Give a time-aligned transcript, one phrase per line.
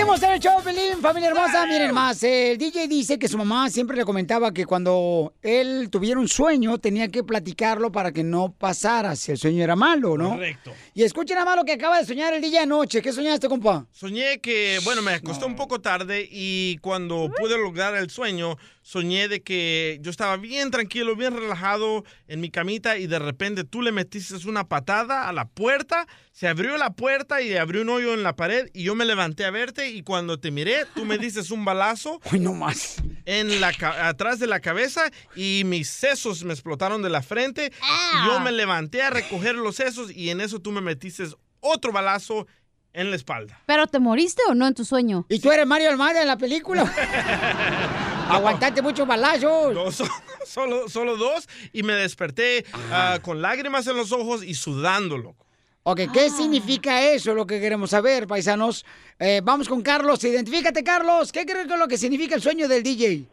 [0.00, 1.66] Seguimos en el show, Pelín, familia hermosa.
[1.66, 6.18] Miren más, el DJ dice que su mamá siempre le comentaba que cuando él tuviera
[6.18, 10.30] un sueño tenía que platicarlo para que no pasara si el sueño era malo, ¿no?
[10.30, 10.72] Correcto.
[10.94, 13.02] Y escuchen nada más lo que acaba de soñar el DJ anoche.
[13.02, 13.84] ¿Qué soñaste, compa?
[13.92, 19.28] Soñé que, bueno, me acosté un poco tarde y cuando pude lograr el sueño, soñé
[19.28, 23.82] de que yo estaba bien tranquilo, bien relajado en mi camita y de repente tú
[23.82, 28.14] le metiste una patada a la puerta, se abrió la puerta y abrió un hoyo
[28.14, 31.18] en la pared y yo me levanté a verte y cuando te miré, tú me
[31.18, 32.20] diste un balazo.
[32.32, 32.96] Uy, no más.
[33.24, 33.72] En la
[34.02, 37.72] atrás de la cabeza y mis sesos me explotaron de la frente.
[37.82, 41.24] Y yo me levanté a recoger los sesos y en eso tú me metiste
[41.60, 42.46] otro balazo
[42.92, 43.60] en la espalda.
[43.66, 45.26] ¿Pero te moriste o no en tu sueño?
[45.28, 46.84] ¿Y tú eres Mario Almada en la película?
[48.36, 49.74] Aguantaste muchos balazos.
[49.74, 50.04] No, so-
[50.44, 55.46] solo, solo dos y me desperté ah, con lágrimas en los ojos y sudando, loco.
[55.82, 57.34] Ok, ¿qué significa eso?
[57.34, 58.84] Lo que queremos saber, paisanos.
[59.18, 60.22] Eh, vamos con Carlos.
[60.22, 61.32] Identifícate, Carlos.
[61.32, 63.24] ¿Qué crees que es lo que significa el sueño del DJ?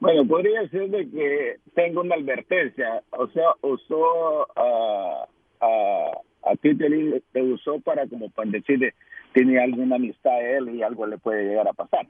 [0.00, 3.02] Bueno, podría ser de que tengo una advertencia.
[3.10, 5.26] O sea, usó a,
[5.60, 8.94] a, a ti, te usó para como para decirle,
[9.34, 12.06] tiene alguna amistad a él y algo le puede llegar a pasar.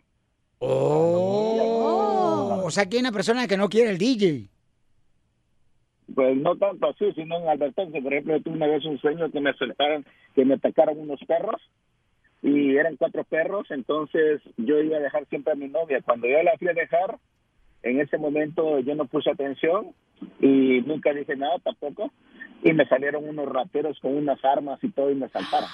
[0.60, 4.48] Oh, o sea, que hay una persona que no quiere el DJ.
[6.14, 8.02] Pues no tanto así, sino en advertencia.
[8.02, 11.60] Por ejemplo, tuve una vez un sueño que me soltaron, que me atacaron unos perros
[12.42, 16.00] y eran cuatro perros, entonces yo iba a dejar siempre a mi novia.
[16.02, 17.18] Cuando yo la fui a dejar,
[17.82, 19.92] en ese momento yo no puse atención
[20.40, 22.12] y nunca dije nada tampoco
[22.62, 25.68] y me salieron unos rateros con unas armas y todo y me saltaron.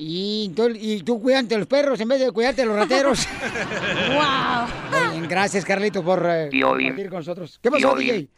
[0.00, 3.26] Y tú, y tú cuidante los perros en vez de cuidarte los rateros.
[4.08, 5.10] ¡Wow!
[5.10, 7.58] Bien, gracias, Carlito, por eh, compartir con nosotros.
[7.60, 7.96] ¿Qué pasó.
[7.96, 8.28] DJ?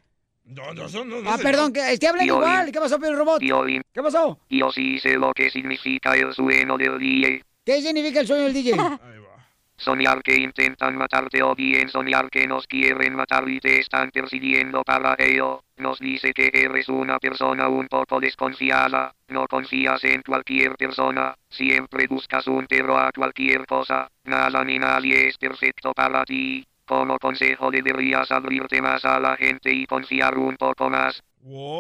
[0.47, 2.73] No, no, no, no, no Ah, perdón, que estoy hablando igual.
[2.73, 3.41] ¿Qué pasó, Pedro Robot?
[3.41, 4.41] ¿Qué pasó?
[4.49, 7.45] yo sí sé lo que significa el sueño del DJ.
[7.63, 8.77] ¿Qué significa el sueño del DJ?
[9.77, 14.83] Soñar que intentan matarte o bien soñar que nos quieren matar y te están persiguiendo
[14.83, 15.63] para ello.
[15.81, 22.07] Nos dice que eres una persona un poco desconfiada, no confías en cualquier persona, siempre
[22.07, 26.67] buscas un pero a cualquier cosa, nada ni nadie es perfecto para ti.
[26.85, 31.23] Como consejo deberías abrirte más a la gente y confiar un poco más.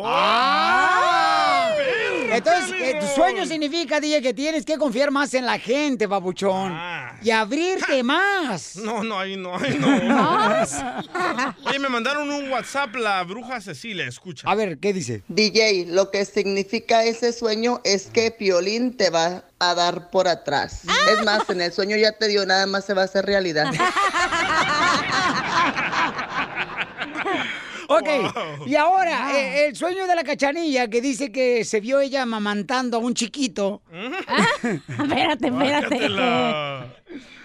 [0.02, 1.29] ¡Ah!
[2.30, 6.78] Entonces, eh, tu sueño significa, DJ, que tienes que confiar más en la gente, babuchón.
[7.22, 8.76] Y abrirte más.
[8.76, 9.88] No, no, ahí no, ahí no.
[11.66, 14.48] Oye, me mandaron un WhatsApp la bruja Cecilia, escucha.
[14.48, 15.22] A ver, ¿qué dice?
[15.28, 20.82] DJ, lo que significa ese sueño es que Piolín te va a dar por atrás.
[21.12, 23.70] Es más, en el sueño ya te dio, nada más se va a hacer realidad.
[27.92, 32.22] Ok, y ahora, eh, el sueño de la cachanilla que dice que se vio ella
[32.22, 33.82] amamantando a un chiquito.
[34.62, 35.88] espérate, espérate.
[35.96, 36.94] Bácatela.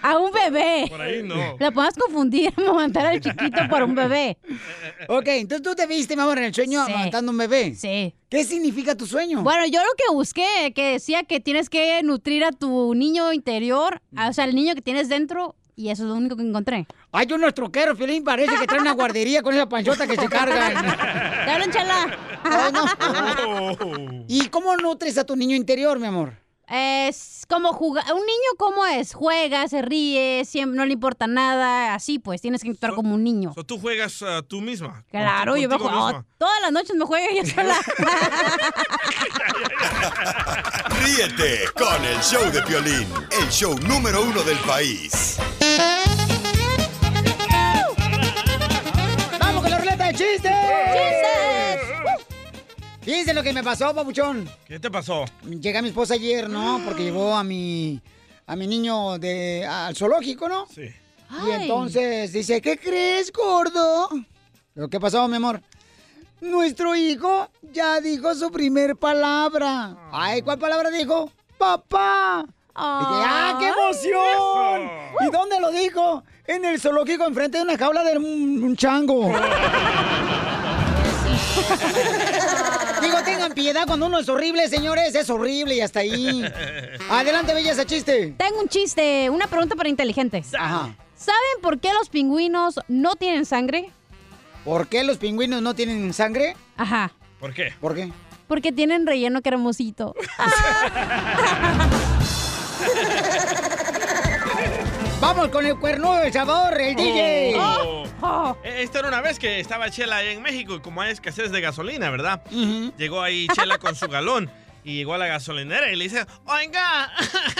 [0.02, 0.86] A un bebé.
[0.88, 1.34] Por ahí no.
[1.58, 4.38] La puedes confundir, amamantar al chiquito por un bebé.
[5.08, 6.92] Ok, entonces tú te viste, mi amor, en el sueño Sí.
[6.92, 7.74] amamantando a un bebé.
[7.74, 8.14] Sí.
[8.28, 9.42] ¿Qué significa tu sueño?
[9.42, 14.00] Bueno, yo lo que busqué, que decía que tienes que nutrir a tu niño interior,
[14.16, 16.86] o sea, el niño que tienes dentro, y eso es lo único que encontré.
[17.12, 20.72] Hay unos troqueros, Filín, parece que trae una guardería con esa panchota que se cargan.
[21.44, 22.18] ¿Te hablan, chala?
[22.42, 24.24] Ay, no.
[24.26, 26.46] ¿Y cómo nutres a tu niño interior, mi amor?
[26.68, 28.04] Es como jugar.
[28.12, 29.14] Un niño, ¿cómo es?
[29.14, 31.94] Juega, se ríe, siempre, no le importa nada.
[31.94, 33.52] Así pues, tienes que actuar como un niño.
[33.54, 35.04] So, tú juegas tú misma.
[35.10, 36.06] Claro, yo me juego.
[36.06, 36.26] misma.
[36.38, 37.76] Todas las noches me juego yo sola.
[41.04, 43.06] Ríete con el show de Piolín,
[43.40, 45.38] el show número uno del país.
[50.16, 50.50] Chistes!
[50.50, 52.26] ¡Chistes!
[53.02, 54.48] Fíjense lo que me pasó, papuchón.
[54.64, 55.26] ¿Qué te pasó?
[55.44, 56.80] Llega mi esposa ayer, ¿no?
[56.84, 58.00] Porque llevó a mi,
[58.46, 60.66] a mi niño de, al zoológico, ¿no?
[60.66, 60.88] Sí.
[61.46, 64.08] Y entonces dice, ¿qué crees, gordo?
[64.72, 65.60] ¿Pero qué pasó, mi amor?
[66.40, 69.96] Nuestro hijo ya dijo su primer palabra.
[70.12, 71.30] Ay, ¿cuál palabra dijo?
[71.58, 72.44] ¡Papá!
[72.46, 74.90] Dije, ¡ah, qué emoción!
[75.26, 76.22] ¿Y dónde lo dijo?
[76.46, 79.26] En el zoológico, enfrente de una jaula de un, un chango.
[83.02, 85.14] Digo, tengan piedad cuando uno es horrible, señores.
[85.14, 86.44] Es horrible y hasta ahí.
[87.10, 88.34] Adelante, belleza, chiste.
[88.38, 90.54] Tengo un chiste, una pregunta para inteligentes.
[90.54, 90.94] Ajá.
[91.16, 93.90] ¿Saben por qué los pingüinos no tienen sangre?
[94.64, 96.56] ¿Por qué los pingüinos no tienen sangre?
[96.76, 97.12] Ajá.
[97.40, 97.72] ¿Por qué?
[97.80, 98.12] ¿Por qué?
[98.46, 100.14] Porque tienen relleno cremosito.
[105.36, 107.56] Vamos con el cuernudo del sabor, el DJ.
[107.58, 108.56] Oh.
[108.64, 111.52] Eh, Esta era una vez que estaba Chela ahí en México y como hay escasez
[111.52, 112.42] de gasolina, ¿verdad?
[112.96, 114.50] Llegó ahí Chela con su galón
[114.82, 117.12] y llegó a la gasolinera y le dice, oiga,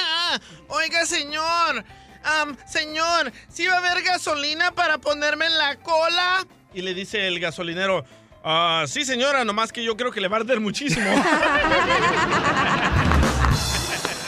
[0.69, 1.85] oiga señor,
[2.25, 6.47] am, señor, ¿sí va a haber gasolina para ponerme en la cola?
[6.73, 8.07] Y le dice el gasolinero,
[8.43, 11.05] "Ah, sí señora, nomás que yo creo que le va a arder muchísimo.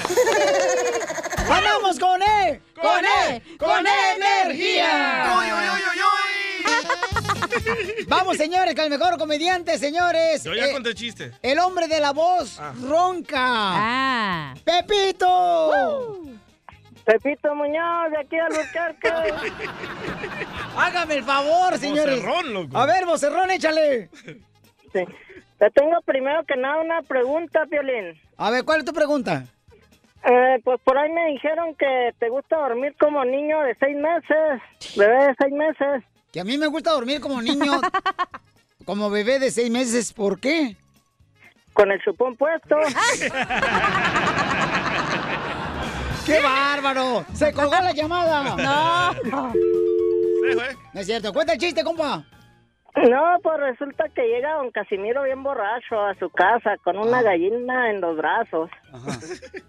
[1.49, 2.61] ¡Vamos con E!
[2.75, 3.43] ¡Con E!
[3.59, 5.35] ¡Con E energía!
[5.39, 6.05] ¡Uy, uy, uy, uy,
[8.09, 10.45] Vamos, señores, con el mejor comediante, señores.
[10.45, 11.33] Yo ya Eh, conté chiste.
[11.43, 12.73] el hombre de la voz Ah.
[12.83, 13.39] ronca.
[13.41, 14.55] Ah.
[14.65, 16.23] ¡Pepito!
[17.05, 19.09] Pepito Muñoz, de aquí al Burcarque.
[20.77, 22.17] Hágame el favor, señores.
[22.23, 22.77] Vocerrón, loco.
[22.79, 24.11] A ver, vocerrón, échale.
[24.93, 25.05] Sí.
[25.59, 28.21] Te tengo primero que nada una pregunta, Violín.
[28.37, 29.45] A ver, ¿cuál es tu pregunta?
[30.25, 34.61] Eh, pues por ahí me dijeron que te gusta dormir como niño de seis meses,
[34.97, 36.05] bebé de seis meses.
[36.33, 37.81] Que a mí me gusta dormir como niño,
[38.85, 40.13] como bebé de seis meses.
[40.13, 40.77] ¿Por qué?
[41.73, 42.77] Con el chupón puesto.
[46.27, 47.25] ¡Qué bárbaro!
[47.33, 49.15] ¡Se colgó la llamada!
[49.25, 49.53] No.
[49.53, 50.77] Sí, güey.
[50.93, 51.33] No es cierto.
[51.33, 52.23] Cuenta el chiste, compa.
[53.07, 57.91] No, pues resulta que llega don Casimiro bien borracho a su casa con una gallina
[57.91, 58.71] en los brazos.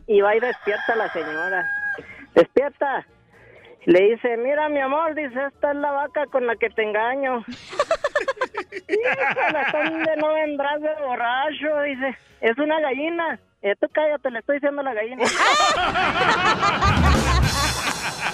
[0.07, 1.69] Y va y despierta a la señora.
[2.33, 3.05] Despierta.
[3.85, 7.43] Le dice, mira mi amor, dice, esta es la vaca con la que te engaño.
[9.71, 11.81] ¿dónde no vendrás de borracho?
[11.83, 13.39] Dice, es una gallina.
[13.61, 15.23] Eh, tú cállate, le estoy diciendo a la gallina.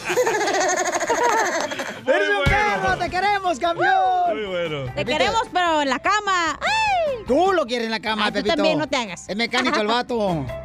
[2.08, 2.98] ¡Eres un perro!
[2.98, 4.36] ¡Te queremos, campeón!
[4.36, 4.92] Muy bueno.
[4.94, 6.60] Te queremos, pero en la cama.
[6.62, 7.24] ¡Ay!
[7.28, 8.56] Tú lo quieres en la cama, Ay, tú Pepito.
[8.56, 9.28] también, no te hagas.
[9.30, 10.46] Es mecánico el vato.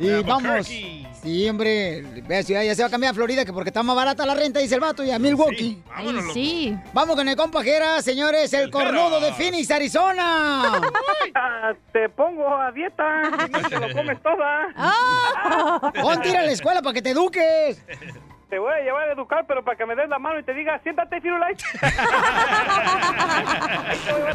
[0.00, 0.66] Y De vamos.
[0.66, 2.02] Sí, hombre.
[2.26, 4.76] Ya se va a cambiar a Florida, que porque está más barata la renta, dice
[4.76, 5.58] el vato, y a Milwaukee.
[5.58, 6.32] Sí, vámonos, Ay, loco.
[6.32, 6.76] sí.
[6.94, 9.30] Vamos con el compajera, señores, el El cornudo de.
[9.34, 10.80] Phoenix, Arizona.
[11.34, 14.68] Ah, te pongo a dieta no te lo comes toda.
[14.76, 15.92] ¡Oh!
[15.94, 17.80] A la escuela para que te eduques.
[18.50, 20.52] Te voy a llevar a educar, pero para que me des la mano y te
[20.52, 21.56] diga, siéntate, Firulais.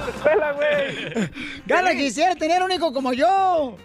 [0.07, 1.29] Escuela, güey.
[1.65, 3.75] Gana quisiera tener un hijo como yo.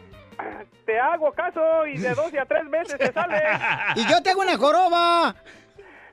[0.86, 3.42] Te hago caso y de dos y a tres meses te sale.
[3.96, 5.34] Y yo tengo una joroba.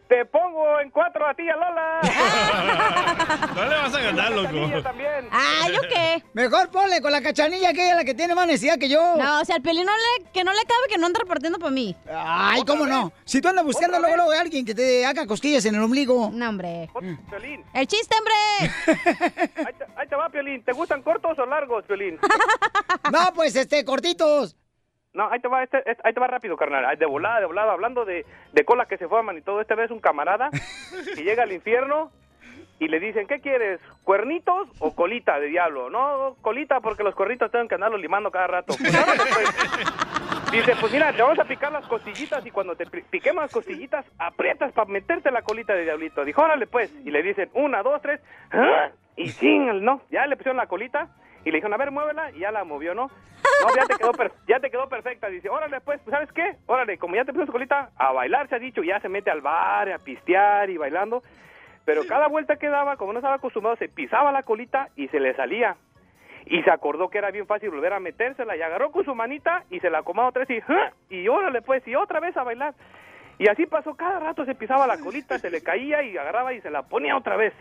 [0.07, 1.99] Te pongo en cuatro a ti a Lola.
[3.55, 4.81] No le vas a ganar, loco.
[4.83, 5.27] también.
[5.31, 6.23] ¡Ah, yo qué!
[6.33, 9.15] Mejor ponle con la cachanilla que ella es la que tiene más necesidad que yo.
[9.17, 11.57] No, o sea, el pelín no le, que no le cabe que no anda repartiendo
[11.57, 11.95] para mí.
[12.13, 13.11] Ay, ¿cómo no?
[13.25, 15.81] Si tú andas buscando ¿Otra luego, luego a alguien que te haga cosquillas en el
[15.81, 16.29] ombligo.
[16.31, 16.89] No, hombre.
[17.29, 18.33] Piolín, ¡El chiste, hombre!
[19.65, 20.63] ahí te, ahí te va, Piolín.
[20.63, 22.19] ¿Te gustan cortos o largos, Piolín?
[23.11, 24.55] No, pues este, cortitos.
[25.17, 26.97] No, ahí te va, este, este- ahí te va rápido, carnal.
[26.97, 29.59] De volada, de volada, hablando de, de colas que se forman y todo.
[29.59, 30.49] Esta vez un camarada
[31.15, 32.11] que llega al infierno
[32.79, 33.81] y le dicen, ¿qué quieres?
[34.03, 35.89] ¿Cuernitos o colita de diablo?
[35.89, 38.75] No, colita porque los cuernitos tienen que andarlos limando cada rato.
[38.77, 40.51] Pues, pues.
[40.51, 43.51] Dice, pues mira, te vamos a picar las costillitas y cuando te pi- piquemos las
[43.51, 46.23] costillitas, aprietas para meterte la colita de diablito.
[46.23, 46.93] Dijo, órale pues.
[47.03, 48.21] Y le dicen, una, dos, tres.
[48.51, 48.89] ¡ah!
[49.17, 51.09] Y sin, no, ya le pusieron la colita
[51.43, 53.07] y le dijeron, a ver, muévela, y ya la movió, ¿no?
[53.07, 55.27] No, ya te quedó, per- ya te quedó perfecta.
[55.27, 56.55] Dice, órale, pues, pues, ¿sabes qué?
[56.67, 59.31] Órale, como ya te puso su colita, a bailar se ha dicho, ya se mete
[59.31, 61.23] al bar, a pistear y bailando.
[61.85, 65.19] Pero cada vuelta que daba, como no estaba acostumbrado, se pisaba la colita y se
[65.19, 65.77] le salía.
[66.45, 69.63] Y se acordó que era bien fácil volver a metérsela y agarró con su manita
[69.69, 70.91] y se la acomodó otra vez y, ¡ah!
[71.09, 72.73] y órale, pues, y otra vez a bailar.
[73.39, 76.61] Y así pasó, cada rato se pisaba la colita, se le caía y agarraba y
[76.61, 77.53] se la ponía otra vez.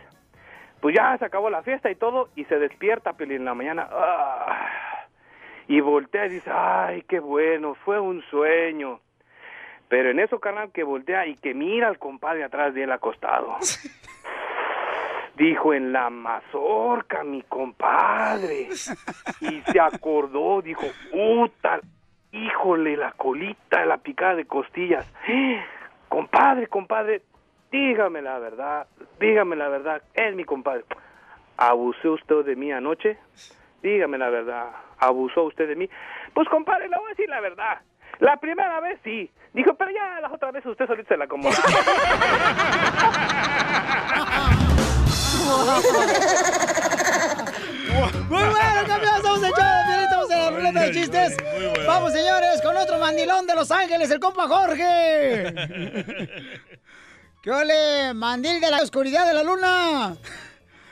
[0.81, 3.89] Pues ya se acabó la fiesta y todo, y se despierta Piolín, en la mañana.
[3.91, 4.87] ¡ah!
[5.69, 9.01] y voltea y dice, ay, qué bueno, fue un sueño.
[9.89, 13.57] Pero en eso, carnal, que voltea y que mira al compadre atrás de él acostado.
[15.37, 18.69] Dijo, en la mazorca, mi compadre.
[19.41, 21.81] Y se acordó, dijo, puta,
[22.33, 25.07] híjole, la colita, la picada de costillas.
[26.09, 27.21] Compadre, compadre,
[27.77, 28.87] dígame la verdad,
[29.21, 30.85] dígame la verdad, es mi compadre.
[31.59, 33.19] ¿Abusó usted de mí anoche?
[33.83, 35.89] Dígame la verdad, ¿abusó usted de mí?
[36.33, 37.81] Pues compadre, le voy a decir la verdad.
[38.19, 39.31] La primera vez sí.
[39.53, 41.55] Dijo, pero ya las otras veces usted solito se la acomodó.
[48.29, 51.37] Muy bueno, campeón, estamos en show, estamos en la ruleta de chistes.
[51.37, 51.87] Bueno.
[51.87, 55.55] Vamos, señores, con otro mandilón de Los Ángeles, el compa Jorge.
[57.47, 60.17] ¿Qué ole, mandil de la oscuridad de la luna?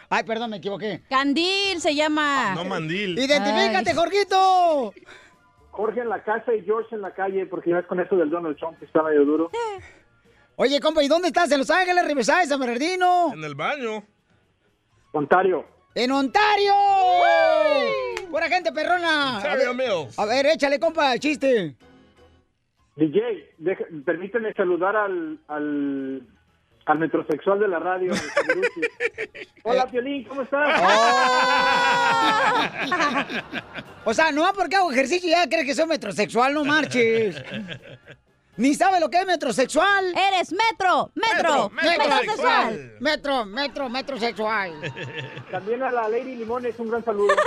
[0.08, 1.02] Ay, perdón, me equivoqué.
[1.10, 2.54] Candil se llama.
[2.54, 3.18] No mandil.
[3.18, 3.96] ¡Identifícate, Ay.
[3.96, 4.94] Jorgito!
[5.72, 8.30] Jorge en la casa y George en la calle, porque ya ves con eso del
[8.30, 9.50] Donald Trump que está medio duro.
[10.54, 11.50] Oye, compa, ¿y dónde estás?
[11.50, 13.32] ¿En Los Ángeles, Riverside, San Bernardino?
[13.34, 14.04] En el baño.
[15.10, 15.64] Ontario.
[15.96, 16.72] ¡En Ontario!
[18.30, 19.38] ¡Buena gente, perrona!
[19.38, 21.74] A ver, a ver, échale, compa, el chiste.
[22.94, 26.22] DJ, deja- permíteme saludar al, al,
[26.86, 28.12] al metrosexual de la radio.
[29.62, 30.80] Hola, Piolín, ¿cómo estás?
[34.04, 37.42] O sea, no porque hago ejercicio ya crees que soy metrosexual, no marches.
[38.56, 40.14] Ni sabe lo que es metrosexual.
[40.16, 42.92] Eres metro, metro, Metro, metrosexual.
[43.00, 44.72] Metro, metro, metrosexual.
[45.50, 47.34] También a la Lady Limones, un gran saludo.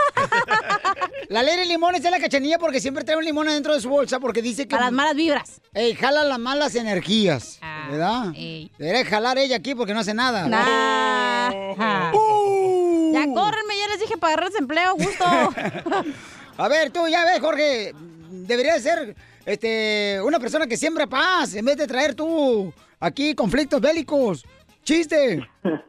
[1.30, 3.90] La ley de limones es la cachanilla porque siempre trae un limón adentro de su
[3.90, 4.70] bolsa porque dice que...
[4.70, 5.62] Para las malas vibras.
[5.74, 8.26] Ey, jala las malas energías, Ah, ¿verdad?
[8.34, 8.72] ey.
[8.78, 10.48] Debería jalar ella aquí porque no hace nada.
[10.48, 12.14] Nah.
[12.14, 13.12] Uh.
[13.14, 15.26] Ya córrenme, ya les dije para agarrar empleo, gusto.
[16.58, 17.94] A ver, tú ya ves, Jorge,
[18.30, 19.16] debería de ser
[19.48, 24.46] este, una persona que siembra paz en vez de traer tú aquí conflictos bélicos.
[24.84, 25.48] Chiste.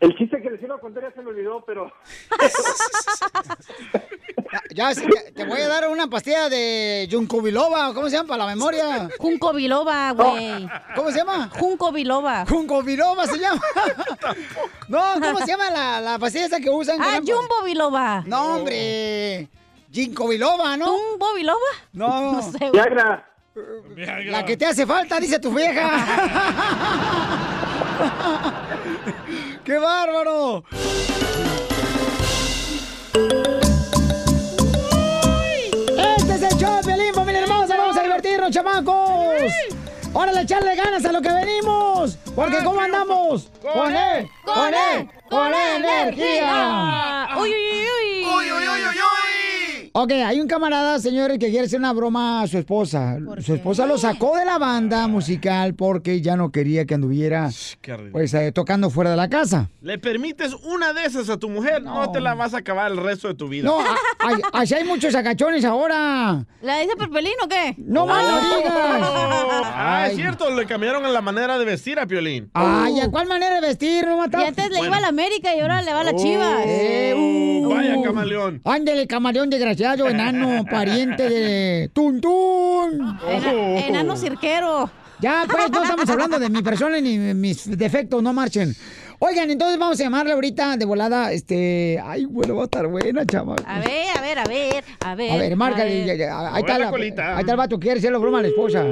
[0.00, 1.92] El chiste que les iba a contar ya se me olvidó, pero
[4.72, 5.02] Ya, ya,
[5.34, 8.28] te voy a dar una pastilla de Junco Biloba, ¿cómo se llama?
[8.28, 9.08] Para la memoria.
[9.18, 10.68] Junco biloba, güey.
[10.94, 11.50] ¿Cómo se llama?
[11.58, 12.46] Junco biloba.
[12.46, 13.60] Junco Biloba se llama.
[14.88, 16.98] No, ¿cómo se llama la, la pastilla esa que usan?
[17.02, 18.22] Ah, Jumbo biloba.
[18.26, 19.48] No, hombre.
[19.90, 20.86] Ginkgo biloba, ¿no?
[20.86, 21.58] ¿Jumbo biloba?
[21.92, 22.72] No, No sé, güey.
[22.72, 23.24] Viagra.
[24.26, 25.88] la que te hace falta, dice tu vieja.
[29.64, 30.64] ¡Qué bárbaro!
[36.16, 37.76] Este es el show de Piolín, familia hermosa.
[37.76, 39.52] Vamos a divertirnos, chamacos.
[40.12, 42.16] Órale, echarle ganas a lo que venimos.
[42.34, 43.50] Porque ¿cómo andamos?
[43.60, 47.28] Con él, con él, con energía.
[47.38, 47.77] Uy, uy, uy, uy.
[50.00, 53.18] Ok, hay un camarada, señores, que quiere hacer una broma a su esposa.
[53.44, 57.50] Su esposa lo sacó de la banda musical porque ya no quería que anduviera
[58.12, 59.70] pues eh, tocando fuera de la casa.
[59.82, 62.98] Le permites una de esas a tu mujer, no, te la vas a acabar el
[62.98, 63.64] resto de tu vida.
[63.64, 66.46] No, a- hay, así hay muchos sacachones ahora.
[66.62, 67.74] ¿La dice Perpelín o qué?
[67.78, 68.72] No más lo digas.
[68.74, 70.10] Ah, Ay.
[70.12, 72.50] es cierto, le cambiaron la manera de vestir a Piolín.
[72.54, 74.06] Ay, ¿a cuál manera de vestir?
[74.06, 74.46] No Y mata.
[74.46, 74.86] antes le Bueno.
[74.86, 76.60] iba a la América y ahora le va a la Chivas.
[76.66, 78.02] Eh, uh, Vaya uh.
[78.04, 78.60] camaleón.
[78.64, 83.18] Ándele, camaleón desgraciado, enano, pariente de Tuntún.
[83.28, 84.90] Ena- enano cirquero.
[85.20, 88.74] Ya, pues, no estamos hablando de mi persona ni mis defectos, no marchen.
[89.18, 91.98] Oigan, entonces vamos a llamarle ahorita de volada, este...
[92.04, 93.58] Ay, bueno, va a estar buena, chaval.
[93.66, 95.32] A ver, a ver, a ver, a ver.
[95.32, 96.06] A ver, marca, ver.
[96.06, 98.86] ya, ya, ahí, está la ahí está el vato, quiere hacerle broma a la esposa.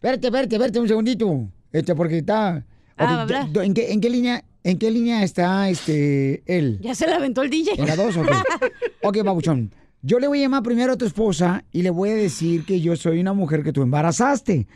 [0.00, 1.48] Verte, verte, verte un segundito.
[1.72, 2.64] Este, porque está...
[2.96, 3.26] Ah,
[3.62, 6.78] ¿en, qué, ¿En qué línea en qué línea está este él?
[6.80, 7.74] Ya se la aventó el DJ.
[7.78, 8.16] ¿En la dos?
[8.16, 8.26] Ok.
[9.02, 9.72] Ok, babuchón.
[10.02, 12.80] Yo le voy a llamar primero a tu esposa y le voy a decir que
[12.80, 14.66] yo soy una mujer que tú embarazaste.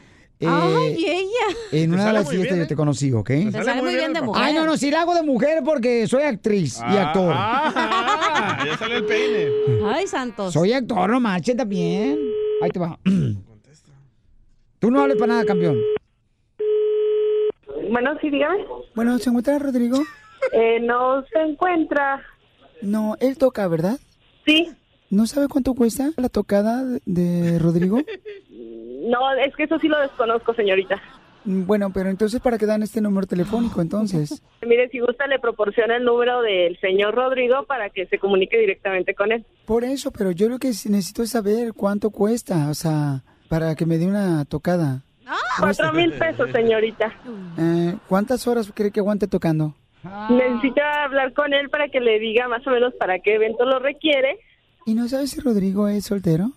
[0.40, 1.56] Eh, Ay, ella.
[1.72, 2.66] en Te una de sale las fiestas bien, yo ¿eh?
[2.66, 3.26] te conocí, ¿ok?
[3.28, 4.42] Te sale muy bien de mujer.
[4.42, 7.32] Ay, no, no, si la hago de mujer porque soy actriz y Ah, actor.
[7.36, 9.48] ah, ya salió el peine.
[9.84, 10.52] Ay, santos.
[10.54, 12.18] Soy actor, no marchen también.
[12.62, 12.98] Ahí te va.
[14.78, 15.76] Tú no hables para nada, campeón.
[17.90, 18.64] Bueno, sí, dígame.
[18.94, 19.98] Bueno, ¿se encuentra Rodrigo?
[20.52, 22.22] Eh, no se encuentra.
[22.80, 23.98] No, él toca, ¿verdad?
[24.46, 24.72] Sí.
[25.10, 27.98] ¿No sabe cuánto cuesta la tocada de- Rodrigo?
[29.02, 31.00] No, es que eso sí lo desconozco, señorita.
[31.44, 34.42] Bueno, pero entonces, ¿para qué dan este número telefónico entonces?
[34.60, 39.14] Mire, si gusta, le proporciona el número del señor Rodrigo para que se comunique directamente
[39.14, 39.44] con él.
[39.64, 43.86] Por eso, pero yo lo que necesito es saber cuánto cuesta, o sea, para que
[43.86, 45.00] me dé una tocada.
[45.58, 47.10] Cuatro mil pesos, señorita.
[47.58, 49.74] Eh, ¿Cuántas horas cree que aguante tocando?
[50.30, 53.78] Necesita hablar con él para que le diga más o menos para qué evento lo
[53.78, 54.38] requiere.
[54.90, 56.50] ¿Y no sabes si Rodrigo es soltero?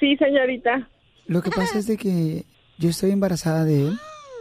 [0.00, 0.88] Sí, señorita.
[1.28, 2.44] Lo que pasa es de que
[2.78, 3.98] yo estoy embarazada de él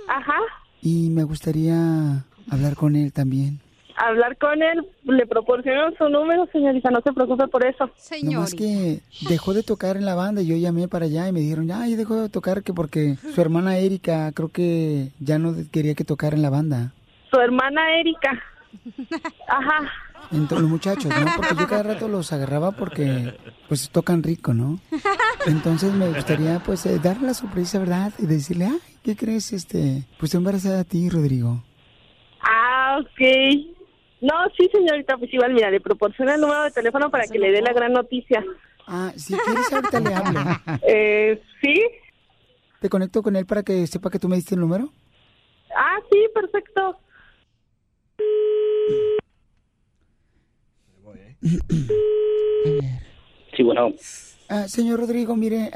[0.08, 0.40] Ajá.
[0.82, 3.60] y me gustaría hablar con él también.
[3.98, 7.92] Hablar con él, le proporciono su número, señorita, no se preocupe por eso.
[8.24, 11.42] Nomás que dejó de tocar en la banda y yo llamé para allá y me
[11.42, 15.54] dijeron, ya, ya dejó de tocar que porque su hermana Erika creo que ya no
[15.72, 16.94] quería que tocara en la banda.
[17.30, 18.42] Su hermana Erika.
[19.48, 19.92] Ajá.
[20.32, 21.26] Entonces, los muchachos, ¿no?
[21.36, 23.36] Porque yo cada rato los agarraba porque,
[23.68, 24.80] pues, tocan rico, ¿no?
[25.48, 28.14] Entonces me gustaría, pues, eh, darle la sorpresa, ¿verdad?
[28.20, 29.54] Y decirle, ay, ¿qué crees?
[29.54, 31.64] Este, pues, estoy embarazada a ti, Rodrigo.
[32.42, 33.76] Ah, ok.
[34.22, 37.52] No, sí, señorita, pues igual, mira, le proporciona el número de teléfono para que le
[37.52, 38.44] dé la gran noticia.
[38.86, 40.40] Ah, si quieres, ahorita le hablo.
[40.88, 41.82] Eh, ¿sí?
[42.80, 44.92] ¿Te conecto con él para que sepa que tú me diste el número?
[45.76, 47.00] Ah, sí, perfecto.
[51.42, 51.58] Sí,
[53.64, 53.90] bueno.
[54.50, 55.72] Ah, señor Rodrigo, mire,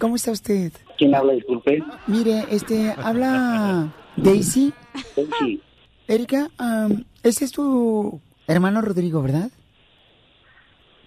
[0.00, 0.72] ¿cómo está usted?
[0.96, 1.34] ¿Quién habla?
[1.34, 1.82] Disculpe.
[2.06, 4.72] Mire, este, habla Daisy.
[5.14, 5.62] Sí.
[6.08, 6.48] Erika,
[7.22, 9.50] ese es tu hermano Rodrigo, ¿verdad?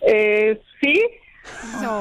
[0.02, 1.02] Eh, sí.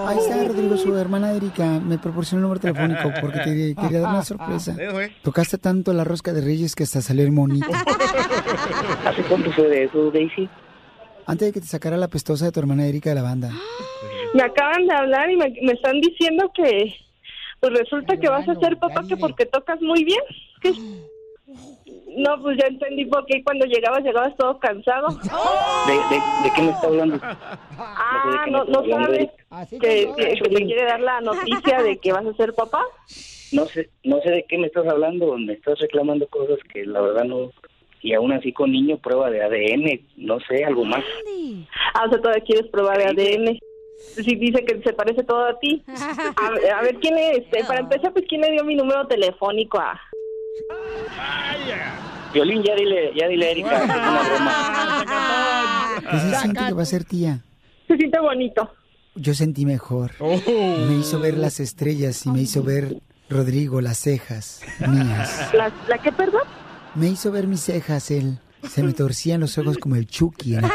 [0.06, 1.80] Ahí está Rodrigo, su hermana Erika.
[1.80, 4.76] Me proporcionó el número telefónico porque te quería dar una sorpresa.
[5.22, 7.66] Tocaste tanto la rosca de Reyes que hasta salió el monito.
[9.04, 10.48] ¿Hace cuánto fue de eso, Daisy?
[11.30, 13.50] Antes de que te sacara la pestosa de tu hermana Erika de la banda.
[14.34, 16.94] Me acaban de hablar y me, me están diciendo que
[17.60, 20.20] pues resulta que vas a ser papá que porque tocas muy bien.
[20.60, 20.72] ¿Qué?
[22.16, 25.06] No, pues ya entendí por qué cuando llegabas, llegabas todo cansado.
[25.86, 27.20] ¿De, de, de qué me está hablando?
[27.22, 29.28] Ah, no, no sabes
[29.70, 32.82] que, que, que te quiere dar la noticia de que vas a ser papá.
[33.52, 35.38] No sé, no sé de qué me estás hablando.
[35.38, 37.52] Me estás reclamando cosas que la verdad no...
[38.02, 41.04] Y aún así con niño prueba de ADN, no sé, algo más.
[41.94, 43.58] Ah, o sea, todavía quieres probar de ADN.
[43.98, 45.82] Sí, dice que se parece todo a ti.
[45.86, 47.40] A, a ver, ¿quién es?
[47.52, 50.00] Eh, Para empezar, pues, ¿quién le dio mi número telefónico a...?
[52.32, 56.02] Violín, ya dile, ya dile Erika, es una broma.
[56.10, 57.40] ¿Qué se siente que va a ser tía?
[57.88, 58.70] Se siente bonito.
[59.16, 60.12] Yo sentí mejor.
[60.20, 65.50] Me hizo ver las estrellas y me hizo ver, Rodrigo, las cejas mías.
[65.52, 66.42] ¿La, la qué, perdón?
[66.94, 68.38] Me hizo ver mis cejas, él.
[68.68, 70.70] Se me torcían los ojos como el Chucky en la.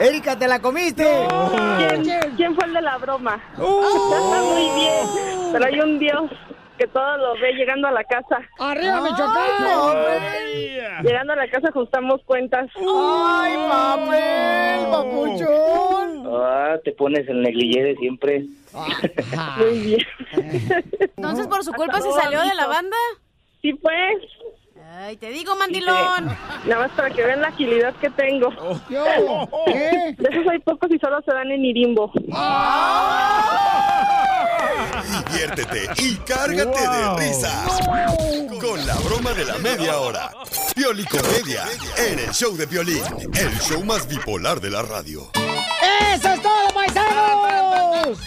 [0.00, 1.06] ¡Erika, te la comiste!
[2.02, 3.40] ¿Quién, quién fue el de la broma?
[3.52, 5.06] Está muy bien,
[5.52, 6.30] pero hay un Dios
[6.78, 8.38] que todo lo ve llegando a la casa.
[8.58, 11.02] ¡Arriba, Michoacán!
[11.02, 12.70] Llegando a la casa ajustamos cuentas.
[12.76, 16.26] ¡Ay, papel, papuchón!
[16.32, 18.46] Ah, te pones el negligé de siempre.
[19.58, 20.00] Muy bien.
[21.16, 22.96] Entonces, por su culpa se salió de la banda.
[23.62, 24.22] Sí, pues.
[24.92, 26.26] Ay, te digo, mandilón.
[26.66, 28.50] Nada más para que vean la agilidad que tengo.
[28.88, 30.14] ¿Qué?
[30.18, 32.12] De esos hay pocos y solo se dan en Irimbo.
[35.30, 37.80] Diviértete y cárgate de risas
[38.60, 40.30] con la broma de la media hora.
[40.74, 41.64] Pioli Comedia
[41.96, 43.02] en el show de Piolín,
[43.34, 45.30] el show más bipolar de la radio.
[46.14, 48.18] ¡Eso es todo, paisanos!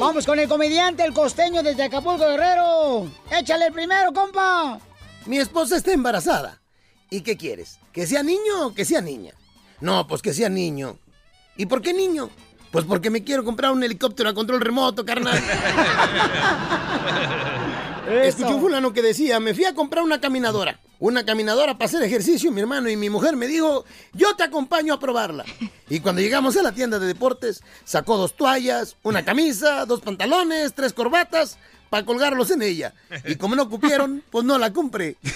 [0.00, 3.10] Vamos con el comediante, el costeño desde Acapulco, Guerrero.
[3.30, 4.78] Échale el primero, compa.
[5.26, 6.60] Mi esposa está embarazada.
[7.10, 7.78] ¿Y qué quieres?
[7.92, 9.32] ¿Que sea niño o que sea niña?
[9.80, 10.98] No, pues que sea niño.
[11.56, 12.30] ¿Y por qué niño?
[12.70, 15.38] Pues porque me quiero comprar un helicóptero a control remoto, carnal.
[18.22, 20.78] Escuché un fulano que decía, me fui a comprar una caminadora.
[20.98, 24.94] Una caminadora para hacer ejercicio, mi hermano y mi mujer me dijo, yo te acompaño
[24.94, 25.44] a probarla.
[25.88, 30.74] Y cuando llegamos a la tienda de deportes, sacó dos toallas, una camisa, dos pantalones,
[30.74, 31.58] tres corbatas
[31.90, 32.94] para colgarlos en ella.
[33.26, 35.16] Y como no cupieron, pues no la compré.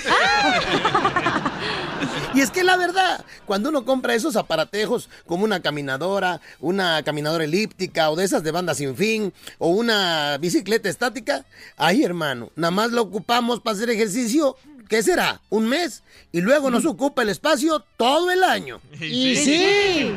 [2.34, 7.44] Y es que la verdad, cuando uno compra esos aparatejos como una caminadora, una caminadora
[7.44, 11.44] elíptica o de esas de banda sin fin o una bicicleta estática,
[11.76, 14.56] ay hermano, nada más lo ocupamos para hacer ejercicio,
[14.90, 15.40] ¿qué será?
[15.48, 16.02] ¿Un mes?
[16.32, 18.82] Y luego nos ocupa el espacio todo el año.
[19.00, 20.12] Y sí.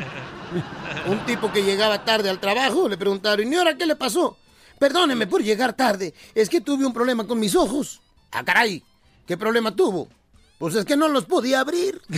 [1.06, 4.36] Un tipo que llegaba tarde al trabajo le preguntaron, ¿y ahora qué le pasó?
[4.78, 8.02] Perdóneme por llegar tarde, es que tuve un problema con mis ojos.
[8.32, 8.82] Ah, caray,
[9.26, 10.08] ¿qué problema tuvo?
[10.58, 12.00] Pues es que no los podía abrir.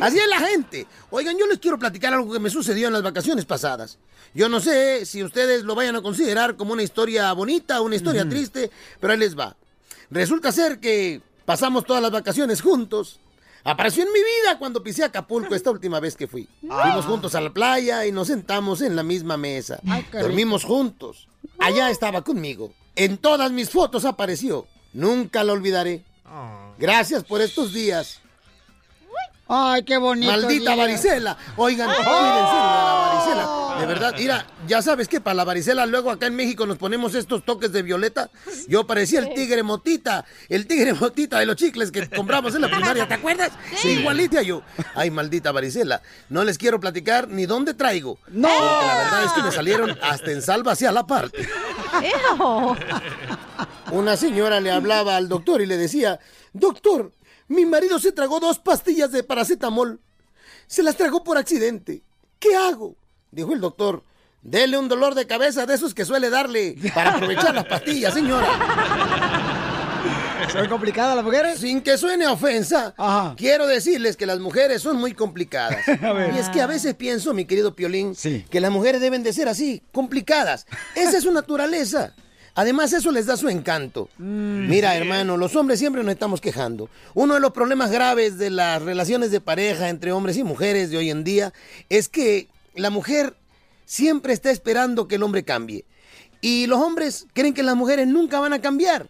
[0.00, 0.86] Así es la gente.
[1.10, 3.98] Oigan, yo les quiero platicar algo que me sucedió en las vacaciones pasadas.
[4.34, 7.96] Yo no sé si ustedes lo vayan a considerar como una historia bonita o una
[7.96, 9.56] historia triste, pero ahí les va.
[10.12, 13.18] Resulta ser que pasamos todas las vacaciones juntos.
[13.64, 16.50] Apareció en mi vida cuando pisé Acapulco esta última vez que fui.
[16.60, 19.80] Fuimos juntos a la playa y nos sentamos en la misma mesa.
[19.88, 21.28] Ay, Dormimos juntos.
[21.58, 22.74] Allá estaba conmigo.
[22.94, 24.66] En todas mis fotos apareció.
[24.92, 26.04] Nunca lo olvidaré.
[26.78, 28.20] Gracias por estos días.
[29.48, 30.30] Ay, qué bonito.
[30.32, 31.36] Maldita varicela.
[31.56, 33.62] Oigan, cuídense de la varicela.
[33.80, 37.14] De verdad, mira, ya sabes que para la varicela luego acá en México nos ponemos
[37.14, 38.30] estos toques de violeta.
[38.68, 42.68] Yo parecía el tigre motita, el tigre motita de los chicles que compramos en la
[42.68, 43.50] primaria, ¿te acuerdas?
[43.76, 43.88] Sí.
[43.90, 44.62] Igualita yo.
[44.94, 46.02] Ay, maldita varicela.
[46.28, 48.18] No les quiero platicar ni dónde traigo.
[48.28, 48.48] No.
[48.48, 51.46] Porque la verdad es que me salieron hasta en salva hacia la parte.
[53.90, 56.18] Una señora le hablaba al doctor y le decía,
[56.52, 57.12] doctor,
[57.48, 60.00] mi marido se tragó dos pastillas de paracetamol.
[60.66, 62.02] Se las tragó por accidente.
[62.38, 62.96] ¿Qué hago?
[63.30, 64.04] Dijo el doctor.
[64.42, 68.48] Dele un dolor de cabeza de esos que suele darle para aprovechar las pastillas, señora.
[70.50, 71.60] ¿Son complicadas las mujeres?
[71.60, 72.94] Sin que suene ofensa,
[73.36, 75.78] quiero decirles que las mujeres son muy complicadas.
[76.34, 78.16] Y es que a veces pienso, mi querido Piolín,
[78.50, 80.66] que las mujeres deben de ser así, complicadas.
[80.96, 82.14] Esa es su naturaleza.
[82.54, 84.10] Además, eso les da su encanto.
[84.18, 86.90] Mira, hermano, los hombres siempre nos estamos quejando.
[87.14, 90.98] Uno de los problemas graves de las relaciones de pareja entre hombres y mujeres de
[90.98, 91.52] hoy en día
[91.88, 93.36] es que la mujer
[93.86, 95.86] siempre está esperando que el hombre cambie.
[96.42, 99.08] Y los hombres creen que las mujeres nunca van a cambiar.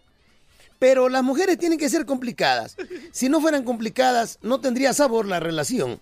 [0.79, 2.77] Pero las mujeres tienen que ser complicadas.
[3.11, 5.99] Si no fueran complicadas, no tendría sabor la relación.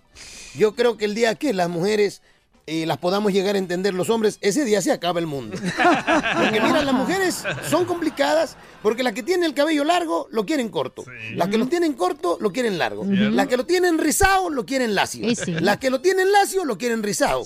[0.56, 2.22] Yo creo que el día que las mujeres
[2.66, 5.56] eh, las podamos llegar a entender los hombres, ese día se acaba el mundo.
[6.36, 10.68] Porque mira, las mujeres son complicadas porque las que tienen el cabello largo lo quieren
[10.68, 11.04] corto.
[11.34, 13.04] Las que lo tienen corto lo quieren largo.
[13.04, 15.28] Las que lo tienen rizado lo quieren lacio.
[15.28, 15.52] Y sí.
[15.52, 17.44] Las que lo tienen lacio lo quieren rizado.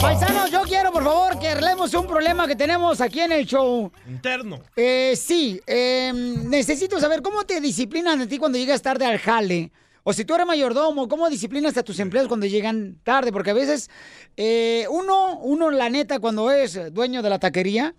[0.00, 3.92] Paisanos, yo quiero, por favor, que arreglemos un problema que tenemos aquí en el show.
[4.08, 4.60] Interno.
[4.76, 9.72] Eh, sí, eh, necesito saber cómo te disciplinan a ti cuando llegas tarde al jale.
[10.02, 13.32] O si tú eres mayordomo, ¿cómo disciplinas a tus empleados cuando llegan tarde?
[13.32, 13.90] Porque a veces
[14.36, 17.94] eh, uno, uno, la neta, cuando es dueño de la taquería,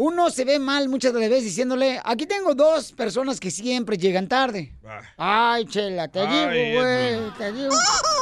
[0.00, 3.98] uno se ve mal muchas de las veces diciéndole, aquí tengo dos personas que siempre
[3.98, 4.72] llegan tarde.
[5.18, 7.74] Ay, chela, te Ay, digo, güey, te digo.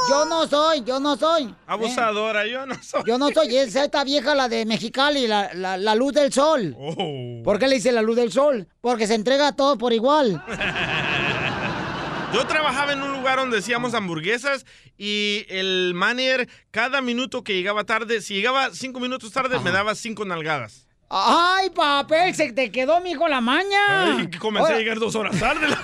[0.09, 1.55] Yo no soy, yo no soy.
[1.67, 3.03] Abusadora, yo no soy.
[3.05, 6.75] Yo no soy, es esta vieja la de Mexicali, la, la, la luz del sol.
[6.77, 7.41] Oh.
[7.45, 8.67] ¿Por qué le dice la luz del sol?
[8.81, 10.43] Porque se entrega a todo por igual.
[12.33, 14.65] Yo trabajaba en un lugar donde hacíamos hamburguesas
[14.97, 19.95] y el manager, cada minuto que llegaba tarde, si llegaba cinco minutos tarde, me daba
[19.95, 20.88] cinco nalgadas.
[21.09, 24.17] Ay, papel, se te quedó, mijo, la maña.
[24.17, 25.67] Ay, que comencé Ahora- a llegar dos horas tarde.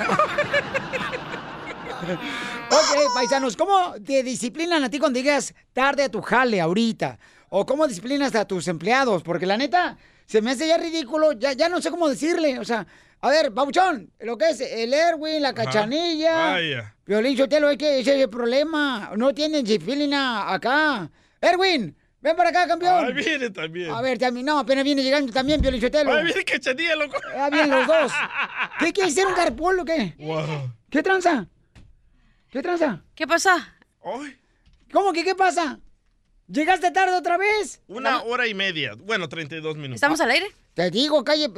[2.68, 7.18] Ok, paisanos, ¿cómo te disciplinan a ti cuando llegas tarde a tu jale ahorita?
[7.50, 9.24] ¿O cómo disciplinas a tus empleados?
[9.24, 12.60] Porque la neta, se me hace ya ridículo, ya, ya no sé cómo decirle.
[12.60, 12.86] O sea,
[13.22, 16.36] a ver, Babuchón, lo que es el Erwin, la cachanilla.
[16.54, 16.96] Vaya.
[17.06, 19.12] Violín Sotelo, es que ese es el problema.
[19.16, 21.10] No tienen disciplina acá.
[21.42, 23.06] Erwin, ven para acá, campeón.
[23.06, 23.92] Ahí viene también.
[23.92, 26.12] A ver, también, no, apenas viene llegando también, Violín Sotelo.
[26.12, 27.18] Ahí viene Cachanilla, loco.
[27.38, 28.12] Ah, vienen los dos.
[28.80, 30.16] ¿Qué quiere ser un carpool o qué?
[30.18, 30.72] Wow.
[30.90, 31.48] ¿Qué tranza?
[32.50, 33.04] ¿Qué tranza?
[33.14, 33.76] ¿Qué pasa?
[34.92, 35.80] ¿Cómo que qué pasa?
[36.48, 37.82] ¿Llegaste tarde otra vez?
[37.88, 38.94] Una hora y media.
[38.96, 40.22] Bueno, 32 minutos.
[40.22, 40.48] al aire?
[40.74, 41.52] Te digo, calle,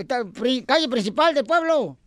[0.65, 1.97] calle principal del pueblo.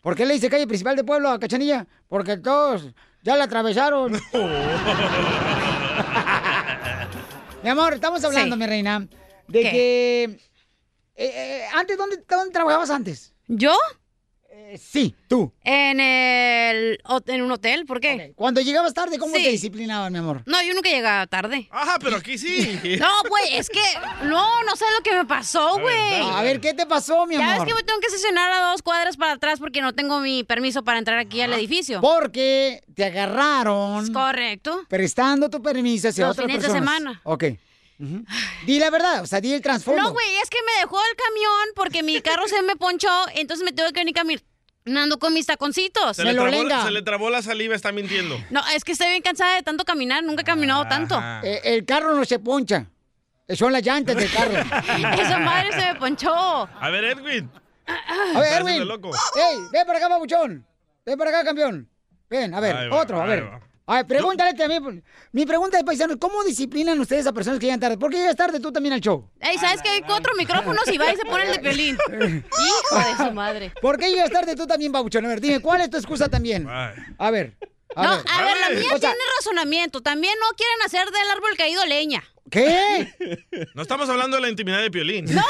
[0.00, 1.86] ¿Por qué le dice calle principal del pueblo a Cachanilla?
[2.08, 2.88] Porque todos
[3.22, 4.12] ya la atravesaron.
[7.64, 8.60] mi amor, estamos hablando, Sí.
[8.60, 9.08] mi reina,
[9.48, 9.70] de ¿Qué?
[9.70, 10.24] que...
[10.24, 10.36] eh,
[11.16, 13.32] eh, antes, ¿dónde, ¿dónde trabajabas antes?
[13.48, 13.74] ¿Yo?
[14.78, 15.52] Sí, tú.
[15.62, 18.32] En el en un hotel, ¿por qué?
[18.36, 19.42] Cuando llegabas tarde, ¿cómo Sí.
[19.42, 20.42] te disciplinaban, mi amor?
[20.46, 21.68] No, yo nunca llegaba tarde.
[21.70, 22.78] Ajá, pero aquí sí.
[23.00, 23.82] No, güey, es que
[24.24, 26.20] no, no sé lo que me pasó, güey.
[26.32, 27.66] A ver, ¿qué te pasó, mi Ya amor?
[27.66, 30.44] ves que me tengo que estacionar a dos cuadras para atrás porque no tengo mi
[30.44, 32.00] permiso para entrar aquí al edificio.
[32.00, 34.04] Porque te agarraron.
[34.04, 34.84] Es correcto.
[34.88, 37.20] Prestando tu permiso hacia Los otras fines de semana.
[37.24, 37.44] Ok.
[37.98, 38.24] Ujú.
[38.66, 40.02] Di la verdad, o sea, di el trasfondo.
[40.02, 43.64] No, güey, es que me dejó el camión porque mi carro se me ponchó, entonces
[43.64, 46.16] me tengo que venir caminando con mis taconcitos.
[46.16, 48.36] Se le, trabó, se le trabó la saliva, está mintiendo.
[48.50, 51.20] No, es que estoy bien cansada de tanto caminar, nunca he caminado tanto.
[51.42, 52.86] Eh, el carro no se poncha.
[53.48, 54.52] Son las llantas del carro.
[55.20, 56.32] Esa madre se me ponchó.
[56.34, 57.50] A ver, Edwin.
[57.86, 59.10] A ver, de loco.
[59.10, 60.66] Ey, ven para acá, babuchón.
[61.04, 61.88] Ven para acá, campeón.
[62.30, 63.50] Ven, a ver, va, otro, a ver.
[63.88, 63.92] Va.
[63.92, 65.04] A ver, pregúntale también.
[65.32, 67.98] Mi pregunta es, paisano, ¿cómo disciplinan ustedes a personas que llegan tarde?
[67.98, 69.30] ¿Por qué llegas tarde tú también al show?
[69.40, 71.98] Ey, ¿sabes que hay cuatro micrófonos y va y se pone el de Piolín?
[72.08, 73.72] Hijo de su madre.
[73.80, 75.24] ¿Por qué llegas tarde tú también, babuchón?
[75.24, 76.66] A ver, dime, ¿cuál es tu excusa también?
[76.68, 77.56] A ver.
[77.96, 80.00] no, a ver, la mía o sea, tiene razonamiento.
[80.00, 82.22] También no quieren hacer del árbol caído leña.
[82.50, 83.14] ¿Qué?
[83.74, 85.24] No estamos hablando de la intimidad de Piolín.
[85.34, 85.42] ¡No!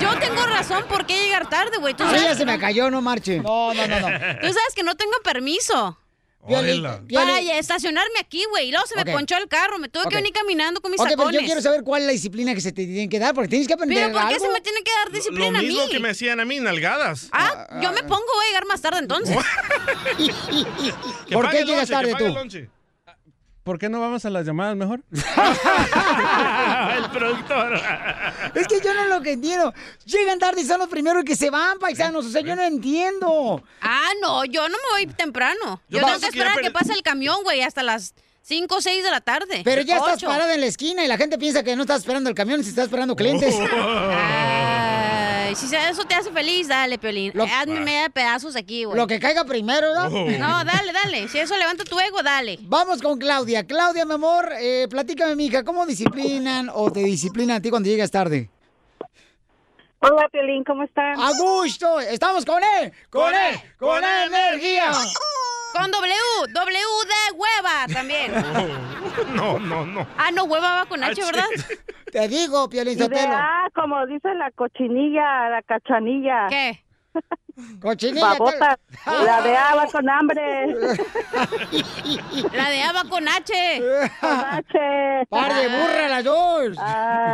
[0.00, 1.94] Yo tengo razón por qué llegar tarde, güey.
[1.94, 3.40] Tú Ay, ya se me cayó, no marche.
[3.40, 4.06] No, no, no, no.
[4.06, 5.98] Tú sabes que no tengo permiso.
[7.12, 8.68] Para estacionarme aquí, güey.
[8.68, 9.10] Y luego se me Ok.
[9.12, 9.78] ponchó el carro.
[9.78, 11.40] Me tuve que venir caminando con mis Ok, pero tacones.
[11.40, 13.66] yo quiero saber cuál es la disciplina que se te tiene que dar, porque tienes
[13.68, 14.46] que aprender Pero ¿por qué algo.
[14.46, 15.90] se me tiene que dar Lo disciplina a mismo mí?
[15.90, 17.28] que me hacían a mí, nalgadas.
[17.32, 19.36] Ah, yo me pongo, voy a llegar más tarde entonces.
[21.32, 22.68] ¿Por qué llegas tarde que pague tú?
[23.68, 25.02] ¿Por qué no vamos a las llamadas mejor?
[25.12, 27.78] el productor.
[28.54, 29.74] Es que yo no lo que entiendo.
[30.06, 32.24] Llegan tarde y son los primeros que se van, paisanos.
[32.24, 33.62] O sea, yo no entiendo.
[33.82, 35.82] Ah, no, yo no me voy temprano.
[35.90, 38.74] Yo Yo tengo que que esperar a que pase el camión, güey, hasta las 5
[38.74, 39.60] o 6 de la tarde.
[39.62, 42.30] Pero ya estás parada en la esquina y la gente piensa que no estás esperando
[42.30, 43.54] el camión, si estás esperando clientes.
[45.54, 47.32] Si eso te hace feliz, dale, Piolín.
[47.34, 48.96] Lo- Hazme media de pedazos aquí, güey.
[48.96, 50.08] Lo que caiga primero, ¿no?
[50.10, 51.28] No, dale, dale.
[51.28, 52.58] Si eso levanta tu ego, dale.
[52.62, 53.66] Vamos con Claudia.
[53.66, 58.10] Claudia, mi amor, eh, platícame, mija, ¿cómo disciplinan o te disciplinan a ti cuando llegas
[58.10, 58.50] tarde?
[60.00, 61.18] Hola, Piolín, ¿cómo estás?
[61.18, 64.92] A gusto, estamos con él, con él, con él, energía.
[65.72, 66.14] Con W,
[66.52, 68.32] W de hueva también.
[69.34, 70.06] No, no, no.
[70.16, 71.44] Ah, no, hueva va con H, ¿verdad?
[72.12, 73.34] Te digo, Piolín Sotelo.
[73.34, 76.46] A, como dice la cochinilla, la cachanilla.
[76.48, 76.84] ¿Qué?
[77.80, 78.28] Cochinilla.
[78.30, 78.78] Babota.
[79.06, 80.66] La de A va con hambre.
[82.52, 83.80] La de A va con H.
[84.20, 85.26] Con H.
[85.30, 86.76] Par de burra las dos.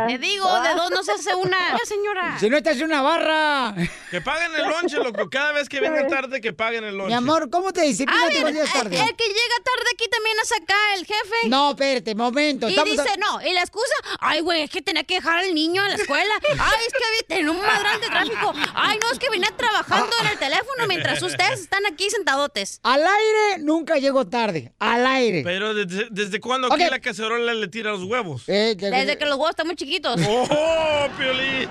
[0.07, 1.57] Te digo, de dos no se hace una.
[1.85, 2.37] Señora.
[2.39, 3.73] Si no estás en una barra.
[4.11, 5.29] Que paguen el lonche, loco.
[5.29, 7.09] Cada vez que vengan tarde, que paguen el lonche.
[7.09, 8.95] Mi amor, ¿cómo te disciplinas cuando llegas tarde?
[8.99, 11.47] el que llega tarde aquí también es acá, el jefe.
[11.49, 12.67] No, espérate, momento.
[12.67, 15.39] Y estamos dice, a- no, y la excusa, ay, güey, es que tenía que dejar
[15.39, 16.33] al niño a la escuela.
[16.43, 18.53] Ay, es que había tenido un madrán de tráfico.
[18.73, 22.79] Ay, no, es que venía trabajando en el teléfono mientras ustedes están aquí sentadotes.
[22.83, 24.73] Al aire nunca llego tarde.
[24.79, 25.41] Al aire.
[25.43, 28.43] Pero ¿desde, desde cuándo aquí la cacerola le tira los huevos?
[28.47, 30.19] Eh, Desde que los huevos están muy chiquitos.
[30.27, 31.69] ¡Oh, Piolín!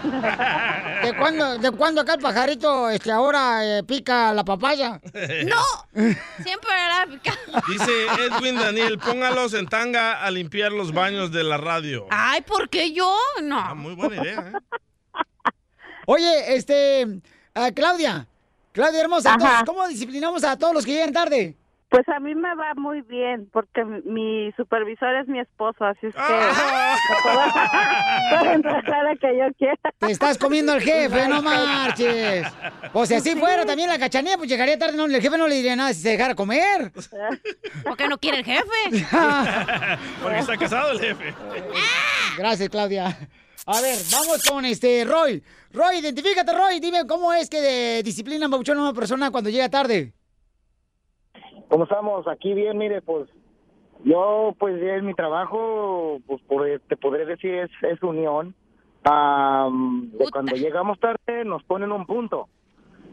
[1.02, 5.00] ¿De cuándo, ¿De cuándo acá el pajarito este, ahora eh, pica la papaya?
[5.46, 5.62] ¡No!
[6.42, 7.06] Siempre era
[7.68, 12.06] Dice Edwin Daniel, póngalos en tanga a limpiar los baños de la radio.
[12.10, 13.16] Ay, ¿por qué yo?
[13.42, 13.58] No.
[13.58, 14.78] Ah, muy buena idea, ¿eh?
[16.06, 17.06] Oye, este,
[17.54, 18.26] ah, Claudia,
[18.74, 19.34] Claudia hermosa, Ajá.
[19.36, 21.54] entonces, ¿cómo disciplinamos a todos los que llegan tarde?
[21.90, 26.14] Pues a mí me va muy bien, porque mi supervisor es mi esposo, así es
[26.14, 26.96] que Ah.
[27.22, 29.78] puedo, entrar a la que yo quiera.
[30.00, 32.48] Te estás comiendo al jefe, no marches.
[32.92, 35.54] O si así fuera también la cachanía, pues llegaría tarde, no, el jefe no le
[35.54, 36.90] diría nada si se dejara comer.
[37.84, 39.06] ¿Por qué no quiere el jefe?
[40.20, 41.32] Porque está casado el jefe.
[42.36, 43.16] Gracias, Claudia.
[43.66, 45.42] A ver, vamos con este Roy.
[45.72, 46.80] Roy, identifícate, Roy.
[46.80, 50.12] Dime cómo es que de disciplina Pabuchón a una persona cuando llega tarde.
[51.68, 52.28] ¿Cómo estamos?
[52.28, 53.28] Aquí bien, mire, pues
[54.04, 58.54] yo, pues en mi trabajo, pues por- te podré decir, es, es unión.
[59.02, 62.48] De cuando llegamos tarde nos ponen un punto.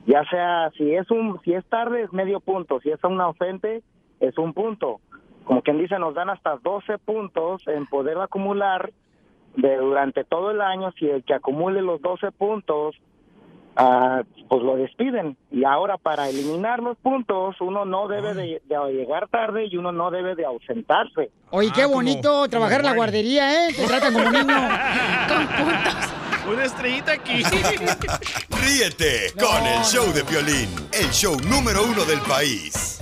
[0.05, 3.83] Ya sea, si es un si es tarde es medio punto, si es un ausente
[4.19, 4.99] es un punto.
[5.45, 8.91] Como quien dice, nos dan hasta 12 puntos en poder acumular
[9.55, 10.91] de durante todo el año.
[10.99, 12.95] Si el que acumule los 12 puntos
[13.75, 15.37] ah, pues lo despiden.
[15.51, 19.91] Y ahora para eliminar los puntos, uno no debe de, de llegar tarde y uno
[19.91, 21.31] no debe de ausentarse.
[21.51, 23.73] Oye, Ah, qué bonito trabajar en la guardería, ¿eh?
[23.73, 24.55] Te tratan como niño.
[26.51, 27.43] Una estrellita aquí.
[28.63, 32.99] Ríete con el show de Piolín, el show número uno del país.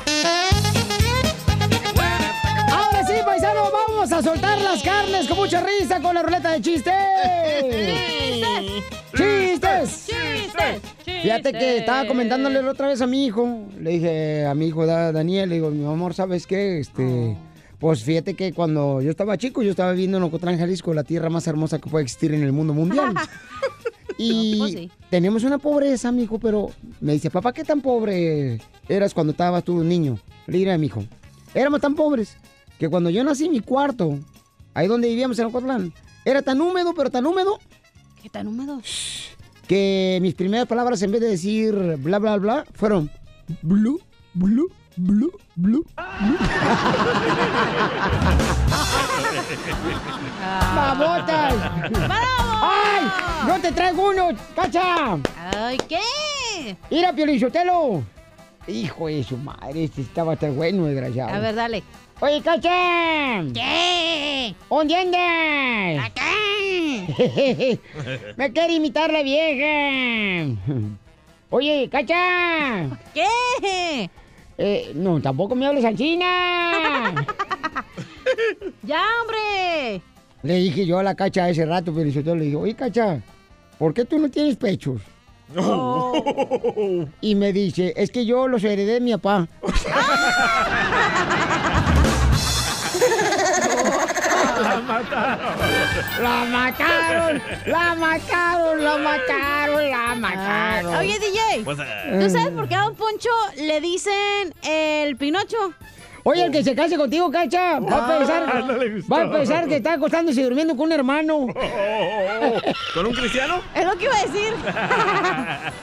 [3.10, 6.93] Sí, paisano, vamos a soltar las carnes con mucha risa con la ruleta de chistes.
[9.17, 10.06] ¡Chistes!
[10.06, 10.82] ¡Chistes!
[11.24, 13.65] Fíjate que estaba comentándole otra vez a mi hijo.
[13.80, 16.80] Le dije a mi hijo Da- Daniel, le digo, mi amor, ¿sabes qué?
[16.80, 17.36] Este,
[17.80, 21.30] pues fíjate que cuando yo estaba chico, yo estaba viviendo en Ocotlán, Jalisco, la tierra
[21.30, 23.13] más hermosa que puede existir en el mundo mundial.
[24.22, 24.91] Y Pues sí.
[25.10, 29.63] tenemos una pobreza, mi hijo, pero me dice, papá, ¿qué tan pobre eras cuando estabas
[29.63, 30.19] tú niño?
[30.45, 31.06] Le diré a mi hijo,
[31.54, 32.36] éramos tan pobres
[32.79, 34.17] que cuando yo nací mi cuarto,
[34.73, 35.93] ahí donde vivíamos en Ocotlán,
[36.25, 37.59] era tan húmedo, pero tan húmedo,
[38.21, 38.81] ¿Qué tan húmedo?
[39.67, 43.09] que mis primeras palabras en vez de decir bla bla bla fueron
[43.61, 43.99] blue,
[44.33, 45.85] blue, blue, blue.
[50.75, 51.55] ¡Babotas!
[52.09, 53.07] ¡Ay!
[53.47, 55.17] ¡No te traigo uno, cacha!
[55.55, 56.75] Ay, ¿qué?
[56.89, 58.03] ¡Mira, Piolichotelo!
[58.69, 61.34] Hijo de su madre, este estaba tan bueno, desgraciado.
[61.34, 61.84] A ver, dale.
[62.21, 63.43] Oye, cacha.
[63.53, 64.53] ¿Qué?
[64.69, 66.05] ¿Dónde andas?
[66.05, 66.21] Acá.
[68.38, 70.55] Me quiere imitar la vieja.
[71.49, 72.89] Oye, cacha.
[73.13, 74.10] ¿Qué?
[74.58, 77.15] Eh, no, tampoco me hables al china.
[78.84, 80.01] ¡Ya, hombre!
[80.43, 83.21] Le dije yo a la cacha ese rato, pero yo le dije, oye, cacha,
[83.77, 85.01] ¿por qué tú no tienes pechos?
[87.21, 89.47] Y me dice, es que yo los heredé de mi papá.
[94.59, 95.65] La mataron.
[96.21, 100.95] La mataron, la mataron, la mataron, la mataron.
[100.95, 105.73] Oye, DJ, Pues, ¿tú sabes por qué a Don Poncho le dicen el Pinocho?
[106.23, 108.73] Oye, el que se case contigo, cacha, va a Ah, pensar, no
[109.12, 111.47] va a pensar que está acostándose y durmiendo con un hermano.
[112.93, 113.62] ¿Con un cristiano?
[113.75, 114.53] Es lo que iba a decir.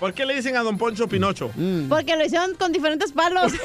[0.00, 1.50] ¿Por qué le dicen a Don Poncho Pinocho?
[1.56, 1.88] Mm.
[1.88, 3.52] Porque lo hicieron con diferentes palos.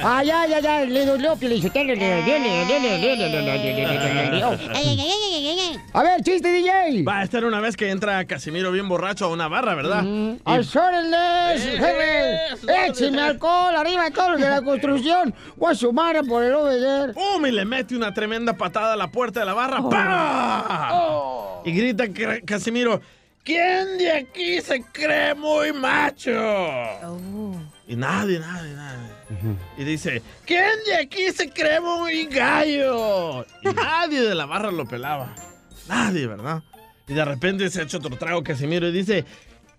[0.00, 1.60] Ah, ya, ya, ya, le dolió, le.
[5.92, 7.02] A ver, chiste, DJ.
[7.04, 10.04] Va a estar una vez que entra Casimiro bien borracho a una barra, ¿verdad?
[10.04, 12.86] Y- ¡Asórenles, jefe!
[12.86, 15.34] ¡Écheme alcohol arriba de todos los de la construcción!
[15.56, 17.14] ¡Voy a sumar por el obedecer!
[17.14, 17.46] ¡Pum!
[17.46, 19.82] Y le mete una tremenda patada a la puerta de la barra.
[19.88, 21.60] ¡Pah!
[21.64, 23.00] Y grita Ca- Casimiro,
[23.42, 26.30] ¿quién de aquí se cree muy macho?
[27.88, 29.08] Y nadie, nadie, nadie.
[29.78, 33.46] Y dice, ¿quién de aquí se cree muy gallo?
[33.62, 35.34] Y nadie de la barra lo pelaba.
[35.88, 36.62] Nadie, ¿verdad?
[37.08, 39.24] Y de repente se echa otro trago Casimiro y dice,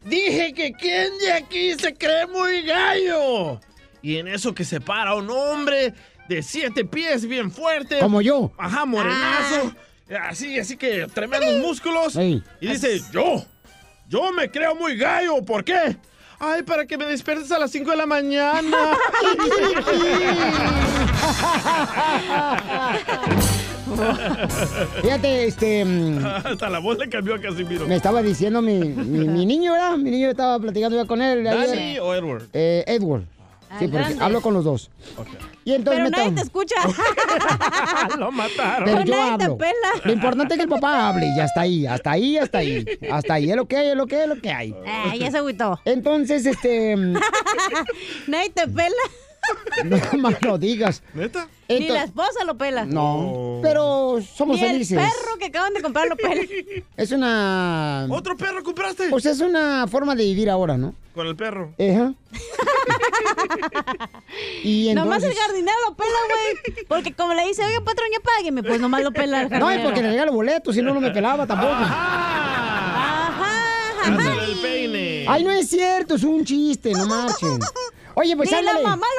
[0.04, 3.62] dije que ¿quién de aquí se cree muy gallo?
[4.02, 5.94] Y en eso que se para un hombre
[6.28, 8.00] de siete pies bien fuerte.
[8.00, 8.52] Como yo.
[8.58, 9.76] Ajá, morenazo.
[10.24, 12.16] Así, así que tremendos músculos.
[12.16, 13.46] Y dice, yo,
[14.08, 15.46] yo me creo muy gallo.
[15.46, 15.96] ¿Por qué?
[16.40, 18.78] Ay, para que me despiertes a las 5 de la mañana.
[25.02, 25.86] Fíjate, este...
[25.86, 27.88] mm, Hasta la voz le cambió a Casimiro.
[27.88, 29.98] Me estaba diciendo mi, mi, mi niño, ¿verdad?
[29.98, 31.48] Mi niño estaba platicando ya con él.
[31.48, 31.68] ayer.
[31.70, 32.44] ¿Dani o Edward?
[32.54, 33.24] Eh, Edward.
[33.78, 34.90] Sí, el porque hablo con los dos.
[35.70, 36.76] Y entonces Pero nadie te escucha.
[38.18, 38.86] Lo mataron.
[38.86, 39.58] Pero yo nadie te hablo.
[39.60, 39.92] pela.
[40.04, 42.86] Lo importante es que el papá hable y ya está ahí, hasta ahí, hasta ahí.
[43.12, 44.76] Hasta ahí es lo que hay, es lo que hay, es lo que hay.
[44.88, 45.80] Ah, ya se agüitó.
[45.86, 46.96] Entonces, este...
[46.98, 47.14] mm,
[48.28, 48.96] Nadie te pela.
[49.86, 51.02] No más lo digas.
[51.14, 51.48] ¿Neta?
[51.68, 52.86] Ni la esposa lo pela.
[52.86, 54.98] No, pero somos Ni felices.
[54.98, 56.42] el perro que acaban de comprar lo pela.
[56.98, 58.08] Es una...
[58.10, 59.10] ¿Otro perro compraste?
[59.10, 60.96] Pues es una forma de vivir ahora, ¿no?
[61.14, 61.74] Con el perro.
[61.80, 62.14] Ajá.
[64.64, 65.40] y Nomás el entonces...
[65.46, 66.86] jardinero lo pela, güey.
[66.88, 69.60] Porque como le dice, oye, patrón, ya págueme, pues nomás lo pela el No, es
[69.62, 69.84] jardinero.
[69.84, 71.74] porque le regalo boletos, si no, no me pelaba tampoco.
[74.04, 75.26] Hasta el peine.
[75.28, 77.60] Ay, no es cierto, es un chiste, no marchen.
[78.16, 78.84] Oye, pues Ni la ándale.
[78.84, 79.06] mamá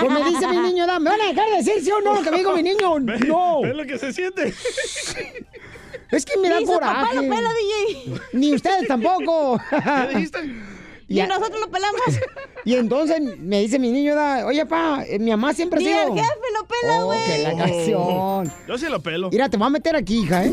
[0.00, 2.22] Pues me dice mi niño, ¿me van a dejar de decir sí o no lo
[2.22, 2.98] que me dijo mi niño?
[3.26, 3.60] No.
[3.62, 4.52] ¿Ves lo que se siente?
[6.10, 6.94] Es que me da Ni su coraje.
[6.94, 8.20] papá lo pela, DJ.
[8.32, 9.60] Ni ustedes tampoco.
[9.70, 10.38] ¿Qué dijiste?
[11.08, 12.00] Y nosotros lo pelamos.
[12.66, 15.86] Y entonces me dice mi niño, da, oye, pa, eh, mi mamá siempre ha Ni
[15.86, 16.00] sido...
[16.14, 17.24] el jefe lo pela, Oh, güey.
[17.26, 18.52] que la canción.
[18.66, 19.28] Yo sí lo pelo.
[19.28, 20.52] Mira, te voy a meter aquí, hija, ¿eh?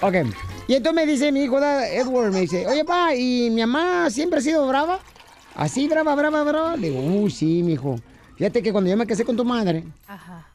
[0.00, 0.14] Ok.
[0.68, 4.38] Y entonces me dice mi hijo, Edward, me dice, oye, pa, ¿y mi mamá siempre
[4.38, 4.98] ha sido brava?
[5.54, 6.76] Así, brava, brava, brava.
[6.76, 7.98] Le digo, uy, sí, mi hijo.
[8.36, 9.82] Fíjate que cuando yo me casé con tu madre,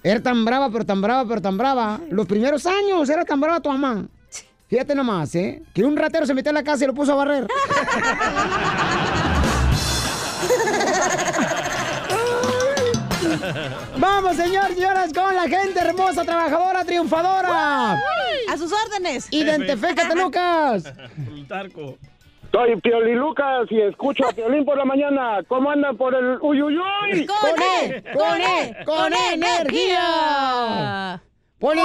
[0.03, 1.99] era tan brava, pero tan brava, pero tan brava.
[2.11, 4.05] Los primeros años era tan brava tu mamá.
[4.69, 5.63] Fíjate nomás, ¿eh?
[5.73, 7.47] Que un ratero se metió a la casa y lo puso a barrer.
[13.97, 17.93] Vamos, señor, señoras, con la gente hermosa, trabajadora, triunfadora.
[18.49, 19.27] A sus órdenes.
[19.31, 20.93] Identifícate, Lucas.
[21.25, 21.97] Plutarco.
[22.51, 25.39] Soy Pioli Lucas y escucho a Piolín por la mañana.
[25.47, 27.25] ¿Cómo andan por el uyuyuy?
[27.25, 31.19] Con E, con E, con E, energía.
[31.63, 31.81] Ponle.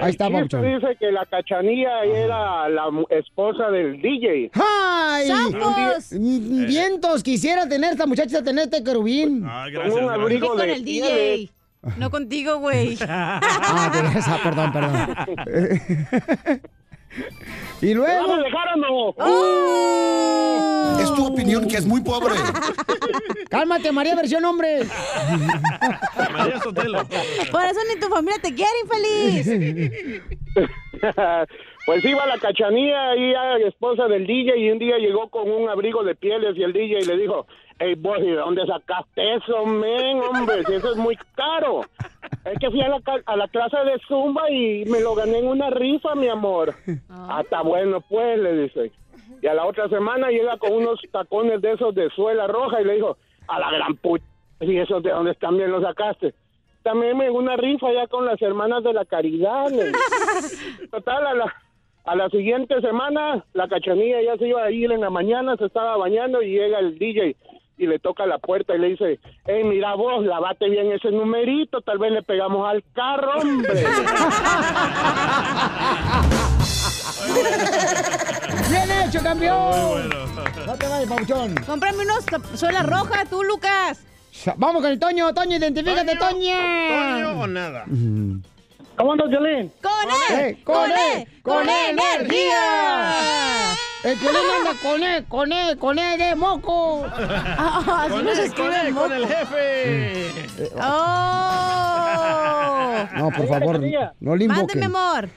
[0.00, 0.62] Ahí está, Papuchón.
[0.62, 4.50] dice que la cachanilla era la esposa del DJ.
[4.54, 5.28] ¡Ay!
[5.28, 6.10] ¡Sapos!
[6.10, 9.44] Mm, Vientos, quisiera tener esta muchacha, tener este querubín.
[9.46, 11.50] Ah, Con un abrigo Con de el DJ.
[11.96, 12.98] No contigo, güey.
[13.02, 15.14] Ah, ah, perdón, perdón.
[17.80, 18.28] y luego.
[18.28, 19.14] ¿Vamos a dejar o no?
[19.18, 20.98] ¡Oh!
[21.00, 22.34] Es tu opinión que es muy pobre.
[23.50, 24.84] Cálmate, María, versión hombre.
[26.32, 27.04] María Sotelo.
[27.50, 29.46] Por eso ni tu familia te quiere, infeliz.
[31.86, 35.68] pues iba la cachanilla y era esposa del DJ y un día llegó con un
[35.68, 37.46] abrigo de pieles y el DJ le dijo,
[37.78, 40.64] hey, boy, ¿de dónde sacaste eso, men, hombre?
[40.64, 41.82] Si eso es muy caro.
[42.44, 45.48] Es que fui a la, a la clase de Zumba y me lo gané en
[45.48, 46.74] una rifa, mi amor.
[47.08, 48.92] Ah, está bueno, pues, le dice.
[49.42, 52.84] Y a la otra semana llega con unos tacones de esos de suela roja y
[52.84, 53.16] le dijo,
[53.48, 54.24] a la gran puta,
[54.60, 56.34] ¿y esos de dónde también los sacaste?
[56.82, 59.70] También me una rifa ya con las hermanas de la caridad.
[59.70, 60.88] le dice.
[60.90, 61.54] Total, a la,
[62.04, 65.64] A la siguiente semana, la cachanilla ya se iba a ir en la mañana, se
[65.64, 67.36] estaba bañando y llega el DJ
[67.76, 71.80] y le toca la puerta y le dice, hey, mira vos, lavate bien ese numerito,
[71.80, 73.72] tal vez le pegamos al carro, hombre.
[78.70, 80.08] ¡Bien hecho, campeón!
[80.66, 81.54] No te vayas, papuchón.
[81.66, 84.04] Cómprame unos suelas rojas, tú, Lucas.
[84.56, 85.32] Vamos con el Toño.
[85.32, 86.56] Toño, identifícate, Toño.
[86.88, 87.84] ¿Toño o nada?
[88.96, 89.70] ¿Cómo andas, Violín?
[89.82, 89.92] ¡Con
[90.38, 90.62] él!
[90.64, 91.28] ¡Con él!
[91.42, 93.72] ¡Con energía!
[94.04, 97.04] El Violín anda con él, con él, con él de moco.
[97.16, 99.06] Ah, así Con no se él, escribe con él, moco.
[99.08, 100.30] con el jefe.
[100.80, 103.04] ¡Oh!
[103.16, 103.80] No, por favor,
[104.20, 104.80] no le invoquen.
[104.80, 105.28] Mándeme, amor.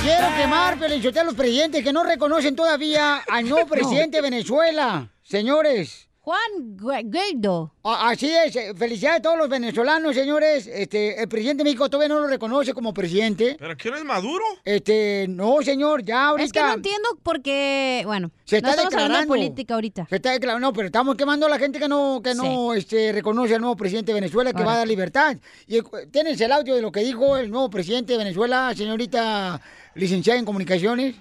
[0.01, 5.09] Quiero quemar, Pelichote, a los presidentes que no reconocen todavía al nuevo presidente de Venezuela.
[5.23, 6.09] Señores.
[6.23, 7.73] Juan Guaido.
[7.83, 8.57] Así es.
[8.77, 10.67] Felicidades a todos los venezolanos, señores.
[10.67, 13.57] Este, el presidente de México todavía no lo reconoce como presidente.
[13.59, 14.41] ¿Pero quién es Maduro?
[14.63, 16.45] Este, no, señor, ya ahorita.
[16.45, 19.33] Es que no entiendo porque, bueno, Se no está estamos hablando de declarando.
[19.33, 20.07] política ahorita.
[20.09, 23.11] Se está declarando, no, pero estamos quemando a la gente que no, que no este,
[23.11, 25.35] reconoce al nuevo presidente de Venezuela, que va a dar libertad.
[25.67, 29.59] Y eh, tienes el audio de lo que dijo el nuevo presidente de Venezuela, señorita
[29.95, 31.15] licenciada en comunicaciones.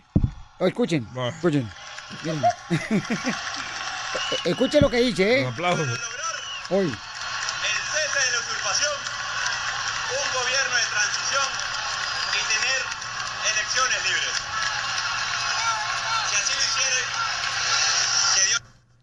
[0.61, 1.69] O escuchen, escuchen.
[4.13, 4.53] Miren.
[4.53, 5.43] Escuchen lo que dice, ¿eh?
[5.47, 5.83] Un aplauso.
[6.71, 6.87] Hoy.
[6.89, 8.93] cese de la usurpación,
[10.11, 11.47] un gobierno de transición
[12.33, 12.81] y tener
[13.53, 14.35] elecciones libres.
[16.29, 17.01] Si así lo hiciere,
[18.35, 18.63] que Dios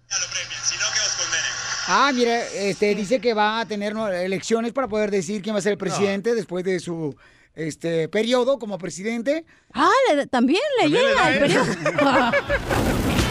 [0.10, 1.54] ya lo premie, sino que os condenen.
[1.88, 5.60] Ah, mira, este, dice que va a tener ¿no, elecciones para poder decir quién va
[5.60, 7.16] a ser el presidente después de su
[7.56, 9.44] este periodo como presidente.
[9.74, 11.66] Ah, le- también le También le llega da el periodo.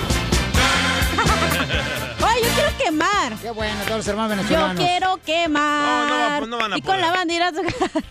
[2.88, 3.38] Yo quemar.
[3.40, 4.84] Qué bueno, todos los hermanos Yo venezolanos.
[4.84, 6.08] quiero quemar.
[6.10, 7.52] No, no pues no van a y con la bandera.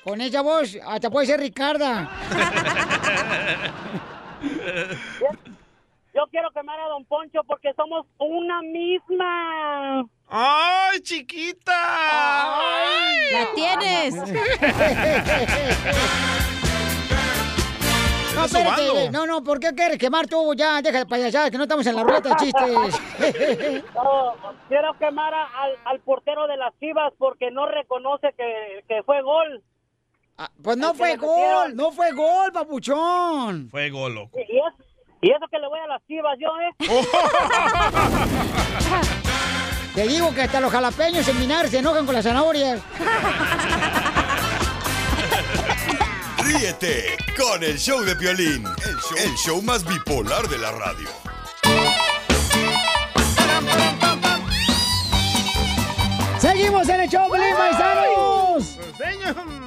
[0.06, 2.08] Con esa voz, hasta puede ser Ricarda.
[6.14, 10.06] Yo quiero quemar a Don Poncho porque somos una misma.
[10.30, 11.74] ¡Ay, chiquita!
[13.32, 14.16] ¡La tienes!
[18.36, 20.54] No, espérate, no, no, ¿por qué quieres quemar tú?
[20.56, 23.02] Ya, deja de payasadas, que no estamos en la ruleta de chistes.
[23.96, 24.34] No,
[24.68, 29.22] quiero quemar a- al, al portero de las Chivas porque no reconoce que, que fue
[29.22, 29.64] gol.
[30.62, 33.70] Pues no fue gol, no fue gol, papuchón.
[33.70, 34.38] Fue gol, loco.
[34.38, 34.76] ¿Y eso,
[35.22, 36.76] y eso que le voy a las chivas yo, ¿eh?
[39.96, 42.82] Te digo que hasta los jalapeños en Minar se enojan con las zanahorias.
[46.40, 51.08] Ríete con el show de Piolín, el show, el show más bipolar de la radio.
[56.46, 58.78] Seguimos en el show, paisanos.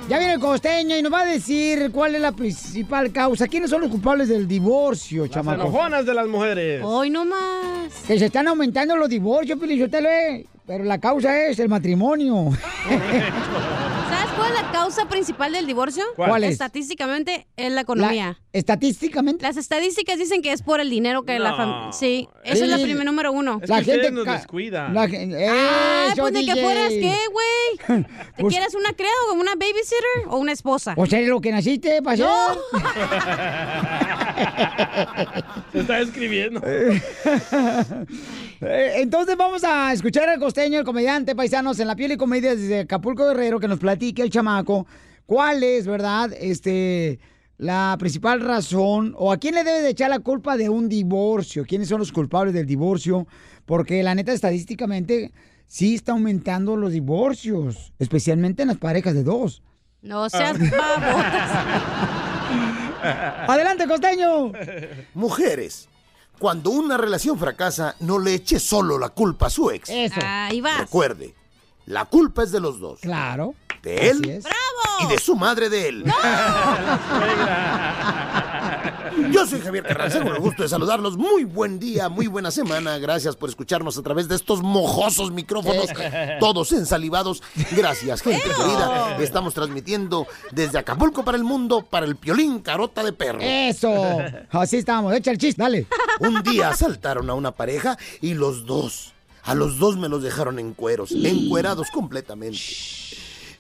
[0.08, 3.48] Ya viene el costeño y nos va a decir cuál es la principal causa.
[3.48, 5.62] ¿Quiénes son los culpables del divorcio, Las chamaco?
[5.62, 6.80] enojonas de las mujeres.
[6.84, 7.92] Hoy no más.
[8.06, 10.46] Que se están aumentando los divorcios, Pelichotelo, eh.
[10.68, 12.50] Pero la causa es el matrimonio.
[14.38, 16.04] ¿Sabes cuál es la causa principal del divorcio?
[16.16, 16.30] ¿Cuál?
[16.30, 16.52] ¿Cuál es?
[16.52, 18.26] Estadísticamente es la economía.
[18.26, 19.42] La- estadísticamente.
[19.42, 21.56] Las estadísticas dicen que es por el dinero que la No.
[21.56, 21.92] familia...
[21.92, 22.84] Sí, esa es la Sí.
[22.84, 23.58] primera número uno.
[23.62, 24.94] Es que ustedes nos descuidan.
[24.94, 26.62] La gen- Ay, Eso, pues ni que DJ.
[26.64, 27.78] fueras qué, güey.
[28.36, 30.94] ¿Te Pues- quieres una criada o una babysitter o una esposa?
[30.96, 32.12] O sea, lo que naciste, No.
[35.72, 36.62] Se está escribiendo.
[38.60, 42.54] Eh, Entonces vamos a escuchar al costeño, el comediante paisanos en la piel y comedia
[42.56, 44.86] desde Acapulco Guerrero, que nos platique el chamaco
[45.26, 46.30] cuál es, ¿verdad?
[46.38, 47.20] Este,
[47.58, 51.64] la principal razón o a quién le debe de echar la culpa de un divorcio,
[51.66, 53.26] quiénes son los culpables del divorcio,
[53.66, 55.32] porque la neta estadísticamente
[55.66, 59.62] sí está aumentando los divorcios, especialmente en las parejas de dos.
[60.00, 61.50] No seas babotas.
[63.48, 64.52] Adelante, costeño.
[65.14, 65.87] Mujeres,
[66.38, 69.88] cuando una relación fracasa, no le eche solo la culpa a su ex.
[69.90, 70.20] Eso.
[70.24, 70.78] Ahí vas.
[70.78, 71.34] Recuerde,
[71.86, 73.00] la culpa es de los dos.
[73.00, 73.54] Claro.
[73.82, 74.44] De él Así es.
[75.00, 76.04] y de su madre de él.
[79.30, 81.16] Yo soy Javier Carranza, con el gusto de saludarlos.
[81.16, 82.98] Muy buen día, muy buena semana.
[82.98, 85.86] Gracias por escucharnos a través de estos mojosos micrófonos,
[86.40, 87.42] todos ensalivados.
[87.72, 89.16] Gracias, gente querida.
[89.20, 93.40] Estamos transmitiendo desde Acapulco para el mundo, para el Piolín Carota de Perro.
[93.40, 94.18] Eso.
[94.50, 95.14] Así estamos.
[95.14, 95.86] Echa el chiste, dale.
[96.20, 99.12] Un día asaltaron a una pareja y los dos,
[99.44, 102.58] a los dos me los dejaron en cueros, encuerados completamente.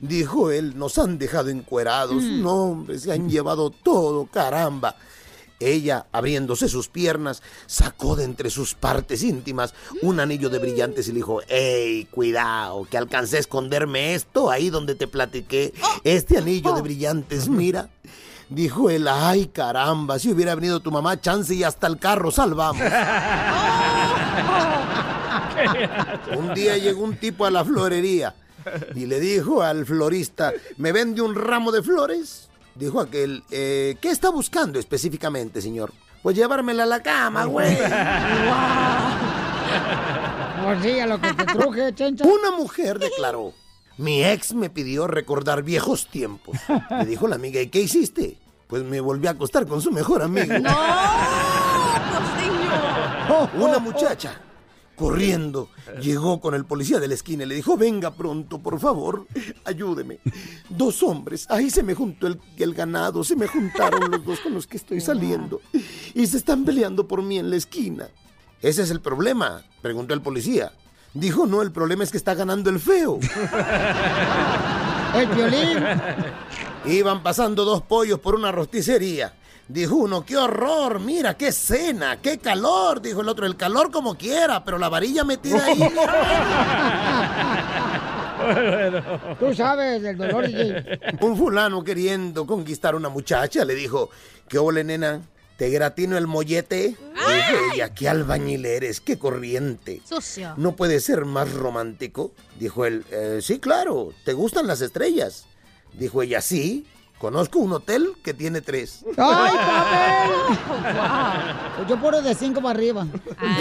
[0.00, 2.22] Dijo él, nos han dejado encuerados.
[2.22, 4.94] No, hombre, se han llevado todo, caramba.
[5.60, 11.12] Ella, abriéndose sus piernas, sacó de entre sus partes íntimas un anillo de brillantes y
[11.12, 15.74] le dijo, ¡Ey, cuidado, que alcancé a esconderme esto ahí donde te platiqué!
[16.04, 17.90] Este anillo de brillantes, mira.
[18.48, 20.18] Dijo él, ¡ay, caramba!
[20.18, 22.80] Si hubiera venido tu mamá, chance y hasta el carro salvamos.
[26.36, 28.34] Un día llegó un tipo a la florería
[28.94, 32.47] y le dijo al florista, ¿me vende un ramo de flores?
[32.78, 35.92] Dijo aquel, "Eh, ¿qué está buscando específicamente, señor?
[36.22, 37.76] Pues llevármela a la cama, güey.
[40.64, 42.24] Pues sí, a lo que te truje, chencha.
[42.26, 43.52] Una mujer declaró,
[43.96, 46.58] mi ex me pidió recordar viejos tiempos.
[46.90, 48.36] Le dijo la amiga, ¿y qué hiciste?
[48.66, 50.52] Pues me volví a acostar con su mejor amigo.
[53.54, 54.40] Una muchacha,
[54.98, 55.70] corriendo,
[56.02, 59.26] llegó con el policía de la esquina y le dijo, venga pronto, por favor,
[59.64, 60.18] ayúdeme.
[60.68, 64.52] Dos hombres, ahí se me juntó el, el ganado, se me juntaron los dos con
[64.52, 65.60] los que estoy saliendo
[66.14, 68.08] y se están peleando por mí en la esquina.
[68.60, 69.62] ¿Ese es el problema?
[69.80, 70.72] Preguntó el policía.
[71.14, 73.18] Dijo, no, el problema es que está ganando el feo.
[75.14, 75.78] El violín.
[76.84, 79.32] Iban pasando dos pollos por una rosticería.
[79.68, 83.02] Dijo uno, qué horror, mira, qué cena, qué calor.
[83.02, 85.78] Dijo el otro, el calor como quiera, pero la varilla metida ahí.
[89.38, 91.00] Tú sabes del dolor, DJ.
[91.20, 94.08] Un fulano queriendo conquistar a una muchacha le dijo,
[94.48, 95.20] ¿qué ole, nena?
[95.58, 96.96] ¿Te gratino el mollete?
[97.14, 100.00] Dijo ella, qué albañil eres, qué corriente.
[100.08, 100.54] Sucio.
[100.56, 102.30] ¿No puede ser más romántico?
[102.58, 105.46] Dijo él, "Eh, sí, claro, ¿te gustan las estrellas?
[105.94, 106.86] Dijo ella, sí,
[107.18, 109.04] conozco un hotel que tiene tres.
[109.16, 109.56] ¡Ay,
[110.86, 111.86] papel!
[111.88, 113.06] Yo puro de cinco para arriba.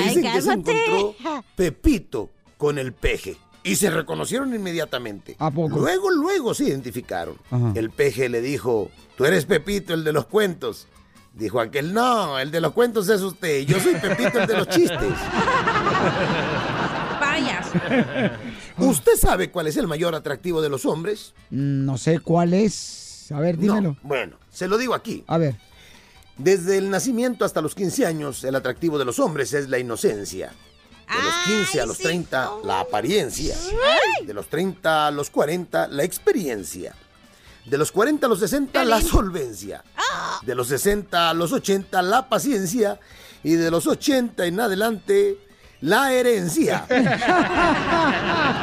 [0.03, 1.15] Dicen que se encontró
[1.55, 3.37] Pepito con el peje.
[3.63, 5.35] Y se reconocieron inmediatamente.
[5.39, 5.77] ¿A poco?
[5.77, 7.35] Luego, luego se identificaron.
[7.51, 7.73] Ajá.
[7.75, 10.87] El peje le dijo, tú eres Pepito, el de los cuentos.
[11.33, 13.61] Dijo aquel, no, el de los cuentos es usted.
[13.65, 15.11] Yo soy Pepito, el de los chistes.
[17.19, 17.67] Vayas.
[18.77, 21.33] ¿Usted sabe cuál es el mayor atractivo de los hombres?
[21.49, 23.03] Mm, No sé cuál es.
[23.31, 23.89] A ver, dímelo.
[23.89, 25.23] No, bueno, se lo digo aquí.
[25.27, 25.55] A ver.
[26.37, 30.51] Desde el nacimiento hasta los 15 años, el atractivo de los hombres es la inocencia.
[31.07, 33.55] De los 15 a los 30, la apariencia.
[34.25, 36.93] De los 30 a los 40, la experiencia.
[37.65, 39.83] De los 40 a los 60, la solvencia.
[40.43, 42.99] De los 60 a los 80, la paciencia.
[43.43, 45.37] Y de los 80 en adelante,
[45.81, 46.85] la herencia.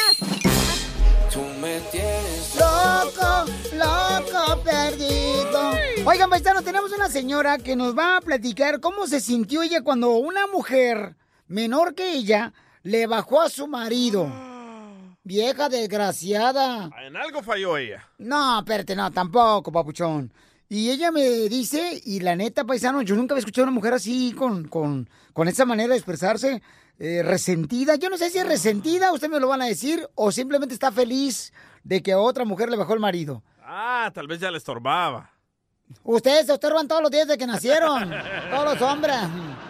[1.31, 3.45] Tú me tienes Loco,
[3.77, 5.71] loco, perdido.
[6.05, 10.11] Oigan, paisanos, tenemos una señora que nos va a platicar cómo se sintió ella cuando
[10.15, 11.15] una mujer
[11.47, 12.51] menor que ella
[12.83, 14.29] le bajó a su marido.
[15.23, 16.89] Vieja desgraciada.
[17.05, 18.07] En algo falló ella.
[18.17, 20.33] No, espérate, no, tampoco, papuchón.
[20.67, 23.93] Y ella me dice, y la neta, paisano, yo nunca había escuchado a una mujer
[23.93, 26.63] así, con, con, con esa manera de expresarse,
[26.97, 27.95] eh, resentida.
[27.95, 30.91] Yo no sé si es resentida, ustedes me lo van a decir, o simplemente está
[30.91, 31.53] feliz
[31.83, 33.43] de que a otra mujer le bajó el marido.
[33.61, 35.29] Ah, tal vez ya le estorbaba.
[36.03, 38.09] Ustedes se observan todos los días de que nacieron,
[38.49, 39.17] todos los hombres.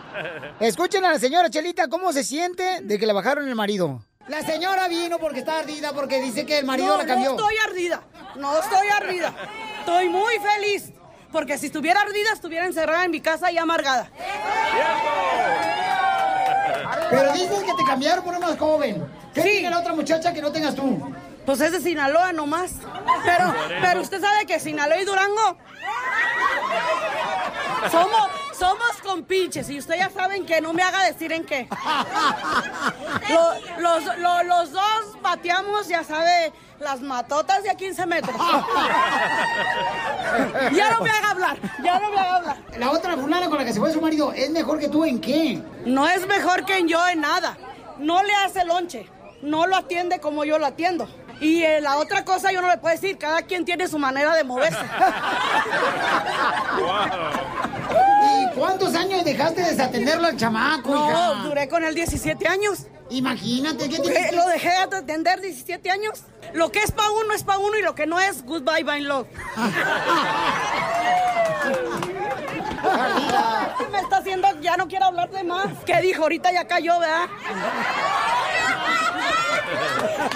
[0.59, 4.03] Escuchen a la señora Chelita cómo se siente de que le bajaron el marido.
[4.28, 7.34] La señora vino porque está ardida, porque dice que el marido no, la cambió.
[7.34, 8.01] No estoy ardida,
[8.36, 9.34] no estoy ardida.
[9.80, 10.91] Estoy muy feliz.
[11.32, 14.09] Porque si estuviera ardida, estuviera encerrada en mi casa y amargada.
[17.09, 19.05] Pero dices que te cambiaron por una más joven.
[19.34, 21.13] ¿Qué tiene la otra muchacha que no tengas tú?
[21.45, 22.74] Pues es de Sinaloa nomás.
[23.26, 25.57] Pero, pero usted sabe que Sinaloa y Durango
[27.89, 28.30] somos,
[28.62, 31.68] somos compinches y usted ya saben que no me haga decir en qué.
[33.30, 38.36] Lo- los, lo- los dos bateamos, ya sabe, las matotas de a 15 metros.
[40.74, 42.57] ya no me haga hablar, ya no me haga hablar.
[42.78, 45.20] La otra fulana con la que se fue su marido, ¿es mejor que tú en
[45.20, 45.59] qué?
[45.86, 47.57] No es mejor que yo en nada.
[47.97, 49.09] No le hace lonche.
[49.41, 51.07] No lo atiende como yo lo atiendo.
[51.41, 53.17] Y eh, la otra cosa yo no le puedo decir.
[53.17, 54.77] Cada quien tiene su manera de moverse.
[58.33, 61.33] ¿Y cuántos años dejaste de desatenderlo al chamaco, No, hija?
[61.43, 62.85] duré con él 17 años.
[63.09, 64.35] Imagínate, ¿qué Eh, tienes?
[64.35, 66.21] Lo dejé de atender 17 años.
[66.53, 69.01] Lo que es pa' uno es pa' uno y lo que no es, goodbye, bye,
[69.01, 69.27] love.
[73.91, 75.67] Me está haciendo, ya no quiero hablar de más.
[75.86, 76.23] ¿Qué dijo?
[76.23, 77.27] Ahorita ya cayó, ¿verdad?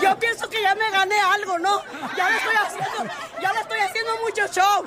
[0.01, 1.81] Yo pienso que ya me gané algo, ¿no?
[2.15, 4.85] Ya le estoy haciendo, ya le estoy haciendo mucho show.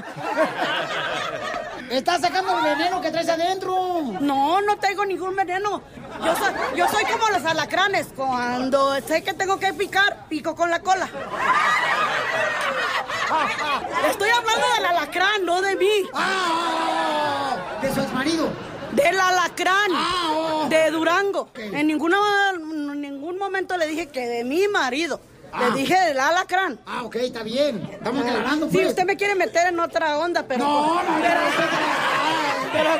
[1.90, 4.02] Estás sacando el veneno que traes adentro.
[4.20, 5.82] No, no tengo ningún veneno.
[6.24, 8.08] Yo soy, yo soy como los alacranes.
[8.14, 11.08] Cuando sé que tengo que picar, pico con la cola.
[14.10, 16.08] Estoy hablando del alacrán, no de mí.
[17.82, 18.48] ¿De su exmarido?
[18.92, 19.90] Del alacrán.
[20.68, 21.48] De Durango.
[21.56, 22.18] En, ninguna,
[22.52, 25.20] ningún momento le dije que de mi marido.
[25.52, 25.68] Ah.
[25.70, 26.78] Le dije del alacrán.
[26.86, 27.88] Ah, ok, está bien.
[27.92, 28.88] Estamos aclarando, Sí, pues.
[28.88, 30.64] usted me quiere meter en otra onda, pero...
[30.64, 31.50] No, con- no, no, pero, no,
[32.72, 32.90] pero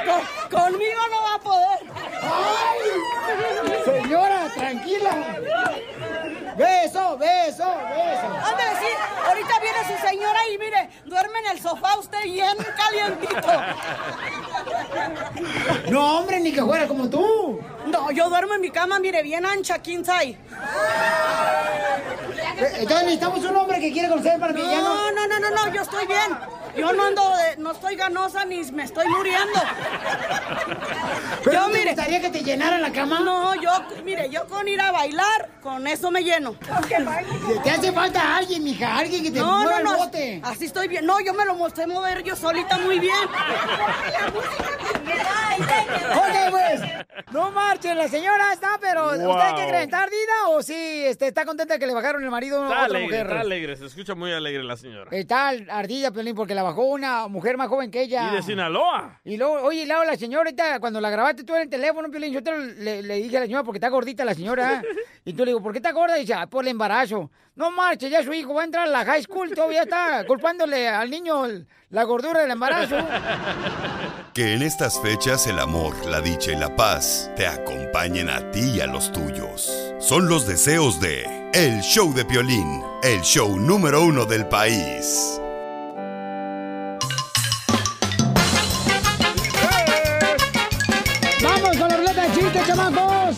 [0.50, 1.78] con- conmigo no va a poder.
[4.02, 5.10] Señora, tranquila.
[6.58, 8.26] Beso, beso, beso.
[8.44, 8.90] Ándale, sí,
[9.26, 13.52] ahorita viene su señora y mire, duerme en el sofá usted bien calientito.
[15.90, 17.60] No, hombre, ni que fuera como tú.
[17.86, 20.36] No, yo duermo en mi cama, mire, bien ancha, king size.
[22.56, 24.94] Eh, Entonces necesitamos un hombre que quiere conocer para que ya no...
[24.94, 26.36] No, no, no, no, no, yo estoy bien.
[26.78, 29.60] Yo no ando, de- no estoy ganosa ni me estoy muriendo.
[31.44, 33.20] ¿Pero yo, no te gustaría que te llenaran la cama?
[33.20, 33.70] No, yo,
[34.04, 36.54] mire, yo con ir a bailar, con eso me lleno.
[37.64, 40.40] Te hace falta alguien, mija, alguien que te No, mueva no, el no, bote.
[40.44, 41.04] así estoy bien.
[41.06, 43.14] No, yo me lo mostré mover yo solita muy bien.
[46.16, 46.80] Ok, pues.
[47.32, 49.30] No marchen, la señora está, pero Wow.
[49.36, 49.82] ¿usted qué cree?
[49.84, 52.84] ¿Está ardida o sí este, está contenta que le bajaron el marido a Está otra
[52.86, 53.26] alegre, mujer?
[53.26, 53.76] está alegre.
[53.76, 55.10] Se escucha muy alegre la señora.
[55.10, 58.30] Está ardida, Pelín, porque la bajó una mujer más joven que ella.
[58.32, 59.20] Y de Sinaloa.
[59.24, 62.32] Y luego, oye, luego la señora, ahorita, cuando la grabaste tú en el teléfono, Piolín,
[62.32, 64.82] yo te lo- le, le dije a la señora, porque está gordita la señora.
[65.24, 66.16] y tú le digo, ¿por qué está gorda?
[66.18, 67.30] Y dice, "Ah, por el embarazo.
[67.56, 70.88] No marche, ya su hijo va a entrar a la high school, todavía está culpándole
[70.88, 71.42] al niño
[71.90, 72.96] la gordura del embarazo.
[74.34, 78.74] Que en estas fechas el amor, la dicha y la paz te acompañen a ti
[78.76, 79.92] y a los tuyos.
[79.98, 85.40] Son los deseos de El Show de Piolín, el show número uno del país.
[92.52, 93.36] Chamacos!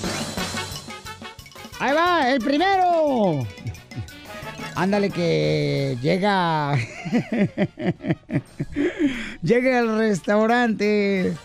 [1.78, 3.46] Ahí va, el primero.
[4.74, 6.72] Ándale que llega.
[9.42, 11.36] llega al restaurante.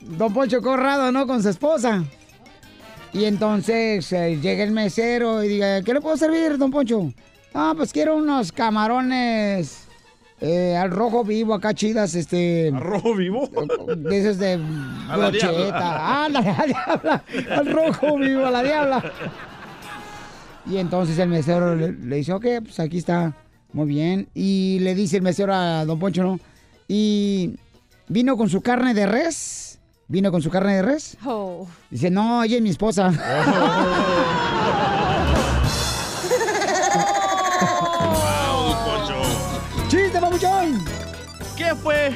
[0.00, 1.26] Don Poncho Corrado, ¿no?
[1.26, 2.04] Con su esposa.
[3.12, 7.12] Y entonces eh, llega el mesero y diga, ¿qué le puedo servir, don Poncho?
[7.54, 9.85] Ah, pues quiero unos camarones
[10.40, 12.68] eh, al rojo vivo acá chidas, este...
[12.74, 13.48] ¿Al rojo vivo?
[13.96, 14.54] De esos de
[15.08, 15.50] A la diabla.
[15.52, 16.24] brocheta.
[16.24, 17.24] Ah, la, la diabla.
[17.56, 19.12] Al rojo vivo, a la diabla.
[20.68, 23.32] Y entonces el mesero le, le dice, ok, pues aquí está,
[23.72, 24.28] muy bien.
[24.34, 26.40] Y le dice el mesero a don Poncho, ¿no?
[26.88, 27.56] Y
[28.08, 29.78] vino con su carne de res.
[30.08, 31.16] ¿Vino con su carne de res?
[31.24, 31.66] Oh.
[31.90, 33.10] Dice, no, ella es mi esposa.
[33.10, 33.22] ¡Chiste,
[41.86, 42.10] fue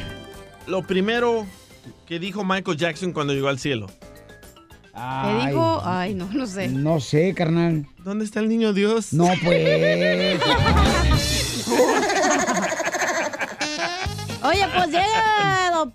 [0.67, 1.47] lo primero
[2.05, 3.87] que dijo Michael Jackson cuando llegó al cielo?
[3.87, 5.81] ¿Qué dijo?
[5.85, 6.67] Ay, no, no sé.
[6.67, 7.87] No sé, carnal.
[7.99, 9.13] ¿Dónde está el niño Dios?
[9.13, 10.41] No, pues.
[14.43, 15.87] Oye, pues llega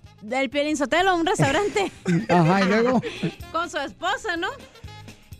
[0.50, 1.92] Piolín Sotelo a un restaurante
[2.30, 3.02] Ajá, y luego.
[3.52, 4.48] con su esposa, ¿no?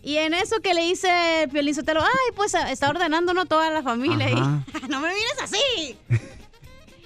[0.02, 3.46] Y en eso que le dice el Piolín Sotelo, ay, pues está ordenando, ¿no?
[3.46, 4.28] Toda la familia.
[4.30, 4.34] Y,
[4.90, 5.96] no me mires así.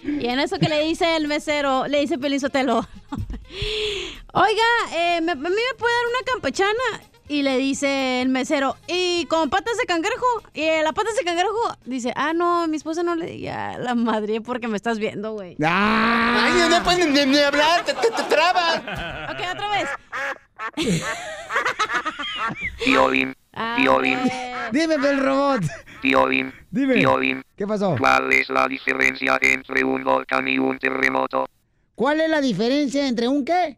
[0.03, 2.87] Y en eso que le dice el mesero, le dice Piolín Sotelo,
[4.33, 4.63] oiga,
[4.95, 7.03] eh, ¿me- ¿a mí me puede dar una campechana?
[7.29, 10.27] Y le dice el mesero, ¿y con patas de cangrejo?
[10.53, 13.95] Y eh, la patas de cangrejo dice, ah, no, mi esposa no le diga la
[13.95, 15.57] madre porque me estás viendo, güey.
[15.65, 17.85] ¡Ay, no puedes ni, ni hablar!
[17.85, 18.79] ¡Te, te, te trabas!
[19.31, 19.89] Ok, otra vez.
[22.85, 23.35] Piolín,
[23.77, 24.19] Piolín,
[24.73, 25.63] Dime, el robot.
[26.01, 26.95] Piolín, Dime.
[26.95, 27.43] Piolín.
[27.57, 27.97] ¿Qué pasó?
[27.99, 31.47] ¿Cuál es la diferencia entre un volcán y un terremoto?
[31.95, 33.77] ¿Cuál es la diferencia entre un qué?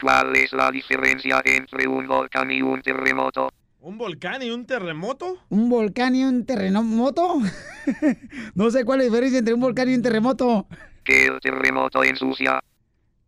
[0.00, 3.50] ¿Cuál es la diferencia entre un volcán y un terremoto?
[3.80, 5.38] ¿Un volcán y un terremoto?
[5.48, 7.38] ¿Un volcán y un terremoto?
[8.54, 10.66] no sé cuál es la diferencia entre un volcán y un terremoto.
[11.02, 12.60] Que el terremoto ensucia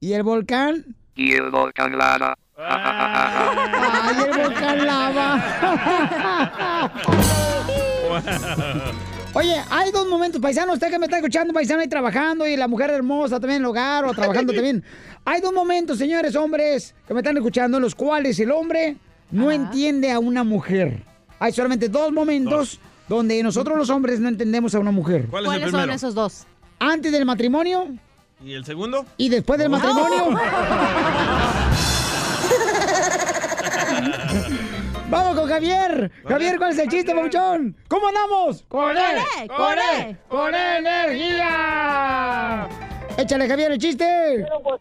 [0.01, 0.85] ¿Y el volcán?
[1.15, 2.37] y el volcán lava.
[2.61, 5.41] ¡Ay, el volcán lava!
[9.35, 12.67] Oye, hay dos momentos, paisano, usted que me está escuchando, paisano, ahí trabajando y la
[12.67, 14.83] mujer hermosa también en el hogar o trabajando también.
[15.25, 18.97] Hay dos momentos, señores hombres, que me están escuchando, en los cuales el hombre
[19.31, 21.05] no entiende a una mujer.
[21.39, 25.27] Hay solamente dos momentos donde nosotros los hombres no entendemos a una mujer.
[25.31, 25.93] ¿Cuál ¿Cuáles son primero?
[25.95, 26.45] esos dos?
[26.81, 27.87] Antes del matrimonio
[28.45, 29.07] ¿Y el segundo?
[29.17, 30.31] y después del matrimonio.
[35.11, 36.11] Vamos con Javier.
[36.27, 37.75] Javier, ¿cuál es el chiste, Pabuchón?
[37.89, 38.63] ¿Cómo andamos?
[38.69, 39.05] ¡Con él!
[39.41, 40.07] él, ¡Con él!
[40.09, 40.19] él.
[40.29, 42.69] ¡Con energía!
[43.17, 44.47] Échale, Javier, el chiste.
[44.63, 44.81] pues,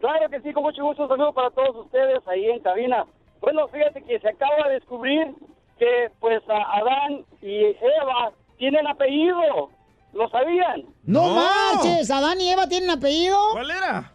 [0.00, 1.02] Claro que sí, con mucho gusto.
[1.04, 3.04] Un saludo para todos ustedes ahí en cabina.
[3.40, 5.34] Bueno, fíjate que se acaba de descubrir
[5.78, 9.70] que, pues, a Adán y Eva tienen apellido.
[10.12, 10.82] ¿Lo sabían?
[11.04, 12.10] ¡No, marches!
[12.10, 13.38] ¿Adán y Eva tienen apellido?
[13.52, 14.12] ¿Cuál era?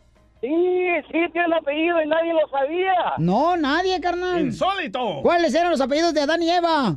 [0.47, 2.93] Sí, sí, tienen apellido y nadie lo sabía.
[3.17, 4.39] No, nadie, carnal.
[4.39, 5.19] ¡Insólito!
[5.21, 6.95] ¿Cuáles eran los apellidos de Adán y Eva?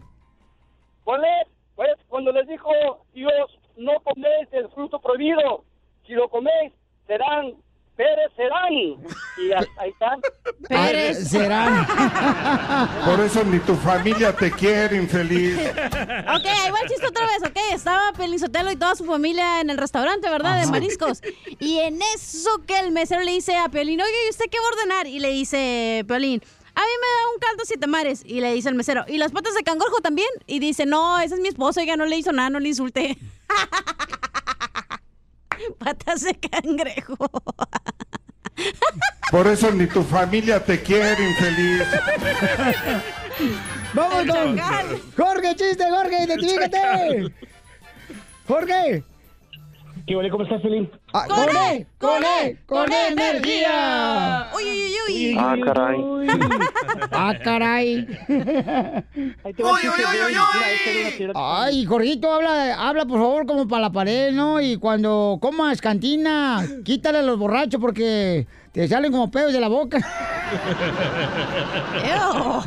[1.03, 1.49] ¿Cuál es?
[1.75, 2.71] Pues cuando les dijo
[3.13, 5.65] Dios, no coméis el fruto prohibido.
[6.07, 6.73] Si lo coméis,
[7.09, 7.55] serán,
[8.01, 8.73] Pérez serán.
[8.73, 10.21] Y ahí están.
[10.69, 11.29] Pérez.
[11.29, 11.87] Serán.
[13.05, 15.59] Por eso ni tu familia te quiere, infeliz.
[16.31, 17.59] Ok, ahí va el chiste otra vez, ok.
[17.73, 20.57] Estaba Pelín Sotelo y toda su familia en el restaurante, ¿verdad?
[20.57, 20.71] De Ajá.
[20.71, 21.21] mariscos.
[21.59, 24.65] Y en eso que el mesero le dice a Piolín, oye, ¿y usted qué va
[24.65, 25.07] a ordenar?
[25.07, 26.41] Y le dice Piolín,
[26.75, 28.23] a mí me da un caldo siete mares.
[28.25, 30.29] Y le dice el mesero, ¿y las patas de cangrejo también?
[30.47, 33.19] Y dice, no, ese es mi esposo, ya no le hizo nada, no le insulté.
[35.79, 37.17] Patas de cangrejo.
[39.31, 41.83] Por eso ni tu familia te quiere, infeliz.
[43.95, 44.59] Vamos con
[45.17, 47.33] Jorge, chiste, Jorge, identifícate.
[48.47, 49.05] Jorge.
[50.11, 50.29] ¿Qué vale?
[50.29, 50.91] ¿Cómo estás, Felín?
[51.13, 54.49] Ah, con él, con él, con él, energía.
[54.57, 56.01] Uy, uy, uy, Ah, caray.
[57.13, 58.09] Ah, caray.
[61.37, 64.61] Ay, Jorgito, habla, habla por favor como para la pared, ¿no?
[64.61, 69.69] Y cuando comas cantina, quítale a los borrachos porque te salen como pedos de la
[69.69, 69.99] boca.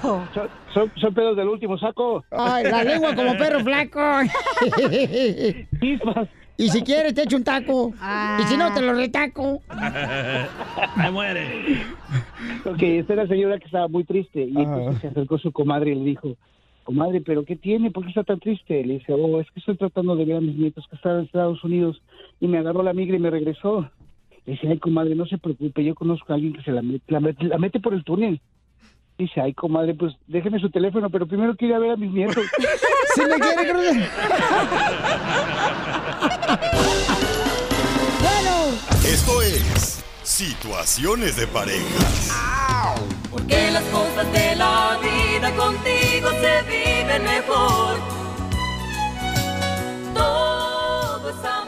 [0.01, 0.29] Son,
[0.73, 2.23] son, son pedos del último saco.
[2.31, 3.99] Ay, la lengua como perro flaco.
[6.57, 7.93] Y si quieres te echo un taco.
[8.39, 9.61] Y si no te lo retaco.
[10.97, 11.81] Me muere.
[12.65, 15.91] Ok, esta era una señora que estaba muy triste y entonces se acercó su comadre
[15.91, 16.37] y le dijo,
[16.83, 17.91] comadre, ¿pero qué tiene?
[17.91, 18.85] ¿Por qué está tan triste?
[18.85, 21.25] Le dice, oh, es que estoy tratando de ver a mis nietos que están en
[21.25, 22.01] Estados Unidos
[22.39, 23.89] y me agarró la migra y me regresó.
[24.45, 27.03] Le dice, ay, comadre, no se preocupe, yo conozco a alguien que se la mete,
[27.07, 28.41] la mete, la mete por el túnel.
[29.17, 32.43] Dice, ay, comadre, pues déjeme su teléfono, pero primero quiero ver a mis nietos.
[33.15, 33.77] si me quiere, creo
[38.21, 38.73] Bueno.
[39.05, 42.95] Esto es Situaciones de Pareja.
[43.29, 47.99] Porque las cosas de la vida contigo se viven mejor.
[50.13, 51.62] Todo es amor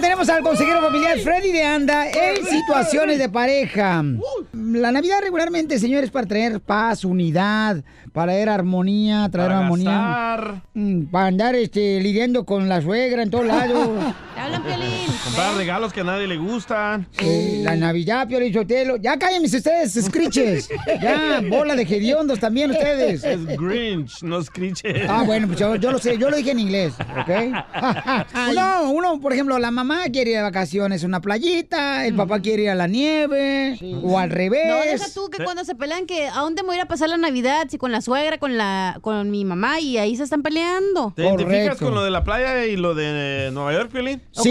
[0.00, 4.04] tenemos al consejero familiar Freddy de Anda en situaciones de pareja.
[4.52, 7.82] La Navidad regularmente, señores, para traer paz, unidad,
[8.16, 9.90] para traer armonía, traer Para armonía.
[9.90, 10.62] gastar.
[10.72, 13.90] Mm, Para andar este, lidiando con la suegra en todos lados.
[14.34, 15.06] Te hablan, Piolín.
[15.22, 17.06] Comprar regalos que a nadie le gustan.
[17.18, 18.96] Eh, la Navidad, Piolín Sotelo.
[18.96, 20.70] Ya cállense ustedes, screeches.
[21.02, 23.22] Ya, bola de hediondos también ustedes.
[23.22, 25.08] Es Grinch, no Screeches.
[25.10, 27.30] Ah, bueno, pues yo, yo lo sé, yo lo dije en inglés, ¿ok?
[28.50, 32.40] Uno, uno, por ejemplo, la mamá quiere ir de vacaciones a una playita, el papá
[32.40, 34.68] quiere ir a la nieve, o al revés.
[34.68, 36.88] No, deja tú que cuando se pelean que a dónde me voy a ir a
[36.88, 40.22] pasar la Navidad, si con la suegra, con la con mi mamá y ahí se
[40.22, 41.12] están peleando.
[41.16, 44.22] ¿Te identificas con lo de la playa y lo de eh, Nueva York, Piolín?
[44.30, 44.48] Sí.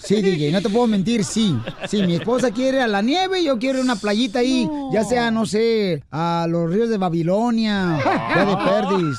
[0.00, 1.54] Sí, DJ, no te puedo mentir, sí.
[1.86, 5.44] Sí, mi esposa quiere a la nieve, yo quiero una playita ahí, ya sea, no
[5.44, 7.98] sé, a los ríos de Babilonia,
[8.34, 9.18] ya de Perdis.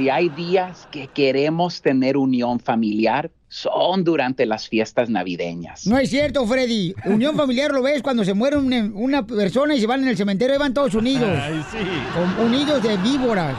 [0.00, 5.86] Si hay días que queremos tener unión familiar, son durante las fiestas navideñas.
[5.86, 6.94] No es cierto, Freddy.
[7.04, 10.16] Unión familiar lo ves cuando se muere una, una persona y se van en el
[10.16, 11.28] cementerio y van todos unidos.
[11.38, 11.76] Ay, sí.
[12.14, 13.54] Con- unidos de víboras.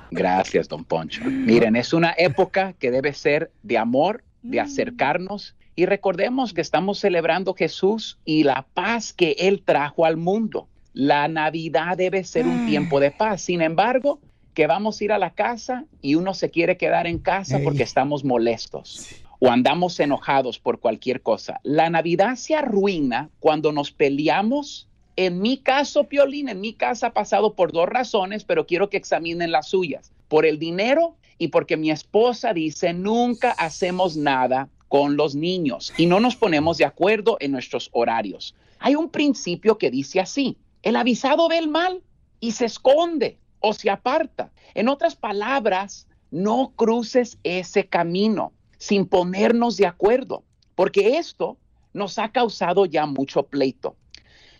[0.10, 1.22] Gracias, don Poncho.
[1.26, 6.98] Miren, es una época que debe ser de amor, de acercarnos y recordemos que estamos
[6.98, 10.66] celebrando Jesús y la paz que Él trajo al mundo.
[10.92, 13.42] La Navidad debe ser un tiempo de paz.
[13.42, 14.18] Sin embargo,
[14.54, 17.82] que vamos a ir a la casa y uno se quiere quedar en casa porque
[17.82, 21.60] estamos molestos o andamos enojados por cualquier cosa.
[21.62, 24.86] La Navidad se arruina cuando nos peleamos.
[25.16, 28.98] En mi caso, Piolín, en mi casa ha pasado por dos razones, pero quiero que
[28.98, 30.12] examinen las suyas.
[30.28, 36.06] Por el dinero y porque mi esposa dice nunca hacemos nada con los niños y
[36.06, 38.54] no nos ponemos de acuerdo en nuestros horarios.
[38.78, 42.02] Hay un principio que dice así, el avisado ve el mal
[42.40, 44.50] y se esconde o se aparta.
[44.74, 50.42] En otras palabras, no cruces ese camino sin ponernos de acuerdo,
[50.74, 51.58] porque esto
[51.92, 53.96] nos ha causado ya mucho pleito.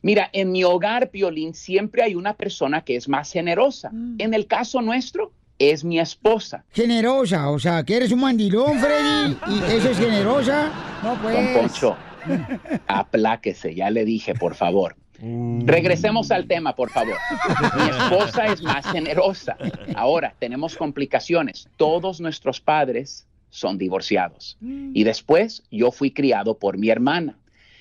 [0.03, 3.91] Mira, en mi hogar, Piolín, siempre hay una persona que es más generosa.
[4.19, 6.65] En el caso nuestro, es mi esposa.
[6.71, 10.71] Generosa, o sea, que eres un mandilón, Freddy, y eso es generosa.
[11.03, 11.35] No, pues.
[11.35, 11.97] Don Poncho,
[12.89, 14.97] apláquese, ya le dije, por favor.
[15.21, 17.17] Regresemos al tema, por favor.
[17.77, 19.57] Mi esposa es más generosa.
[19.95, 21.69] Ahora, tenemos complicaciones.
[21.77, 24.57] Todos nuestros padres son divorciados.
[24.61, 27.37] Y después yo fui criado por mi hermana.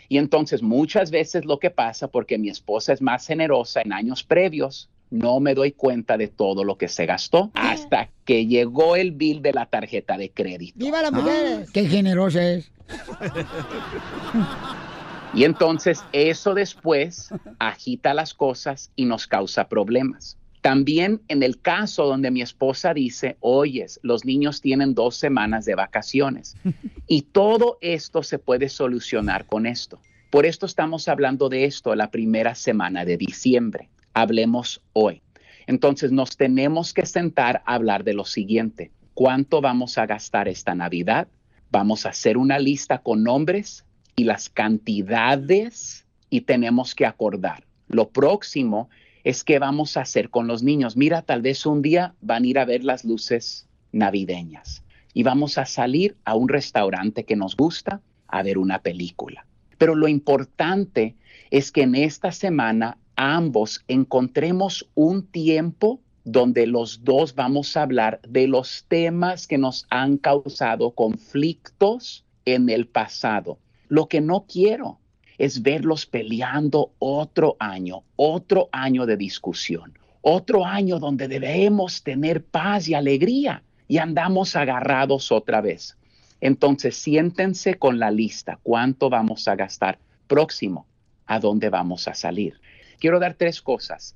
[0.10, 4.24] Y entonces muchas veces lo que pasa, porque mi esposa es más generosa en años
[4.24, 9.12] previos, no me doy cuenta de todo lo que se gastó hasta que llegó el
[9.12, 10.78] bill de la tarjeta de crédito.
[10.78, 11.66] ¡Viva la mujer!
[11.74, 12.72] ¡Qué generosa es!
[15.34, 20.38] Y entonces eso después agita las cosas y nos causa problemas.
[20.62, 25.76] También en el caso donde mi esposa dice, oyes, los niños tienen dos semanas de
[25.76, 26.58] vacaciones
[27.08, 30.00] y todo esto se puede solucionar con esto.
[30.30, 33.90] Por esto estamos hablando de esto la primera semana de diciembre.
[34.14, 35.22] Hablemos hoy.
[35.66, 38.92] Entonces nos tenemos que sentar a hablar de lo siguiente.
[39.14, 41.28] ¿Cuánto vamos a gastar esta Navidad?
[41.72, 47.64] Vamos a hacer una lista con nombres y las cantidades y tenemos que acordar.
[47.88, 48.90] Lo próximo
[49.24, 50.96] es qué vamos a hacer con los niños.
[50.96, 54.84] Mira, tal vez un día van a ir a ver las luces navideñas
[55.14, 59.46] y vamos a salir a un restaurante que nos gusta a ver una película.
[59.78, 61.16] Pero lo importante
[61.52, 68.22] es que en esta semana ambos encontremos un tiempo donde los dos vamos a hablar
[68.28, 73.58] de los temas que nos han causado conflictos en el pasado.
[73.90, 75.00] Lo que no quiero
[75.38, 82.88] es verlos peleando otro año, otro año de discusión, otro año donde debemos tener paz
[82.88, 85.98] y alegría y andamos agarrados otra vez.
[86.40, 90.86] Entonces, siéntense con la lista, cuánto vamos a gastar próximo,
[91.26, 92.62] a dónde vamos a salir.
[93.00, 94.16] Quiero dar tres cosas.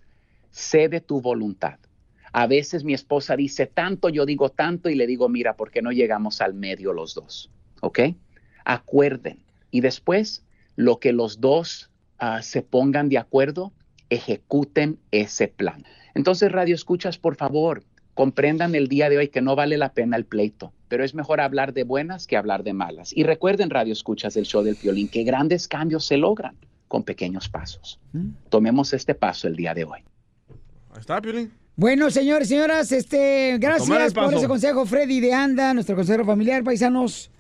[0.52, 1.80] Sé de tu voluntad.
[2.32, 5.82] A veces mi esposa dice tanto, yo digo tanto y le digo, mira, ¿por qué
[5.82, 7.50] no llegamos al medio los dos?
[7.82, 8.00] ¿Ok?
[8.66, 9.40] Acuerden.
[9.74, 10.44] Y después,
[10.76, 13.74] lo que los dos ah, se pongan de acuerdo,
[14.10, 15.84] ejecuten ese plan.
[16.14, 20.16] Entonces, Radio Escuchas, por favor, comprendan el día de hoy que no vale la pena
[20.16, 23.18] el pleito, pero es mejor hablar de buenas que hablar de malas.
[23.18, 26.56] Y recuerden, Radio Escuchas del show del violín, que grandes cambios se logran
[26.88, 28.00] con pequeños pasos.
[28.50, 30.02] Tomemos este paso el día de hoy.
[30.92, 31.52] Ahí está, Piolín.
[31.76, 37.32] Bueno, señores, señoras, este, gracias por ese consejo, Freddy de Anda, nuestro consejero familiar, paisanos.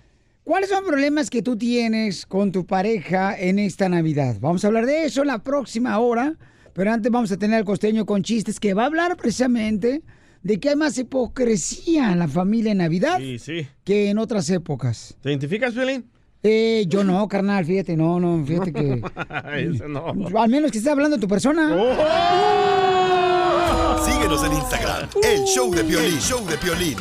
[0.44, 4.36] ¿Cuáles son los problemas que tú tienes con tu pareja en esta Navidad?
[4.42, 6.36] Vamos a hablar de eso la próxima hora.
[6.74, 10.02] Pero antes vamos a tener al costeño con chistes que va a hablar precisamente
[10.42, 13.68] de que hay más hipocresía en la familia en Navidad Sí, sí.
[13.86, 15.16] que en otras épocas.
[15.22, 16.10] ¿Te identificas, Piolín?
[16.42, 19.02] Eh, yo no, carnal, fíjate, no, no, fíjate que...
[19.88, 20.14] No.
[20.42, 21.70] Al menos que esté hablando tu persona.
[24.04, 26.98] Síguenos en Instagram, el show de Piolín, show de Piolín.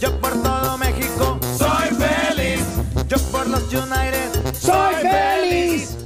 [0.00, 1.35] Yo por todo México
[3.72, 5.96] United ¡Soy feliz!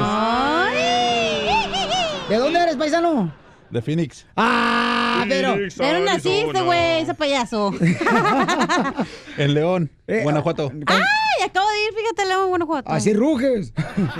[2.33, 3.31] ¿De dónde eres, paisano?
[3.73, 4.27] De Phoenix.
[4.37, 5.57] Ah, pero.
[5.79, 7.73] Pero naciste, güey, ese payaso.
[9.39, 10.71] En León, Eh, Guanajuato.
[10.87, 11.01] Ay,
[11.47, 12.91] acabo de ir, fíjate, León, Guanajuato.
[12.91, 13.73] Así ruges.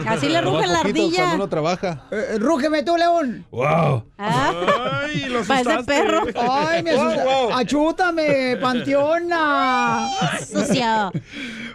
[0.07, 1.17] Así le ruge la ardilla.
[1.17, 2.05] Cuando uno trabaja.
[2.11, 3.45] Eh, rúgeme tú, León.
[3.51, 4.05] ¡Wow!
[4.17, 5.85] Ay, lo asustaste.
[5.85, 6.23] perro.
[6.35, 7.59] Ay, me asusta.
[7.59, 10.09] Achútame, panteona.
[10.51, 11.13] Sucio.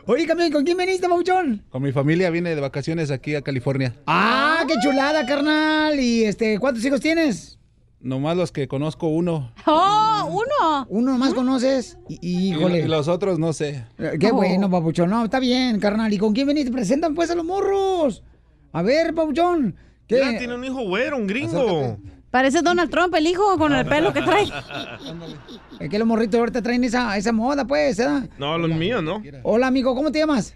[0.07, 1.63] Oye, Camila, ¿con quién viniste, Mauchón?
[1.69, 3.93] Con mi familia vine de vacaciones aquí a California.
[4.07, 5.99] Ah, qué chulada, carnal.
[5.99, 7.59] Y este, ¿cuántos hijos tienes?
[7.99, 9.51] Nomás los que conozco uno.
[9.65, 10.85] ¡Oh, uno!
[10.89, 11.97] ¿Uno más conoces?
[12.07, 12.79] Y, híjole.
[12.79, 13.85] y los otros no sé.
[13.97, 15.09] Eh, Qué bueno, papuchón.
[15.09, 16.13] No, está bien, carnal.
[16.13, 16.71] ¿Y con quién veniste?
[16.71, 18.23] Presentan pues a los morros.
[18.71, 19.75] A ver, papuchón.
[20.07, 20.35] ¿Qué?
[20.37, 21.97] Tiene un hijo güero, un gringo.
[22.29, 24.45] Parece Donald Trump, el hijo, con el pelo que trae.
[25.79, 28.07] Es que los morritos ahorita traen esa, esa moda, pues, ¿eh?
[28.39, 29.21] No, los míos, ¿no?
[29.43, 30.55] Hola, amigo, ¿cómo te llamas?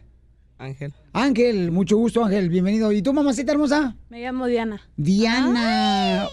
[0.62, 0.94] Ángel.
[1.14, 2.48] Ángel, mucho gusto, Ángel.
[2.50, 2.92] Bienvenido.
[2.92, 3.96] ¿Y tú, mamacita hermosa?
[4.10, 4.80] Me llamo Diana.
[4.96, 6.30] Diana.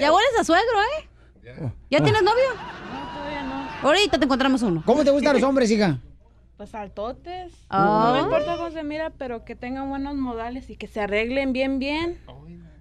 [0.00, 1.70] Ya hueles a suegro, ¿eh?
[1.90, 2.44] ¿Ya tienes novio?
[2.90, 3.68] No, todavía no.
[3.86, 4.82] Ahorita te encontramos uno.
[4.86, 5.98] ¿Cómo te gustan los hombres, hija?
[6.56, 7.52] Pues altotes.
[7.68, 8.06] Ah.
[8.06, 11.52] No me importa cómo se mira, pero que tengan buenos modales y que se arreglen
[11.52, 12.18] bien, bien.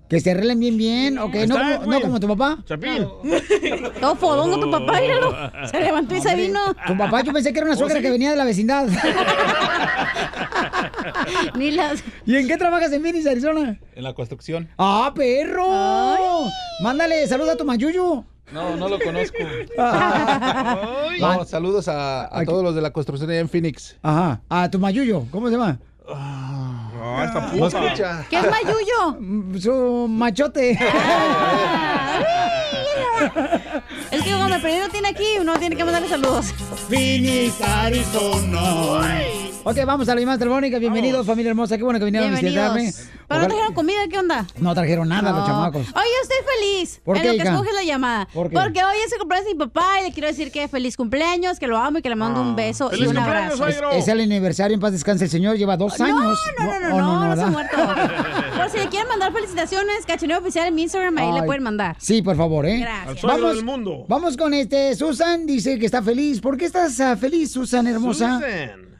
[0.09, 1.17] Que se arreglen bien, bien.
[1.17, 2.57] Ok, no como, no como tu papá.
[2.65, 3.07] Chapín.
[3.99, 5.35] Todo fodongo tu papá, míralo.
[5.69, 6.59] Se levantó y se vino.
[6.85, 8.87] Tu papá, yo pensé que era una suegra que venía de la vecindad.
[11.55, 12.03] Ni las.
[12.25, 13.77] ¿Y en qué trabajas en Phoenix, Arizona?
[13.95, 14.69] En la construcción.
[14.77, 16.45] ¡Ah, perro!
[16.81, 18.23] Mándale saludos a tu mayuyu.
[18.53, 19.37] No, no lo conozco.
[21.19, 23.97] No, saludos a, a todos los de la construcción allá en Phoenix.
[24.03, 24.41] Ajá.
[24.49, 25.23] A tu mayuyo.
[25.31, 25.79] ¿Cómo se llama?
[27.15, 27.83] Ah, esta No puta.
[27.85, 28.25] escucha.
[28.29, 29.59] ¿Qué es mayuyo?
[29.59, 30.71] Su machote.
[34.11, 36.53] Es que como el primero tiene aquí, uno tiene que mandarle saludos.
[36.89, 38.91] Phoenix, Arizona.
[39.69, 40.79] Ok, vamos a la llamada telefónica.
[40.79, 41.75] Bienvenidos, familia hermosa.
[41.77, 42.93] Qué bueno que vinieron a visitarme.
[43.27, 44.47] Pero no trajeron comida, ¿qué onda?
[44.59, 45.45] No trajeron nada los No.
[45.45, 45.81] chamacos.
[45.81, 47.01] Oye, yo estoy feliz.
[47.03, 47.51] ¿Por en qué, lo que hija?
[47.51, 48.29] escoge la llamada.
[48.33, 48.55] ¿Por qué?
[48.55, 51.59] Porque hoy es el cumpleaños de mi papá y le quiero decir que feliz cumpleaños,
[51.59, 53.67] que lo amo y que le mando un beso y un abrazo.
[53.67, 56.39] Es, es el aniversario, en paz descanse el señor, lleva dos años.
[56.59, 57.75] No, no, no, Oh, no, no, se ha muerto.
[58.55, 61.97] Por si le quieren mandar felicitaciones, cachaneo oficial en mi Instagram, ahí le pueden mandar.
[61.99, 62.79] Sí, por favor, ¿eh?
[62.79, 63.09] Gracias.
[63.09, 64.05] Al suegro del mundo.
[64.07, 66.39] Vamos con este, Susan dice que está feliz.
[66.39, 68.35] ¿Por qué estás ah, feliz, Susan, hermosa?
[68.35, 68.96] Susan.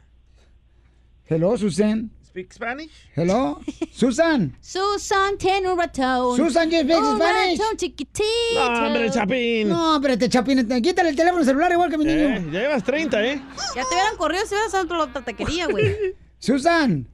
[1.28, 2.10] Hello, Susan.
[2.24, 2.90] Speak Spanish?
[3.16, 3.60] Hello,
[3.92, 4.56] Susan.
[4.60, 5.34] Susan
[5.66, 6.36] un ratón.
[6.36, 7.58] Susan, you speak un Spanish?
[7.58, 8.24] ratón chiquitito.
[8.54, 9.68] No, hombre, Chapín.
[9.68, 12.28] No, Chapín, te- quítale el teléfono celular igual que mi niño.
[12.28, 13.42] Eh, ya llevas 30, ¿eh?
[13.74, 15.94] Ya te hubieran corrido si hubieras dado otra taquería, güey.
[16.38, 17.06] Susan.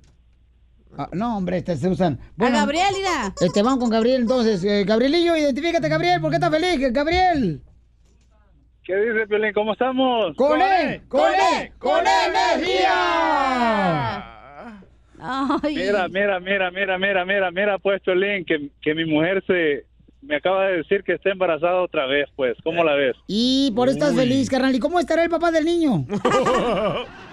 [0.97, 2.21] Ah, no, hombre, este es Susan.
[2.39, 3.35] A Gabriel, mira.
[3.41, 4.63] Este, vamos con Gabriel entonces.
[4.63, 6.21] Eh, Gabrielillo, identifícate, Gabriel.
[6.21, 7.63] ¿Por qué estás feliz, Gabriel?
[8.85, 9.53] ¿Qué dice, Piolín?
[9.55, 10.37] ¿Cómo estamos?
[10.37, 11.03] ¡Con él!
[11.09, 11.73] ¡Con él!
[11.79, 12.93] ¡Con energía!
[15.25, 15.75] Ay.
[15.75, 19.87] Mira, mira, mira, mira, mira, mira, mira, pues, Piolín, que, que mi mujer se
[20.21, 22.57] me acaba de decir que está embarazada otra vez, pues.
[22.63, 23.17] ¿Cómo la ves?
[23.27, 24.19] Y por eso estás Uy.
[24.19, 24.75] feliz, carnal.
[24.75, 26.05] ¿Y cómo estará el papá del niño?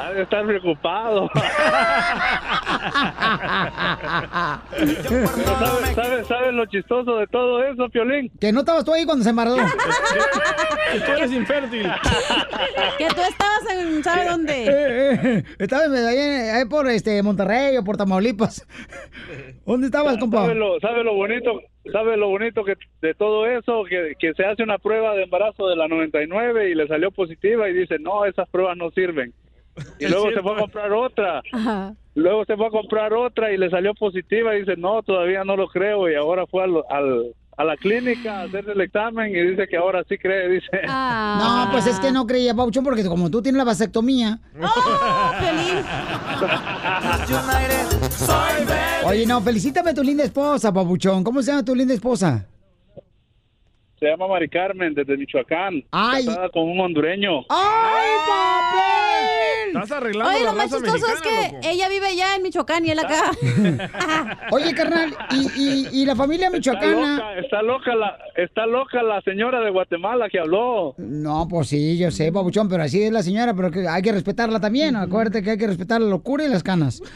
[0.00, 1.30] ha de estar preocupado.
[4.74, 8.30] ¿sabes, sabes, sabes lo chistoso de todo eso, Piolín?
[8.40, 9.56] Que no estabas tú ahí cuando se embarazó.
[9.56, 11.90] Que tú eres infértil.
[12.98, 14.64] Que tú estabas en, ¿sabe dónde?
[14.64, 18.66] Eh, eh, Estabas ahí, ahí por este Monterrey o por Tamaulipas.
[19.66, 20.42] ¿Dónde estabas, compa?
[20.42, 21.60] ¿Sabe lo, sabe lo bonito?
[21.92, 23.84] ¿Sabe lo bonito que de todo eso?
[23.84, 27.68] Que, que se hace una prueba de embarazo de la 99 y le salió positiva
[27.68, 29.32] y dice, no, esas pruebas no sirven.
[29.98, 31.42] Y luego se fue a comprar otra.
[31.52, 31.94] Ajá.
[32.14, 35.56] Luego se fue a comprar otra y le salió positiva y dice, no, todavía no
[35.56, 36.08] lo creo.
[36.08, 39.76] Y ahora fue al, al, a la clínica a hacerse el examen y dice que
[39.76, 40.82] ahora sí cree, dice.
[40.86, 44.38] No, pues es que no creía, Pauchón, porque como tú tienes la vasectomía.
[49.04, 51.22] Oye, no, felicítame a tu linda esposa, Papuchón.
[51.22, 52.46] ¿Cómo se llama tu linda esposa?
[54.00, 55.84] Se llama Mari Carmen, desde Michoacán.
[55.90, 56.26] Ay.
[56.26, 57.44] Casada con un hondureño.
[57.48, 59.03] ¡Ay, papel!
[59.82, 62.84] Estás arreglando Oye, la lo más raza chistoso es que ella vive allá en Michoacán
[62.86, 63.30] y él acá.
[64.50, 67.16] Oye, carnal, y, y- y la familia Está michoacana.
[67.16, 70.94] loca, está loca la, está loca la señora de Guatemala que habló.
[70.98, 74.12] No, pues sí, yo sé, Papuchón, pero así es la señora, pero que hay que
[74.12, 74.96] respetarla también.
[74.96, 77.00] Acuérdate que hay que respetar la locura y las canas.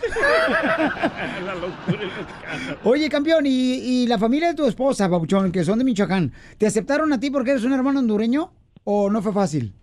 [0.49, 2.79] La locura y las canas.
[2.85, 6.67] Oye, campeón, y, y la familia de tu esposa, Papuchón, que son de Michoacán, ¿te
[6.67, 8.53] aceptaron a ti porque eres un hermano hondureño
[8.85, 9.75] o no fue fácil?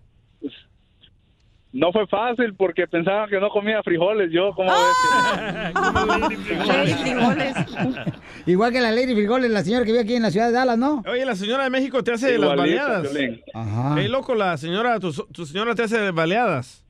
[1.76, 4.30] No fue fácil porque pensaban que no comía frijoles.
[4.32, 4.72] Yo, como
[8.46, 10.78] Igual que la Lady Frigoles, la señora que vive aquí en la ciudad de Dallas,
[10.78, 11.02] ¿no?
[11.06, 13.08] Oye, la señora de México te hace las baleadas.
[13.52, 14.00] Ajá.
[14.00, 16.82] Ey, loco, la señora, tu, tu señora te hace baleadas.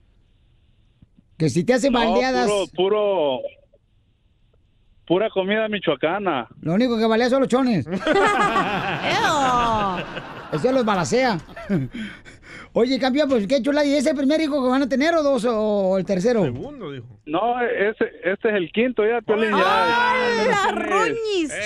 [1.37, 3.41] Que si te hace No, baldeadas, puro, puro,
[5.05, 6.47] pura comida michoacana.
[6.61, 7.87] lo único que balea son los chones.
[10.53, 11.39] Eso los balacea.
[12.79, 13.87] Oye, campeón, pues qué chula.
[13.87, 16.43] ¿Y es el primer hijo que van a tener o dos o el tercero?
[16.45, 17.07] Segundo, dijo.
[17.25, 20.15] No, ese, este es el quinto ya, Piolín, ya.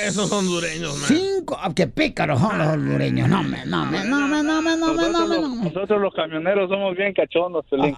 [0.06, 1.08] Esos hondureños, man.
[1.08, 1.58] Cinco.
[1.60, 3.28] Ah, qué pícaros son los hondureños.
[3.28, 5.64] No, me, no, me, no, me, no, me, no, me, no, me, no, me.
[5.64, 7.96] Nosotros los camioneros somos bien cachondos, Piolín.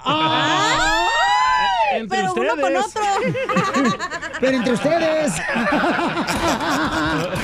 [1.95, 2.87] Entre Pero uno con ustedes.
[2.87, 3.99] otro.
[4.41, 5.33] Pero entre ustedes.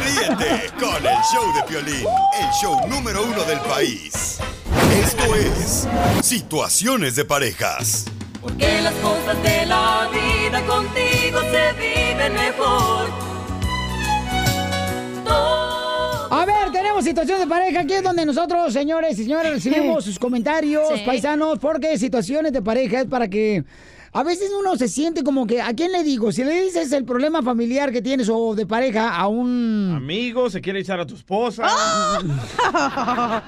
[0.04, 2.06] Ríete con el show de Piolín,
[2.40, 4.38] el show número uno del país.
[5.04, 5.86] Esto es
[6.22, 8.06] Situaciones de Parejas.
[8.40, 13.08] Porque las cosas de la vida contigo se viven mejor.
[16.30, 17.80] A ver, tenemos situación de pareja.
[17.80, 21.02] Aquí es donde nosotros, señores y señoras, recibimos sus comentarios, Sí.
[21.04, 23.64] paisanos, porque situaciones de pareja es para que.
[24.12, 26.32] A veces uno se siente como que, ¿a quién le digo?
[26.32, 30.60] Si le dices el problema familiar que tienes o de pareja a un Amigo, se
[30.60, 31.66] quiere echar a tu esposa.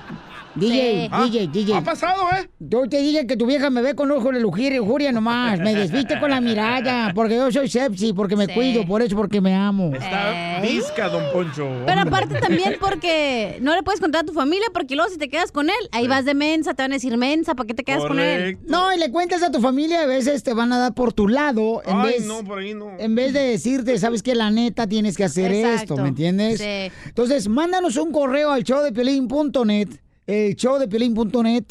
[0.55, 1.75] DJ, Ah, DJ, DJ.
[1.77, 2.49] Ha pasado, ¿eh?
[2.59, 5.61] Yo te dije que tu vieja me ve con ojo de lujuria, lujuria nomás.
[5.61, 8.53] Me desviste con la mirada, porque yo soy sepsi, porque me Sí.
[8.55, 9.93] cuido, por eso, porque me amo.
[9.95, 11.69] Está visca, don Poncho.
[11.87, 15.29] Pero aparte también porque no le puedes contar a tu familia porque luego si te
[15.29, 17.85] quedas con él, ahí vas de mensa, te van a decir mensa, ¿para qué te
[17.85, 18.39] quedas con él?
[18.57, 18.65] Correcto.
[18.69, 21.29] No, y le cuentas a tu familia, a veces te van a dar por tu
[21.29, 22.27] lado, en Ay, vez...
[22.27, 22.91] no, por ahí no.
[22.99, 25.95] En vez de decirte, sabes que la neta tienes que hacer Exacto.
[25.95, 26.59] esto, ¿me entiendes?
[26.61, 26.93] Sí.
[27.07, 29.89] Entonces, mándanos un correo al showdepiolín.net,
[30.31, 31.65] el showdepiolín.net.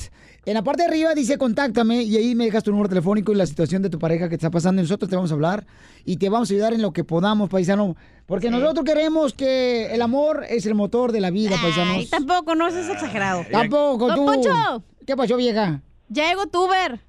[0.46, 3.36] En la parte de arriba dice contáctame y ahí me dejas tu número telefónico y
[3.36, 4.82] la situación de tu pareja que te está pasando.
[4.82, 5.66] Y nosotros te vamos a hablar
[6.06, 7.96] y te vamos a ayudar en lo que podamos, paisano.
[8.26, 12.10] Porque nosotros queremos que el amor es el motor de la vida, Ay, paisanos.
[12.10, 13.44] tampoco, no seas exagerado.
[13.52, 14.26] Tampoco, Don tú.
[14.26, 14.84] Poncho.
[15.06, 15.82] ¿Qué pasó, vieja?
[16.08, 17.00] Ya llegó Tuber.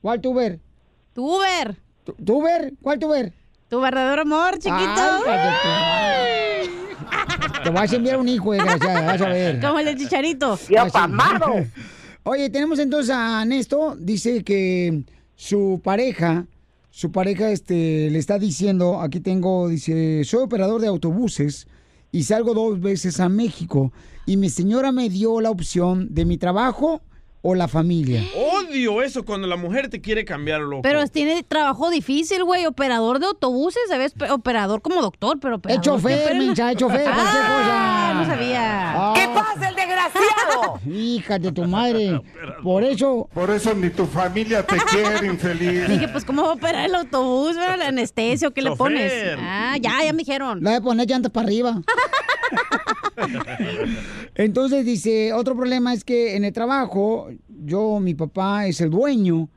[0.00, 0.60] ¿Cuál tuber?
[1.14, 1.76] Tuber.
[2.04, 2.74] ¿Tu- ¿Tuber?
[2.82, 3.32] ¿Cuál tuber?
[3.68, 4.74] Tu verdadero amor, chiquito.
[4.76, 6.33] Ay,
[7.64, 9.60] Te vas a enviar un hijo, desgraciada, vas a ver.
[9.60, 10.52] Como el de Chicharito.
[10.52, 10.74] Así.
[12.22, 15.04] Oye, tenemos entonces a Nesto, dice que
[15.34, 16.46] su pareja,
[16.90, 21.66] su pareja este, le está diciendo, aquí tengo, dice, soy operador de autobuses
[22.12, 23.92] y salgo dos veces a México
[24.26, 27.02] y mi señora me dio la opción de mi trabajo
[27.46, 28.22] o la familia.
[28.34, 30.80] Odio eso cuando la mujer te quiere cambiar, loco.
[30.80, 32.64] Pero tiene trabajo difícil, güey.
[32.64, 34.14] Operador de autobuses, ¿sabes?
[34.14, 35.84] Pe- Operador como doctor, pero Es operador.
[35.84, 38.14] chofer, siempre- mensa, es chofer, cualquier Ah, cosa.
[38.14, 39.12] no sabía.
[39.14, 39.23] ¿Qué pasa, el
[40.12, 40.80] desgraciado?
[40.90, 42.20] Hija de tu madre.
[42.62, 43.28] Por eso.
[43.32, 45.88] Por eso ni tu familia te quiere, infeliz.
[45.88, 47.56] Dije, pues, ¿cómo va a operar el autobús?
[47.56, 47.78] ¿verdad?
[47.78, 48.78] ¿La anestesia o qué le Chofer.
[48.78, 49.12] pones?
[49.38, 50.62] Ah, ya, ya me dijeron.
[50.62, 51.80] La de poner llantas para arriba.
[54.34, 59.48] Entonces dice, otro problema es que en el trabajo, yo, mi papá es el dueño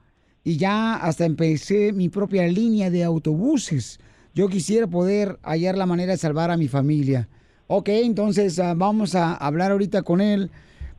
[0.43, 3.99] y ya hasta empecé mi propia línea de autobuses.
[4.33, 7.27] Yo quisiera poder hallar la manera de salvar a mi familia.
[7.67, 10.49] Ok, entonces ah, vamos a hablar ahorita con él.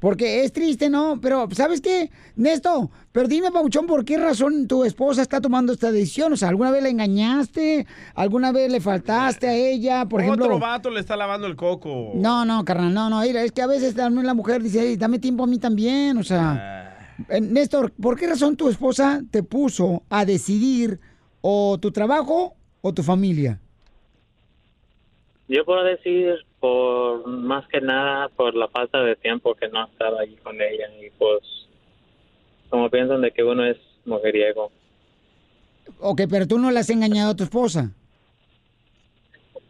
[0.00, 1.18] Porque es triste, ¿no?
[1.20, 2.08] Pero, ¿sabes qué?
[2.36, 6.32] Nesto, pero dime, Pauchón, ¿por qué razón tu esposa está tomando esta decisión?
[6.32, 7.84] O sea, ¿alguna vez la engañaste?
[8.14, 10.06] ¿Alguna vez le faltaste a ella?
[10.06, 10.44] Por ejemplo...
[10.44, 12.12] Otro vato le está lavando el coco.
[12.14, 14.96] No, no, carnal, no, no, mira, es que a veces también la mujer dice, "Ey,
[14.96, 17.16] dame tiempo a mí también, o sea...
[17.28, 21.00] eh, Néstor, ¿por qué razón tu esposa te puso a decidir
[21.40, 23.58] o tu trabajo o tu familia?
[25.48, 30.20] Yo puedo decir por más que nada por la falta de tiempo que no estaba
[30.20, 31.40] allí con ella y pues
[32.68, 34.70] como piensan de que uno es mujeriego.
[36.00, 37.92] Ok, pero tú no le has engañado a tu esposa.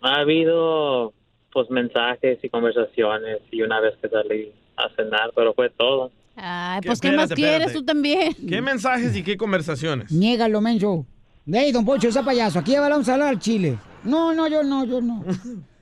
[0.01, 1.12] Ha habido
[1.52, 6.10] pues mensajes y conversaciones y una vez que salí a cenar, pero fue todo.
[6.36, 7.78] Ay, pues ¿qué más quieres espérate.
[7.78, 8.35] tú también?
[8.48, 10.12] ¿Qué mensajes y qué conversaciones?
[10.12, 11.05] Niégalo, menso.
[11.51, 13.78] Ey, don Pocho, ese payaso, aquí ya vamos a hablar al chile.
[14.05, 15.24] No, no, yo no, yo no.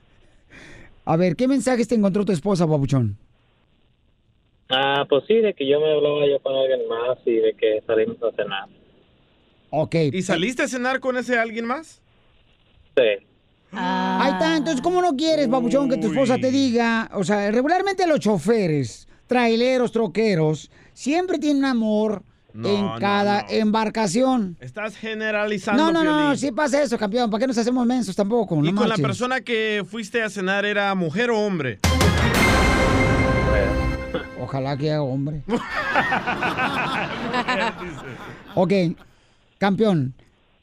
[1.06, 3.16] A ver, ¿qué mensajes te encontró tu esposa, papuchón?
[4.68, 7.80] Ah, pues sí, de que yo me hablaba yo con alguien más y de que
[7.86, 8.68] salimos a cenar.
[9.70, 9.94] Ok.
[10.12, 12.02] ¿Y saliste a cenar con ese alguien más?
[12.96, 13.24] Sí.
[13.70, 17.08] Ahí está, entonces, ¿cómo no quieres, papuchón, que tu esposa te diga?
[17.14, 22.24] O sea, regularmente los choferes, traileros, troqueros, siempre tienen amor
[22.56, 24.56] No, en no, cada embarcación.
[24.60, 25.82] Estás generalizando.
[25.84, 26.38] No, no, no, Piolín.
[26.38, 27.30] sí pasa eso, campeón.
[27.30, 28.54] ¿Para qué nos hacemos mensos tampoco?
[28.56, 29.06] ¿Y no con la marches.
[29.06, 31.78] persona que fuiste a cenar era mujer o hombre?
[34.40, 35.42] Ojalá que haga hombre.
[38.54, 38.72] Ok,
[39.58, 40.14] campeón.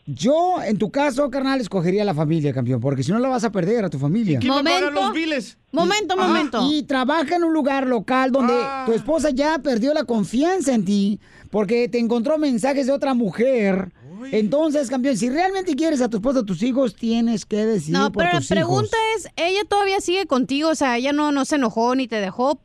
[0.05, 3.51] Yo, en tu caso, carnal, escogería la familia, campeón, porque si no la vas a
[3.51, 4.39] perder a tu familia.
[4.39, 5.57] a pagar los biles?
[5.71, 6.69] Momento, Ah, momento.
[6.71, 8.83] y trabaja en un lugar local donde Ah.
[8.85, 11.19] tu esposa ya perdió la confianza en ti
[11.53, 13.91] porque te encontró mensajes de otra mujer.
[14.31, 18.11] Entonces, campeón, si realmente quieres a tu esposa, a tus hijos, tienes que decidir No,
[18.11, 19.25] por pero la pregunta hijos.
[19.25, 20.69] es, ¿ella todavía sigue contigo?
[20.69, 22.59] O sea, ella no, no se enojó ni te dejó.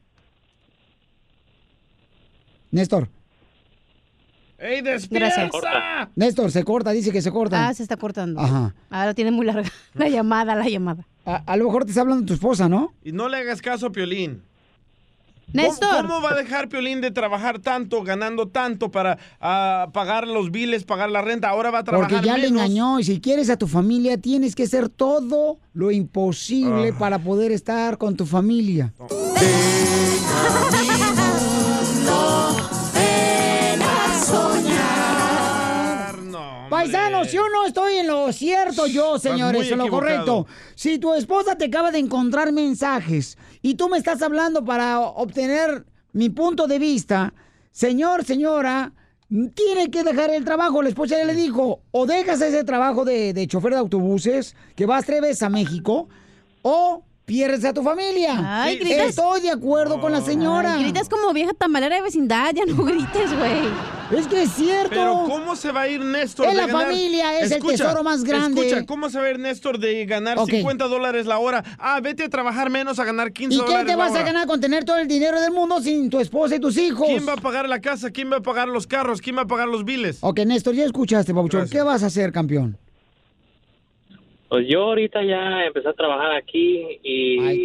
[2.71, 3.09] Néstor,
[4.59, 5.11] ¡Ey, Gracias.
[5.11, 6.11] despierta!
[6.17, 7.69] Néstor, se corta, dice que se corta.
[7.69, 8.41] Ah, se está cortando.
[8.41, 8.75] Ajá.
[8.89, 11.07] Ahora tiene muy larga la llamada, la llamada.
[11.27, 12.95] A, a lo mejor te está hablando tu esposa, ¿no?
[13.05, 14.43] Y no le hagas caso a Piolín.
[15.53, 16.03] Néstor.
[16.03, 20.51] ¿Cómo, cómo va a dejar Piolín de trabajar tanto, ganando tanto para ah, pagar los
[20.51, 21.49] biles, pagar la renta?
[21.49, 24.55] Ahora va a trabajar Porque ya le engañó y si quieres a tu familia tienes
[24.55, 26.99] que hacer todo lo imposible Ah.
[26.99, 28.93] para poder estar con tu familia.
[36.79, 40.47] Paisanos, yo no estoy en lo cierto yo, señores, en lo correcto.
[40.77, 45.85] Si tu esposa te acaba de encontrar mensajes y tú me estás hablando para obtener
[46.13, 47.35] mi punto de vista,
[47.73, 48.93] señor, señora,
[49.29, 50.81] tiene que dejar el trabajo.
[50.81, 54.87] La esposa ya le dijo, o dejas ese trabajo de, de chofer de autobuses, que
[54.87, 56.09] vas tres veces a México,
[56.63, 58.63] o pierdes a tu familia.
[58.63, 59.11] Ay, gritas.
[59.11, 60.75] Estoy de acuerdo con la señora.
[60.75, 64.19] Ay, gritas como vieja tamalera de vecindad, ya no grites, güey.
[64.19, 64.89] Es que es cierto.
[64.89, 68.03] Pero ¿cómo se va a ir Néstor Es de la ganar- familia, es el tesoro
[68.03, 68.67] más grande.
[68.67, 70.49] Escucha, ¿cómo se va a ir Néstor de ganar Ok.
[70.49, 71.63] 50 dólares la hora?
[71.79, 74.47] Ah, vete a trabajar menos a ganar 15 ¿Y dólares qué te vas a ganar
[74.47, 77.07] con tener todo el dinero del mundo sin tu esposa y tus hijos?
[77.07, 78.11] ¿Quién va a pagar la casa?
[78.11, 79.21] ¿Quién va a pagar los carros?
[79.21, 80.17] ¿Quién va a pagar los biles?
[80.23, 81.69] Ok, Néstor, ya escuchaste, Pabuchón.
[81.69, 82.79] ¿Qué vas a hacer, campeón?
[84.49, 87.65] Pues yo ahorita ya empecé a trabajar aquí y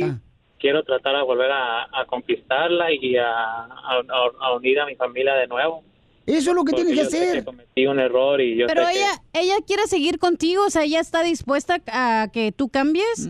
[0.59, 4.01] quiero tratar de volver a, a conquistarla y a, a-
[4.41, 5.83] a unir a mi familia de nuevo.
[6.25, 7.43] Eso es lo que Porque tienes que hacer.
[7.43, 10.83] cometí un error y yo Pero sé que- ella, ella quiere seguir contigo, o sea,
[10.83, 13.29] ella está dispuesta a que tú cambies.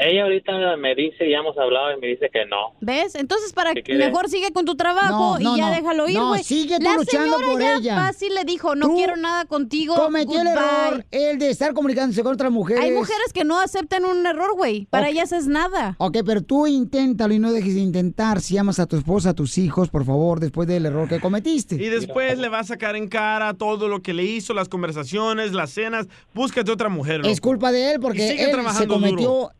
[0.00, 2.74] Ella ahorita me dice, ya hemos hablado y me dice que no.
[2.80, 3.14] ¿Ves?
[3.14, 5.74] Entonces, para ¿Qué que mejor sigue con tu trabajo No, no, y ya no.
[5.74, 6.42] déjalo ir, No, güey.
[6.44, 7.96] sigue tú La luchando señora por ya ella.
[7.96, 9.94] fácil le dijo, no Tú quiero nada contigo.
[9.96, 10.60] Cometió el goodbye".
[10.88, 12.84] error, el de estar comunicándose con otras mujeres.
[12.84, 14.86] Hay mujeres que no aceptan un error, güey.
[14.90, 15.94] Para ellas es nada.
[15.98, 18.40] Ok, pero tú inténtalo y no dejes de intentar.
[18.40, 21.76] Si amas a tu esposa, a tus hijos, por favor, después del error que cometiste.
[21.76, 25.52] Y después le va a sacar en cara todo lo que le hizo, las conversaciones,
[25.52, 26.06] las cenas.
[26.34, 27.18] Búscate otra mujer.
[27.18, 27.28] loco.
[27.28, 29.50] Es culpa de él porque él se cometió, duro.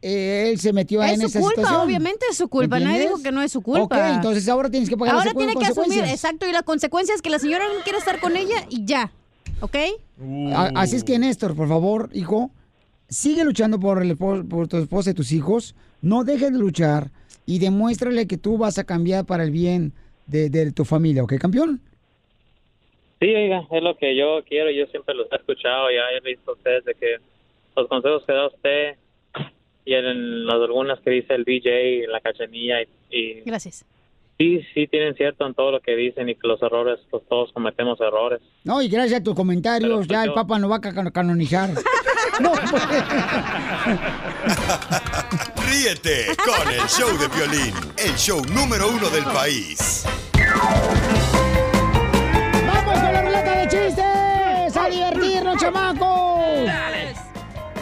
[0.51, 1.81] Él se metió Es en su esa culpa, situación.
[1.83, 2.79] obviamente es su culpa.
[2.81, 3.83] Nadie dijo que no es su culpa.
[3.85, 7.15] Ok, entonces ahora tienes que pagar Ahora las tiene que asumir, exacto, y la consecuencia
[7.15, 9.13] es que la señora no quiere estar con ella y ya.
[9.61, 9.77] ¿Ok?
[10.75, 12.51] Así es que, Néstor, por favor, hijo,
[13.09, 15.75] sigue luchando por, el por tu esposa y tus hijos.
[16.01, 17.11] No dejes de luchar
[17.47, 19.93] y demuéstrale que tú vas a cambiar para el bien
[20.27, 21.81] de, de tu familia, ¿ok, campeón?
[23.21, 24.71] Sí, oiga, es lo que yo quiero.
[24.71, 25.91] Yo siempre los he escuchado.
[25.91, 27.17] Ya he visto a ustedes de que
[27.77, 28.97] los consejos que da usted
[29.89, 33.85] y en las algunas que dice el DJ, la cachanilla y, y Gracias.
[34.39, 37.51] sí, sí tienen cierto en todo lo que dicen y que los errores, pues todos
[37.53, 38.41] cometemos errores.
[38.65, 41.71] No, y gracias a tus comentarios, ya el Papa nos va a ca- canonizar.
[42.41, 42.71] no, pues.
[45.69, 50.05] Ríete con el show de Piolín, el show número uno del país.
[52.67, 54.77] ¡Vamos con la ruleta de chistes!
[54.77, 56.69] ¡A divertirnos, chamacos!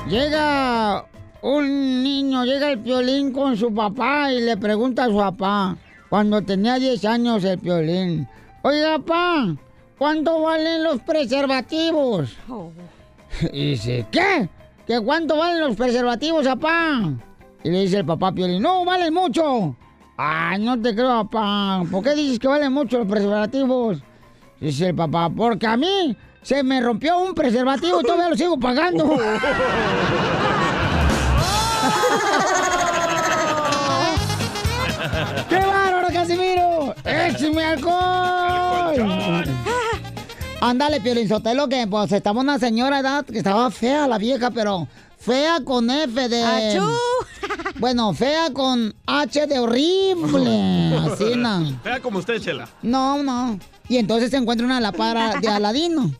[0.08, 1.04] Llega
[1.46, 5.76] un niño, llega el piolín con su papá y le pregunta a su papá,
[6.08, 8.28] cuando tenía 10 años el piolín,
[8.62, 9.54] Oiga, papá,
[9.96, 12.36] ¿cuánto valen los preservativos?
[13.52, 14.48] Y dice, ¿qué?
[14.86, 17.12] ¿Que cuánto valen los preservativos, papá?
[17.62, 19.76] Y le dice el papá Piolín, no, valen mucho.
[20.16, 21.82] Ay, no te creo, papá.
[21.90, 23.98] ¿Por qué dices que valen mucho los preservativos?
[24.58, 28.58] Dice el papá, porque a mí se me rompió un preservativo y todavía lo sigo
[28.58, 29.16] pagando.
[36.16, 36.94] Casimiro!
[37.04, 39.44] ¡Échame alcohol!
[40.62, 44.88] Ándale, Piolín Sotelo, que pues estaba una señora edad que estaba fea la vieja, pero
[45.18, 46.42] fea con F de...
[46.42, 46.90] ¡Achú!
[47.78, 50.96] Bueno, fea con H de horrible.
[51.12, 51.78] Así, no.
[51.84, 52.66] Vea como usted, Chela.
[52.80, 53.58] No, no.
[53.86, 56.10] Y entonces se encuentra una lámpara de Aladino.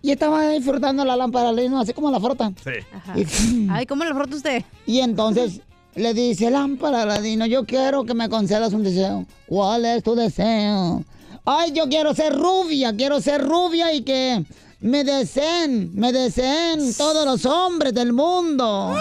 [0.00, 2.50] Y estaba disfrutando la lámpara de Aladino, así como la frota.
[2.64, 3.68] Sí.
[3.70, 4.64] Ay, ¿cómo lo frota usted?
[4.86, 5.60] Y entonces
[5.96, 9.26] le dice, lámpara Aladino, yo quiero que me concedas un deseo.
[9.46, 11.04] ¿Cuál es tu deseo?
[11.44, 14.44] Ay, yo quiero ser rubia, quiero ser rubia y que
[14.80, 18.94] me deseen, me deseen todos los hombres del mundo.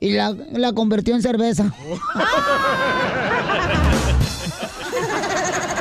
[0.00, 1.72] Y la, la convirtió en cerveza.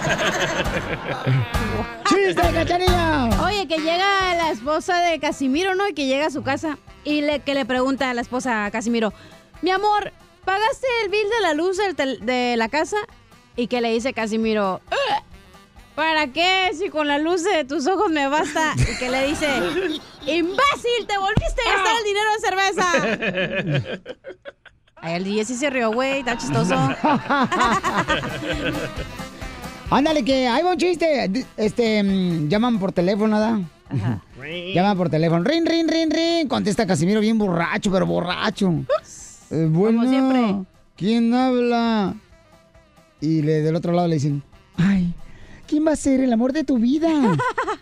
[2.10, 3.30] ¡Chiste, cachanilla!
[3.44, 5.88] Oye, que llega la esposa de Casimiro, ¿no?
[5.88, 8.72] Y que llega a su casa y le, que le pregunta a la esposa a
[8.72, 9.14] Casimiro,
[9.62, 10.12] mi amor,
[10.46, 11.78] ¿pagaste el bill de la luz
[12.22, 12.98] de la casa?
[13.56, 15.24] Y que le dice Casimiro, "Ugh,
[15.96, 18.74] ¿para qué si con la luz de tus ojos me basta?
[18.78, 19.48] Y que le dice,
[20.26, 22.88] imbécil, te volviste a gastar el dinero en cerveza.
[25.02, 26.76] Ay, el DJ sí se rió, güey, está chistoso.
[29.90, 31.46] Ándale, que hay un chiste.
[31.58, 33.60] Este, mm, llaman por teléfono, ¿verdad?
[34.74, 35.44] Llaman por teléfono.
[35.44, 36.48] Rin, rin, rin, rin.
[36.48, 38.72] Contesta Casimiro bien borracho, pero borracho.
[39.52, 40.56] Eh, bueno, siempre.
[40.96, 42.14] ¿quién habla?
[43.22, 44.44] Y le, del otro lado le dicen,
[44.78, 45.14] ay,
[45.68, 47.10] ¿quién va a ser el amor de tu vida?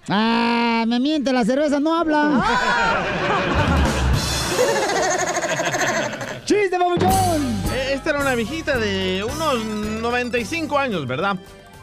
[0.10, 2.44] ah, me miente, la cerveza no habla.
[6.46, 7.12] ¡Chiste, papuchón!
[7.74, 9.66] Eh, Esta era una viejita de unos
[10.02, 11.38] 95 años, ¿verdad?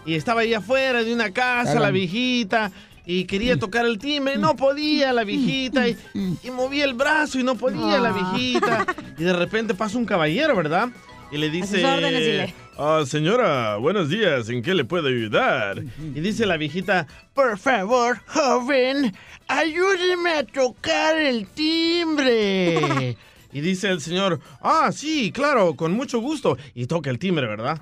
[0.07, 1.81] Y estaba ahí afuera de una casa, Claro.
[1.81, 2.71] la viejita,
[3.07, 5.97] y quería tocar el timbre, no podía la viejita, y,
[6.43, 8.87] y movía el brazo y no podía la viejita.
[9.19, 10.89] Y de repente pasa un caballero, ¿verdad?
[11.31, 11.85] Y le dice...
[11.85, 12.53] órdenes.
[12.79, 15.83] "Ah, señora, buenos días, ¿en qué le puedo ayudar?
[16.15, 19.15] Y dice la viejita, por favor, joven,
[19.49, 23.17] ayúdeme a tocar el timbre.
[23.55, 26.59] Y dice el señor, ah, sí, claro, con mucho gusto.
[26.75, 27.81] Y toca el timbre, ¿verdad?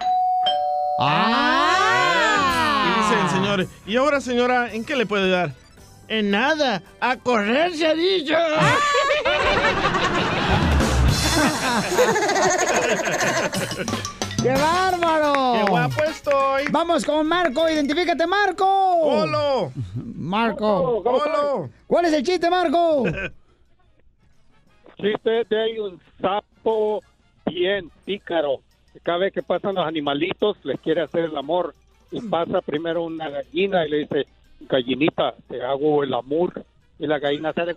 [1.00, 1.71] Ah.
[3.12, 5.52] Y dice el señor, y ahora señora, ¿en qué le puede dar?
[6.09, 8.34] En nada, a correr se ha dicho.
[14.43, 15.52] ¡Qué bárbaro!
[15.55, 16.64] ¡Qué guapo estoy!
[16.70, 18.64] Vamos con Marco, identifícate, Marco.
[18.66, 19.72] ¡Holo!
[19.94, 21.02] Marco.
[21.05, 21.68] ¡Holo!
[21.86, 23.05] ¿Cuál es el chiste, Marco?
[24.97, 27.02] chiste de hay un sapo
[27.47, 28.60] bien pícaro.
[29.02, 31.74] Cada vez que pasan los animalitos, les quiere hacer el amor.
[32.12, 34.26] Y pasa primero una gallina y le dice,
[34.60, 36.64] gallinita, te hago el amor.
[36.98, 37.74] Y la gallina sale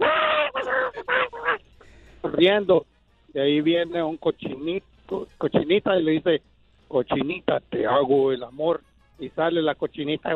[2.24, 2.86] riendo.
[3.30, 6.41] De ahí viene un cochinito, cochinita y le dice,
[6.88, 8.82] cochinita, te hago el amor.
[9.20, 10.36] Y sale la cochinita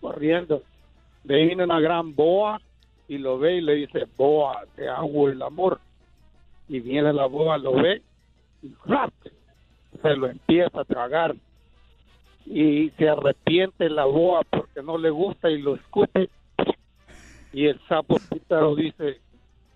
[0.00, 0.62] corriendo.
[1.22, 2.60] De ahí viene una gran boa
[3.06, 5.80] y lo ve y le dice, boa, te hago el amor.
[6.68, 8.02] Y viene la boa, lo ve
[8.62, 9.12] y ¡rap!
[10.02, 11.34] se lo empieza a tragar.
[12.46, 16.28] Y se arrepiente la boa porque no le gusta y lo escupe.
[17.52, 19.20] Y el sapo pícaro dice,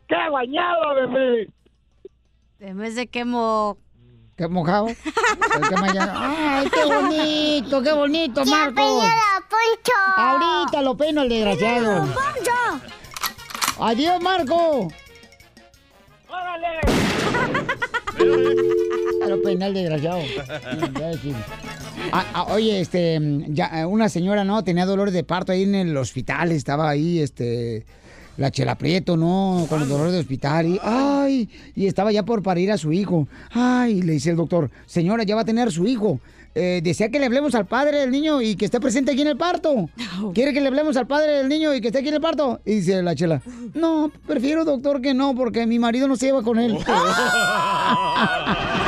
[0.09, 1.47] ¡qué bañado de mí!
[2.61, 3.79] En vez de que mo...
[4.37, 4.87] ¿Qué mojado?
[5.81, 9.03] Mañana- ¡Ay, qué bonito, qué bonito, Marco!
[10.17, 12.07] Ahorita lo peino el desgraciado.
[13.81, 14.89] ¡Adiós, Marco!
[19.29, 20.21] Lo peiné el desgraciado.
[22.13, 24.63] Ah, ah, oye, este, ya, eh, una señora, ¿no?
[24.65, 27.85] Tenía dolores de parto ahí en el hospital, estaba ahí, este,
[28.37, 29.67] la Chela Prieto, ¿no?
[29.69, 33.29] Con el dolor de hospital y, ay, y estaba ya por parir a su hijo.
[33.51, 36.21] Ay, le dice el doctor, señora, ya va a tener su hijo.
[36.55, 39.29] Eh, desea que le hablemos al padre del niño y que esté presente aquí en
[39.29, 39.91] el parto.
[40.35, 42.61] ¿Quiere que le hablemos al padre del niño y que esté aquí en el parto?
[42.65, 43.43] Y dice la Chela,
[43.75, 46.79] no, prefiero, doctor, que no, porque mi marido no se lleva con él.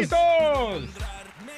[0.00, 0.88] ¡Listos!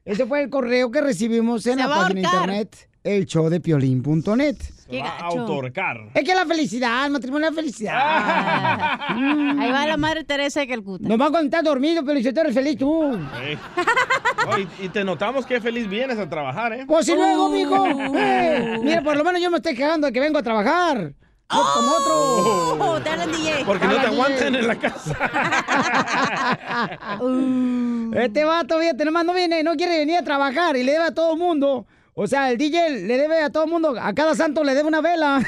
[0.06, 3.60] Ese fue el correo que recibimos en Se la página de internet, el show de
[3.60, 4.56] piolín.net.
[4.94, 5.98] Va a autorcar.
[6.14, 9.00] Es que la felicidad, el matrimonio es la felicidad.
[9.60, 11.08] Ahí va la madre Teresa de Calcuta.
[11.08, 13.18] Nomás cuando estás dormido, pero si tú eres feliz tú.
[13.18, 13.58] Sí.
[14.48, 16.86] Oh, y, y te notamos que feliz vienes a trabajar, ¿eh?
[16.88, 17.88] Pues si luego, mijo.
[18.16, 21.14] Eh, mira, por lo menos yo me estoy quejando de que vengo a trabajar.
[21.52, 22.86] No como otro.
[22.86, 23.64] Oh, te hablan DJ.
[23.66, 24.60] Porque no te aguantan DJ.
[24.60, 25.18] en la casa.
[28.16, 31.14] Este vato, fíjate, nomás no viene, no quiere venir a trabajar y le debe a
[31.14, 31.88] todo mundo.
[32.16, 35.02] O sea, el DJ le debe a todo mundo, a cada santo le debe una
[35.02, 35.42] vela.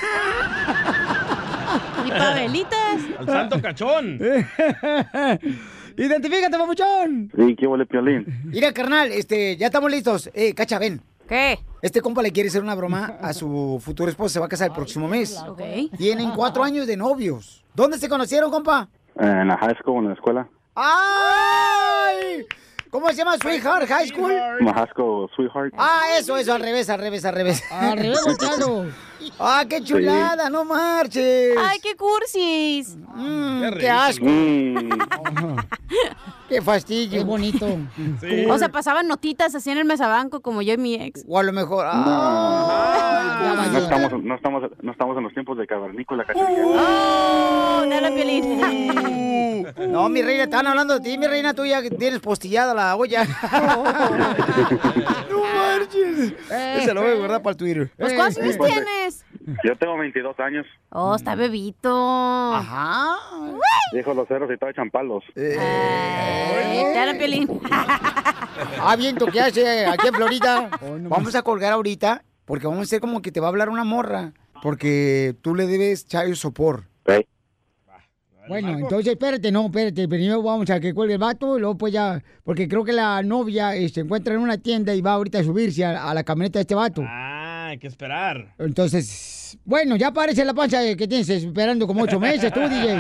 [2.05, 3.01] ¿Y pavelitas?
[3.19, 4.19] Al santo cachón.
[5.97, 7.31] Identifícate, papuchón.
[7.37, 8.25] Sí, ¿qué huele piolín?
[8.45, 10.29] Mira, carnal, este, ya estamos listos.
[10.33, 11.01] Eh, Cacha, ven.
[11.27, 11.59] ¿Qué?
[11.81, 14.67] Este compa le quiere hacer una broma a su futuro esposo, se va a casar
[14.69, 15.37] el próximo mes.
[15.47, 15.61] Ok.
[15.97, 17.63] Tienen cuatro años de novios.
[17.75, 18.89] ¿Dónde se conocieron, compa?
[19.19, 20.47] En la high school, en la escuela.
[20.75, 22.45] ¡Ay!
[22.95, 23.35] ¿Cómo se llama?
[23.37, 24.31] Sweetheart High School.
[24.93, 25.73] School sweetheart.
[25.77, 27.61] Ah, eso, eso, al revés, al revés, al revés.
[27.69, 28.85] Al revés, volteado.
[29.37, 31.57] Ah, qué chulada, no marches.
[31.59, 32.95] Ay, qué cursis.
[33.13, 34.25] Mm, Qué asco.
[35.35, 35.57] Mm,
[36.49, 37.19] Qué fastidio.
[37.19, 37.65] Qué bonito.
[38.19, 38.45] Sí.
[38.49, 41.23] O sea, pasaban notitas así en el mesabanco como yo y mi ex.
[41.27, 41.85] O a lo mejor.
[41.85, 46.63] no, Ah, no estamos, no, estamos, no estamos en los tiempos de cavernícola, cachanilla.
[46.65, 47.83] ¡Oh!
[48.15, 49.65] Piolín.
[49.89, 52.95] No, mi reina, estaban hablando de ti, mi reina, tú ya que tienes postillada la
[52.95, 53.25] olla.
[55.29, 56.33] no marches.
[56.49, 57.91] Ese lo voy a guardar para el Twitter.
[57.97, 59.25] Pues, ¿cuántos años pues, tienes?
[59.63, 60.65] Yo tengo 22 años.
[60.89, 62.53] Oh, está bebito.
[62.53, 63.15] Ajá.
[63.91, 65.23] Dijo los ceros y todo echan palos.
[65.35, 65.57] Eh,
[66.93, 67.47] Dale, Piolín.
[68.79, 70.69] Ah, bien, ¿tú qué hace aquí en Florida?
[71.09, 73.83] Vamos a colgar ahorita porque vamos a hacer como que te va a hablar una
[73.83, 74.31] morra.
[74.61, 76.87] Porque tú le debes chayo sopor.
[78.47, 80.07] Bueno, entonces espérate, no, espérate.
[80.07, 82.21] Primero vamos a que cuelgue el vato y luego pues ya.
[82.43, 85.43] Porque creo que la novia eh, se encuentra en una tienda y va ahorita a
[85.43, 87.03] subirse a, a la camioneta de este vato.
[87.05, 88.53] Ah, hay que esperar.
[88.59, 92.95] Entonces, bueno, ya parece la pancha que tienes esperando como ocho meses tú, DJ.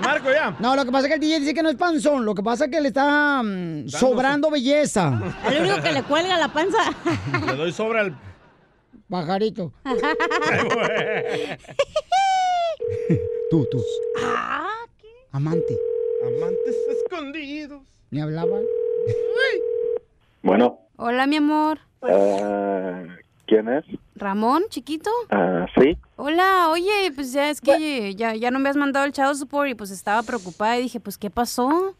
[0.00, 0.54] Te marco ya.
[0.60, 2.24] No, lo que pasa es que el DJ dice que no es panzón.
[2.24, 5.20] Lo que pasa es que le está mm, sobrando belleza.
[5.50, 6.78] El único que le cuelga la panza.
[7.46, 8.16] Le doy sobre al.
[9.08, 9.72] Pajarito.
[13.50, 13.82] Tú, tú.
[14.22, 14.66] Ah,
[15.32, 15.76] Amante.
[16.26, 17.82] Amantes escondidos.
[18.10, 18.62] ¿Me hablaban?
[20.42, 21.78] Bueno, Hola, mi amor.
[22.06, 23.06] eh,
[23.46, 23.84] ¿quién es?
[24.18, 25.10] Ramón, chiquito.
[25.30, 25.96] Ah, sí.
[26.16, 29.68] Hola, oye, pues ya es que ya, ya no me has mandado el child support
[29.68, 31.94] y pues estaba preocupada y dije, pues, ¿qué pasó?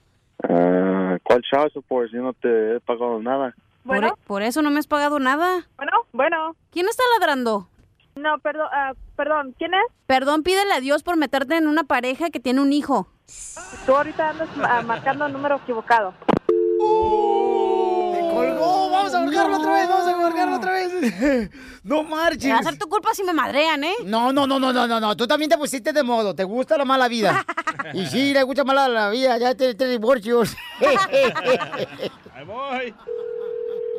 [0.49, 2.11] Ah, ¿Cuál child support?
[2.13, 3.55] Yo no te he pagado nada.
[3.85, 5.67] Por, e- por eso no me has pagado nada.
[5.77, 6.57] Bueno, bueno.
[6.71, 7.69] ¿Quién está ladrando?
[8.17, 9.81] No, perdón, ah, perdón, ¿quién es?
[10.07, 13.07] Perdón, pídele a Dios por meterte en una pareja que tiene un hijo.
[13.87, 14.49] Tú ahorita andas
[14.85, 16.15] marcando el número equivocado.
[18.99, 19.89] ¡Vamos a marcarlo otra vez!
[19.89, 21.51] ¡Vamos a marcarlo otra vez!
[21.85, 22.53] ¡No marches!
[22.53, 23.95] Va a ser tu culpa si me madrean, ¿eh?
[24.05, 25.17] No, no, no, no, no, no, no.
[25.17, 26.35] Tú también te pusiste de modo.
[26.35, 27.47] Te gusta la mala vida.
[27.95, 29.39] y sí, le gusta mala la vida.
[29.39, 30.57] Ya tienes tres divorcios.
[32.35, 32.95] Ahí voy.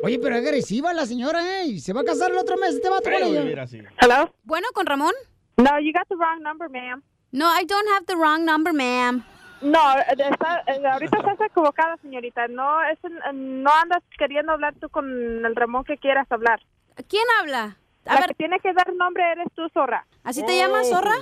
[0.02, 1.78] Oye, pero es agresiva la señora, ¿eh?
[1.80, 3.66] Se va a casar el otro mes este vato con ella.
[4.00, 4.34] Hello?
[4.44, 5.14] Bueno, ¿con Ramón?
[5.56, 7.02] No, you got the wrong number, ma'am.
[7.32, 9.24] No, I don't have the wrong number, ma'am.
[9.62, 12.48] No, eh, está- eh, ahorita estás equivocada, señorita.
[12.48, 15.04] No, es, en- no andas queriendo hablar tú con
[15.44, 16.60] el Ramón que quieras hablar.
[17.08, 17.76] ¿Quién habla?
[18.06, 18.28] A la ver.
[18.28, 20.06] que tiene que dar nombre eres tú, zorra.
[20.24, 21.14] ¿Así te llamas, zorra?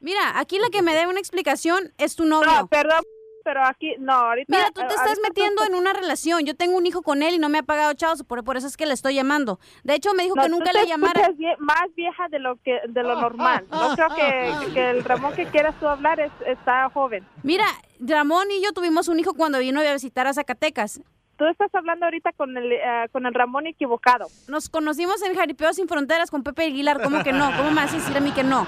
[0.00, 2.50] Mira, aquí la que me dé una explicación es tu novio.
[2.50, 3.02] No, perdón,
[3.44, 4.54] pero aquí, no, ahorita...
[4.54, 6.44] Mira, tú te eh, estás ahorita metiendo tú- en una relación.
[6.44, 8.66] Yo tengo un hijo con él y no me ha pagado chavos, por, por eso
[8.66, 9.58] es que le estoy llamando.
[9.84, 11.28] De hecho, me dijo No, que nunca te le llamara.
[11.30, 13.64] vie- más vieja de lo que de lo normal.
[13.70, 17.26] No creo que, que el Ramón que quieras tú hablar es, está joven.
[17.42, 17.66] Mira,
[18.00, 21.00] Ramón y yo tuvimos un hijo cuando vino a visitar a Zacatecas.
[21.38, 24.26] Tú estás hablando ahorita con el eh, con el Ramón equivocado.
[24.48, 27.02] Nos conocimos en Jaripeo Sin Fronteras con Pepe Aguilar.
[27.02, 27.50] ¿Cómo que no?
[27.56, 28.66] ¿Cómo me vas a decir a mí que no?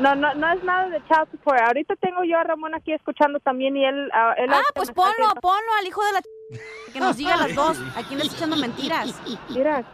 [0.00, 1.60] No, no, no es nada de child support.
[1.60, 4.10] Ahorita tengo yo a Ramón aquí escuchando también y él...
[4.12, 7.36] ah, él Ah, pues ponlo, haciendo- ponlo al hijo de la ch- Que nos diga
[7.36, 7.78] las dos.
[7.96, 9.14] ¿A quién le está echando mentiras?
[9.50, 9.84] Mira,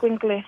[0.00, 0.44] Quincle,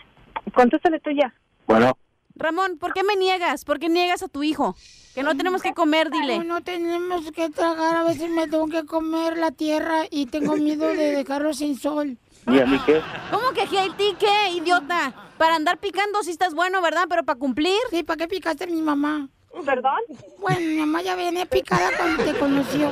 [0.54, 1.32] contéstale tú ya.
[1.66, 1.96] Bueno,
[2.34, 3.64] Ramón, ¿por qué me niegas?
[3.64, 4.76] ¿Por qué niegas a tu hijo?
[5.14, 6.44] Que no tenemos que comer, dile.
[6.44, 10.88] No tenemos que tragar, a veces me tengo que comer la tierra y tengo miedo
[10.88, 12.18] de dejarlo sin sol.
[12.46, 13.02] ¿Y a mí qué?
[13.30, 15.12] ¿Cómo que ti qué, idiota?
[15.38, 17.06] Para andar picando sí estás bueno, ¿verdad?
[17.08, 17.78] Pero para cumplir.
[17.90, 19.28] Sí, ¿para qué picaste a mi mamá?
[19.64, 20.00] ¿Perdón?
[20.38, 22.90] Bueno, mi mamá ya venía picada cuando te conoció.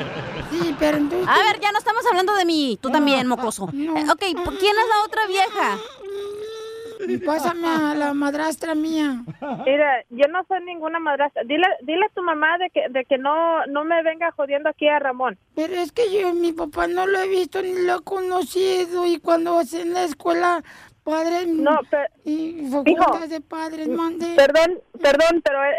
[0.50, 1.28] Sí, pero entonces...
[1.28, 2.78] A ver, ya no estamos hablando de mí.
[2.80, 3.68] Tú también, mocoso.
[3.72, 5.78] Eh, ok, ¿quién es la otra vieja?
[7.24, 9.22] Pásame a la madrastra mía.
[9.64, 11.42] Mira, yo no soy ninguna madrastra.
[11.44, 14.88] Dile, dile a tu mamá de que, de que no, no me venga jodiendo aquí
[14.88, 15.38] a Ramón.
[15.54, 19.18] Pero es que yo, mi papá no lo he visto ni lo he conocido y
[19.18, 20.62] cuando en la escuela,
[21.04, 22.04] padres No, pero...
[22.24, 24.34] y facultades de padres, mande.
[24.34, 25.74] Perdón, perdón, pero el,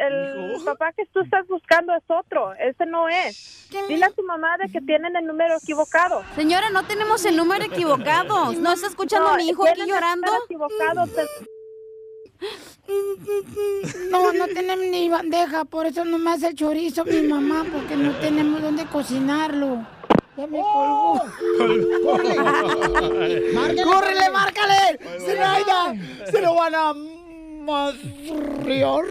[0.00, 2.54] el- el papá que tú estás buscando es otro.
[2.54, 3.68] Ese no es.
[3.88, 6.24] Dile a tu mamá de que tienen el número equivocado.
[6.34, 8.52] Señora, no tenemos el número equivocado.
[8.58, 10.26] ¿No está escuchando a mi hijo aquí el llorando?
[10.26, 11.06] número equivocado.
[11.06, 11.50] Te-
[14.10, 17.94] No, no tenemos ni bandeja, por eso no me hace el chorizo mi mamá, porque
[17.96, 19.86] no tenemos dónde cocinarlo.
[20.36, 21.20] Ya me colgó.
[23.54, 23.82] Márcale.
[23.82, 24.98] ¡Córrele, márcale!
[25.18, 25.94] ¡Zenaida!
[26.30, 26.94] ¡Se lo van a
[27.64, 29.04] madrear!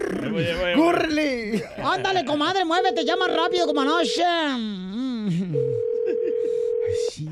[0.76, 1.64] ¡Córrele!
[1.82, 4.24] Ándale, comadre, muévete, llama rápido como anoche.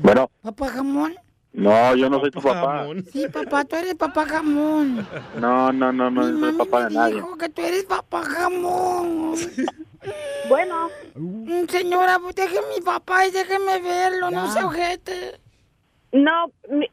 [0.01, 1.15] Bueno, ¿Papá jamón?
[1.53, 2.85] No, yo no soy tu papá.
[3.11, 5.07] Sí, papá, tú eres papá jamón.
[5.39, 7.15] No, no, no, no, no soy papá de nadie.
[7.15, 9.33] Dijo que tú eres papá jamón.
[10.47, 10.89] Bueno.
[11.67, 15.39] Señora, pues deje mi papá y déjeme verlo, no se ojete.
[16.11, 16.89] No, mi-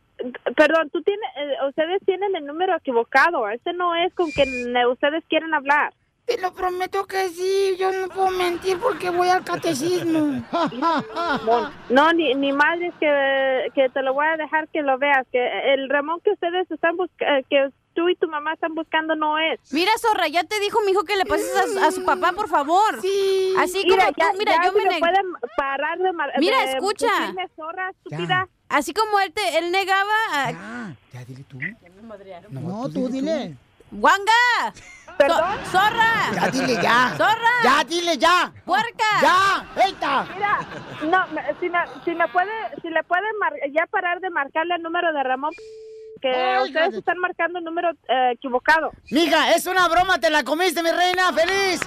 [0.56, 3.48] perdón, tú tienes, eh, ustedes tienen el número equivocado.
[3.48, 5.94] Ese no es con quien eh, ustedes quieren hablar.
[6.26, 10.42] Te lo prometo que sí, yo no puedo mentir porque voy al catecismo.
[11.88, 15.24] No, ni, ni madres que, que te lo voy a dejar que lo veas.
[15.30, 19.38] Que el Ramón que ustedes están buscando, que tú y tu mamá están buscando no
[19.38, 19.60] es.
[19.72, 22.32] Mira, zorra, ya te dijo mi hijo que le pases a, su- a su papá,
[22.32, 23.00] por favor.
[23.00, 23.54] Sí.
[23.58, 25.26] Así como Mira, tú, ya- mira, ya yo si me me pueden
[25.56, 27.06] parar de mar- Mira, de escucha.
[27.20, 28.48] decirme zorra, estúpida.
[28.68, 30.50] Así como él te, él negaba a...
[31.12, 31.58] Ya, dile tú.
[32.50, 33.56] No, tú dile.
[34.00, 34.72] ¡Guanga!
[35.16, 35.58] ¿Perdón?
[35.72, 36.30] ¡Zorra!
[36.34, 37.14] Ya dile ya.
[37.16, 37.52] ¡Zorra!
[37.64, 38.52] Ya dile ya.
[38.66, 39.04] ¡Puerca!
[39.22, 39.66] ¡Ya!
[39.82, 40.26] ¡Eita!
[40.34, 40.58] Mira,
[41.04, 42.52] no, me- si, me, si me puede,
[42.82, 45.52] si le pueden mar- ya parar de marcarle el número de Ramón,
[46.20, 48.90] que Ay, ustedes hija están marcando el número eh, equivocado.
[49.10, 51.32] Mija, es una broma, te la comiste, mi reina.
[51.32, 51.80] ¡Feliz!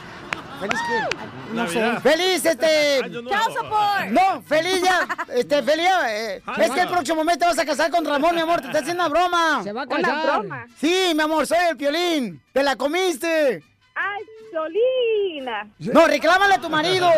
[0.59, 1.53] ¿Feliz qué?
[1.53, 1.99] No sé.
[2.01, 3.01] ¡Feliz, este!
[3.29, 4.05] ¡Chao, support!
[4.11, 5.07] No, feliz ya.
[5.33, 5.87] Este, feliz.
[6.09, 8.61] eh, Ay, es que el próximo mes te vas a casar con Ramón, mi amor.
[8.61, 9.63] Te está haciendo una broma.
[9.63, 9.99] Se va a casar.
[10.13, 10.67] ¿Una broma?
[10.77, 12.41] Sí, mi amor, soy el piolín.
[12.53, 13.63] ¡Te la comiste!
[13.95, 15.69] ¡Ay, Solina!
[15.79, 17.09] No, reclámale a tu marido.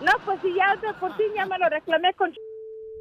[0.00, 2.32] No, pues si ya de por sí ya me lo reclamé con...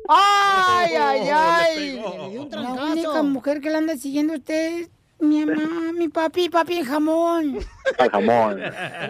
[0.08, 2.02] ¡Ay, ay, Le ay!
[2.02, 2.62] pegó.
[2.62, 4.88] La única mujer que la anda siguiendo usted
[5.20, 7.60] mi mamá, mi papi, papi en jamón.
[7.98, 8.60] Al jamón.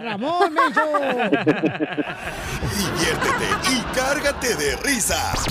[0.02, 0.80] Ramón, menso.
[2.76, 5.44] Diviértete y cárgate de risas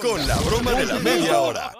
[0.00, 1.72] con la broma de la media hora.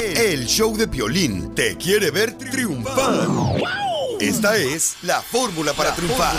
[0.00, 3.28] El show de Piolín te quiere ver triunfar.
[4.20, 6.34] Esta es la fórmula para triunfar.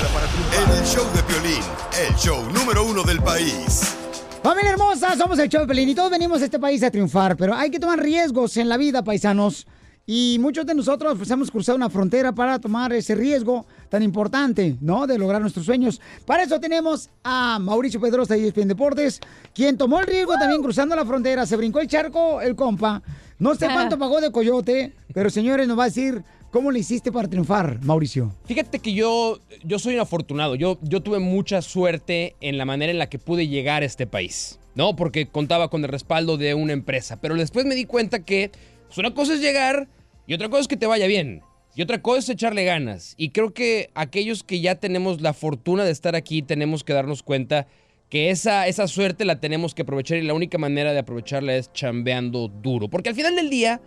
[0.54, 1.64] En el show de Piolín,
[2.08, 3.96] el show número uno del país.
[4.44, 7.36] Familia hermosa, somos el show de Pelín y todos venimos a este país a triunfar,
[7.36, 9.68] pero hay que tomar riesgos en la vida, paisanos.
[10.06, 14.76] Y muchos de nosotros pues, hemos cruzado una frontera para tomar ese riesgo tan importante,
[14.82, 15.06] ¿no?
[15.06, 16.02] De lograr nuestros sueños.
[16.26, 19.20] Para eso tenemos a Mauricio Pedrosa y ESPN Deportes,
[19.54, 23.04] quien tomó el riesgo también cruzando la frontera, se brincó el charco, el compa.
[23.38, 27.12] No sé cuánto pagó de coyote, pero señores, nos va a decir cómo le hiciste
[27.12, 28.34] para triunfar, Mauricio.
[28.46, 30.56] Fíjate que yo, yo soy un afortunado.
[30.56, 34.08] Yo, yo tuve mucha suerte en la manera en la que pude llegar a este
[34.08, 34.60] país.
[34.76, 34.96] ¿No?
[34.96, 37.20] Porque contaba con el respaldo de una empresa.
[37.20, 38.52] Pero después me di cuenta que
[38.90, 39.88] pues, una cosa es llegar
[40.28, 41.41] y otra cosa es que te vaya bien.
[41.76, 43.14] Y otra cosa es echarle ganas.
[43.18, 47.24] Y creo que aquellos que ya tenemos la fortuna de estar aquí tenemos que darnos
[47.24, 47.68] cuenta
[48.10, 51.72] que esa, esa suerte la tenemos que aprovechar y la única manera de aprovecharla es
[51.72, 52.90] chambeando duro.
[52.90, 53.80] Porque al final del día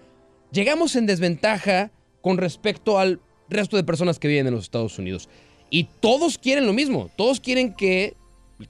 [0.52, 3.20] llegamos en desventaja con respecto al
[3.50, 5.28] resto de personas que viven en los Estados Unidos.
[5.68, 8.14] Y todos quieren lo mismo, todos quieren que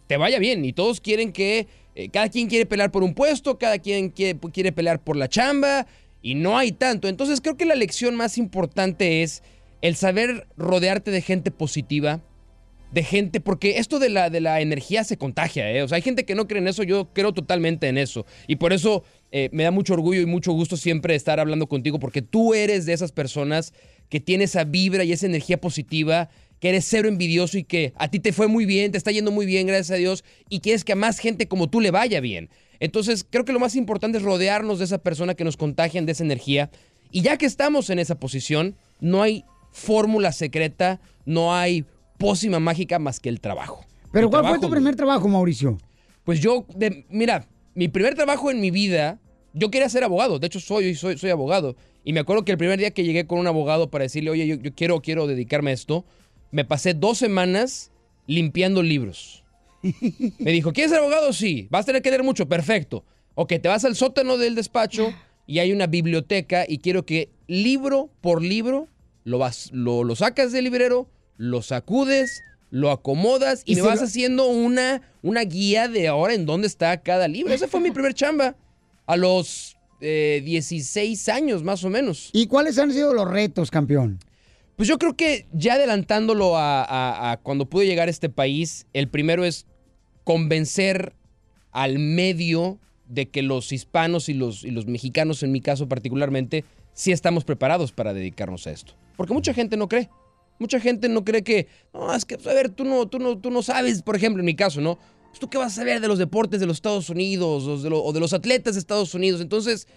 [0.07, 3.59] te vaya bien y todos quieren que eh, cada quien quiere pelear por un puesto,
[3.59, 5.87] cada quien quiere, quiere pelear por la chamba
[6.23, 7.09] y no hay tanto.
[7.09, 9.43] Entonces creo que la lección más importante es
[9.83, 12.23] el saber rodearte de gente positiva,
[12.93, 15.83] de gente, porque esto de la, de la energía se contagia, ¿eh?
[15.83, 18.27] O sea, hay gente que no cree en eso, yo creo totalmente en eso.
[18.47, 21.99] Y por eso eh, me da mucho orgullo y mucho gusto siempre estar hablando contigo,
[21.99, 23.73] porque tú eres de esas personas
[24.11, 26.29] que tiene esa vibra y esa energía positiva,
[26.61, 29.33] que eres cero envidioso y que a ti te fue muy bien, te está yendo
[29.33, 32.21] muy bien, gracias a Dios, y quieres que a más gente como tú le vaya
[32.21, 32.51] bien.
[32.83, 36.13] Entonces, creo que lo más importante es rodearnos de esa persona que nos contagian de
[36.13, 36.69] esa energía.
[37.13, 41.85] Y ya que estamos en esa posición, no hay fórmula secreta, no hay
[42.19, 43.85] pócima mágica más que el trabajo.
[44.11, 45.79] Pero El ¿cuál fue tu primer trabajo, Mauricio?
[46.25, 47.47] pues yo, de- mira,
[47.77, 49.21] mi primer trabajo en mi vida,
[49.53, 50.41] yo quería ser abogado.
[50.41, 51.77] De hecho, soy, soy, soy abogado.
[52.05, 54.45] Y me acuerdo que el primer día que llegué con un abogado para decirle, oye,
[54.49, 56.05] yo, yo quiero, quiero dedicarme a esto,
[56.51, 57.93] me pasé dos semanas
[58.27, 59.42] limpiando libros.
[60.39, 61.33] Me dijo, ¿quieres ser abogado?
[61.33, 61.67] Sí.
[61.71, 62.49] ¿Vas a tener que leer mucho?
[62.49, 63.05] Perfecto.
[63.35, 65.13] Ok, te vas al sótano del despacho
[65.47, 68.89] y hay una biblioteca y quiero que libro por libro
[69.25, 74.01] lo, vas, lo, lo sacas del librero, lo sacudes, lo acomodas y, Y me vas
[74.01, 77.53] lo- haciendo una, una guía de ahora en dónde está cada libro.
[77.55, 78.57] Esa fue mi primer chamba.
[79.07, 82.31] A los eh, 16 años, más o menos.
[82.33, 84.19] ¿Y cuáles han sido los retos, campeón?
[84.77, 88.87] Pues yo creo que ya adelantándolo a, a- a cuando pude llegar a este país,
[88.93, 89.67] el primero es
[90.25, 91.15] convencer
[91.71, 92.79] al medio
[93.09, 97.45] de que los hispanos y los, y los mexicanos, en mi caso particularmente, sí estamos
[97.45, 98.95] preparados para dedicarnos a esto.
[99.17, 100.09] Porque mucha gente no cree.
[100.59, 103.39] Mucha gente no cree que, no, es que, pues, a ver, tú no, tú no,
[103.39, 104.99] tú no sabes, por ejemplo, en mi caso, ¿no?
[105.29, 107.89] Pues, ¿Tú qué vas a saber de los deportes de los Estados Unidos o de,
[107.93, 109.41] o de los atletas de Estados Unidos?
[109.41, 109.89] Entonces,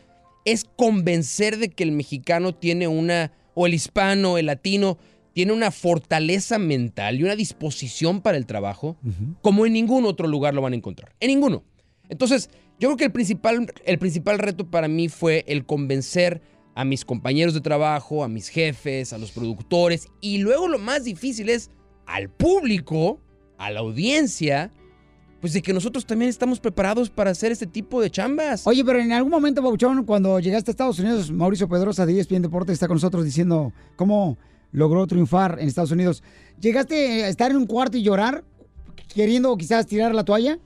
[0.45, 4.97] es convencer de que el mexicano tiene una, o el hispano, el latino,
[5.35, 8.95] tiene una fortaleza mental y una disposición para el trabajo
[9.41, 11.13] como en ningún otro lugar lo van a encontrar.
[11.19, 11.65] En ninguno.
[12.07, 12.49] Entonces,
[12.79, 16.41] yo creo que el principal, el principal reto para mí fue el convencer
[16.73, 21.03] a mis compañeros de trabajo, a mis jefes, a los productores y luego lo más
[21.03, 21.69] difícil es
[22.05, 23.19] al público,
[23.57, 24.71] a la audiencia,
[25.41, 28.65] pues de que nosotros también estamos preparados para hacer este tipo de chambas.
[28.65, 32.41] Oye, pero en algún momento, Bauchón, cuando llegaste a Estados Unidos, Mauricio Pedrosa de ESPN
[32.41, 34.37] Deportes está con nosotros diciendo cómo
[34.75, 36.21] logró triunfar en Estados Unidos.
[36.59, 38.43] ¿Llegaste a estar en un cuarto y llorar,
[39.13, 40.59] queriendo quizás tirar la toalla?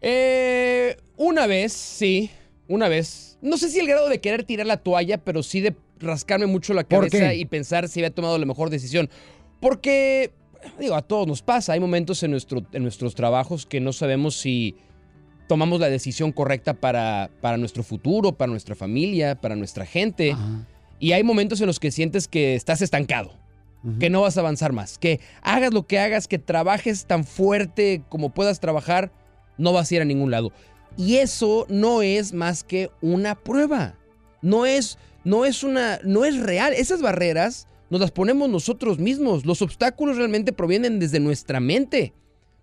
[0.00, 2.30] Eh, una vez, sí,
[2.68, 3.38] una vez.
[3.40, 6.74] No sé si el grado de querer tirar la toalla, pero sí de rascarme mucho
[6.74, 9.08] la ¿Por cabeza y pensar si había tomado la mejor decisión.
[9.60, 10.32] Porque,
[10.80, 11.74] digo, a todos nos pasa.
[11.74, 14.74] Hay momentos en, nuestro, en nuestros trabajos que no sabemos si
[15.46, 20.34] tomamos la decisión correcta para, para nuestro futuro, para nuestra familia, para nuestra gente.
[20.98, 23.32] Y hay momentos en los que sientes que estás estancado,
[23.98, 28.02] que no vas a avanzar más, que hagas lo que hagas, que trabajes tan fuerte
[28.08, 29.12] como puedas trabajar,
[29.58, 30.52] no vas a ir a ningún lado.
[30.96, 33.96] Y eso no es más que una prueba.
[34.40, 36.74] No es, no es una, no es real.
[36.74, 39.46] Esas barreras nos las ponemos nosotros mismos.
[39.46, 42.12] Los obstáculos realmente provienen desde nuestra mente.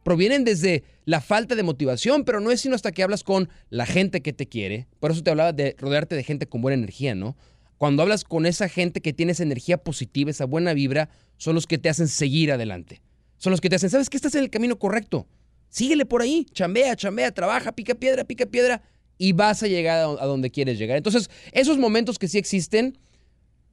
[0.03, 3.85] Provienen desde la falta de motivación, pero no es sino hasta que hablas con la
[3.85, 4.87] gente que te quiere.
[4.99, 7.35] Por eso te hablaba de rodearte de gente con buena energía, ¿no?
[7.79, 11.65] Cuando hablas con esa gente que tiene esa energía positiva, esa buena vibra, son los
[11.65, 13.01] que te hacen seguir adelante.
[13.37, 15.25] Son los que te hacen, ¿sabes que estás en el camino correcto?
[15.69, 18.81] Síguele por ahí, chambea, chambea, trabaja, pica piedra, pica piedra
[19.17, 20.97] y vas a llegar a donde quieres llegar.
[20.97, 22.97] Entonces, esos momentos que sí existen,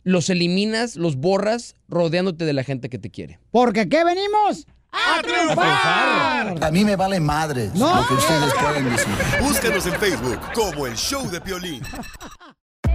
[0.05, 3.41] los eliminas, los borras, rodeándote de la gente que te quiere.
[3.51, 6.63] Porque aquí venimos a triunfar.
[6.65, 8.03] A mí me vale madre No.
[8.03, 9.15] lo que ustedes pueden decir.
[9.43, 11.83] Búscanos en Facebook como el show de Piolín.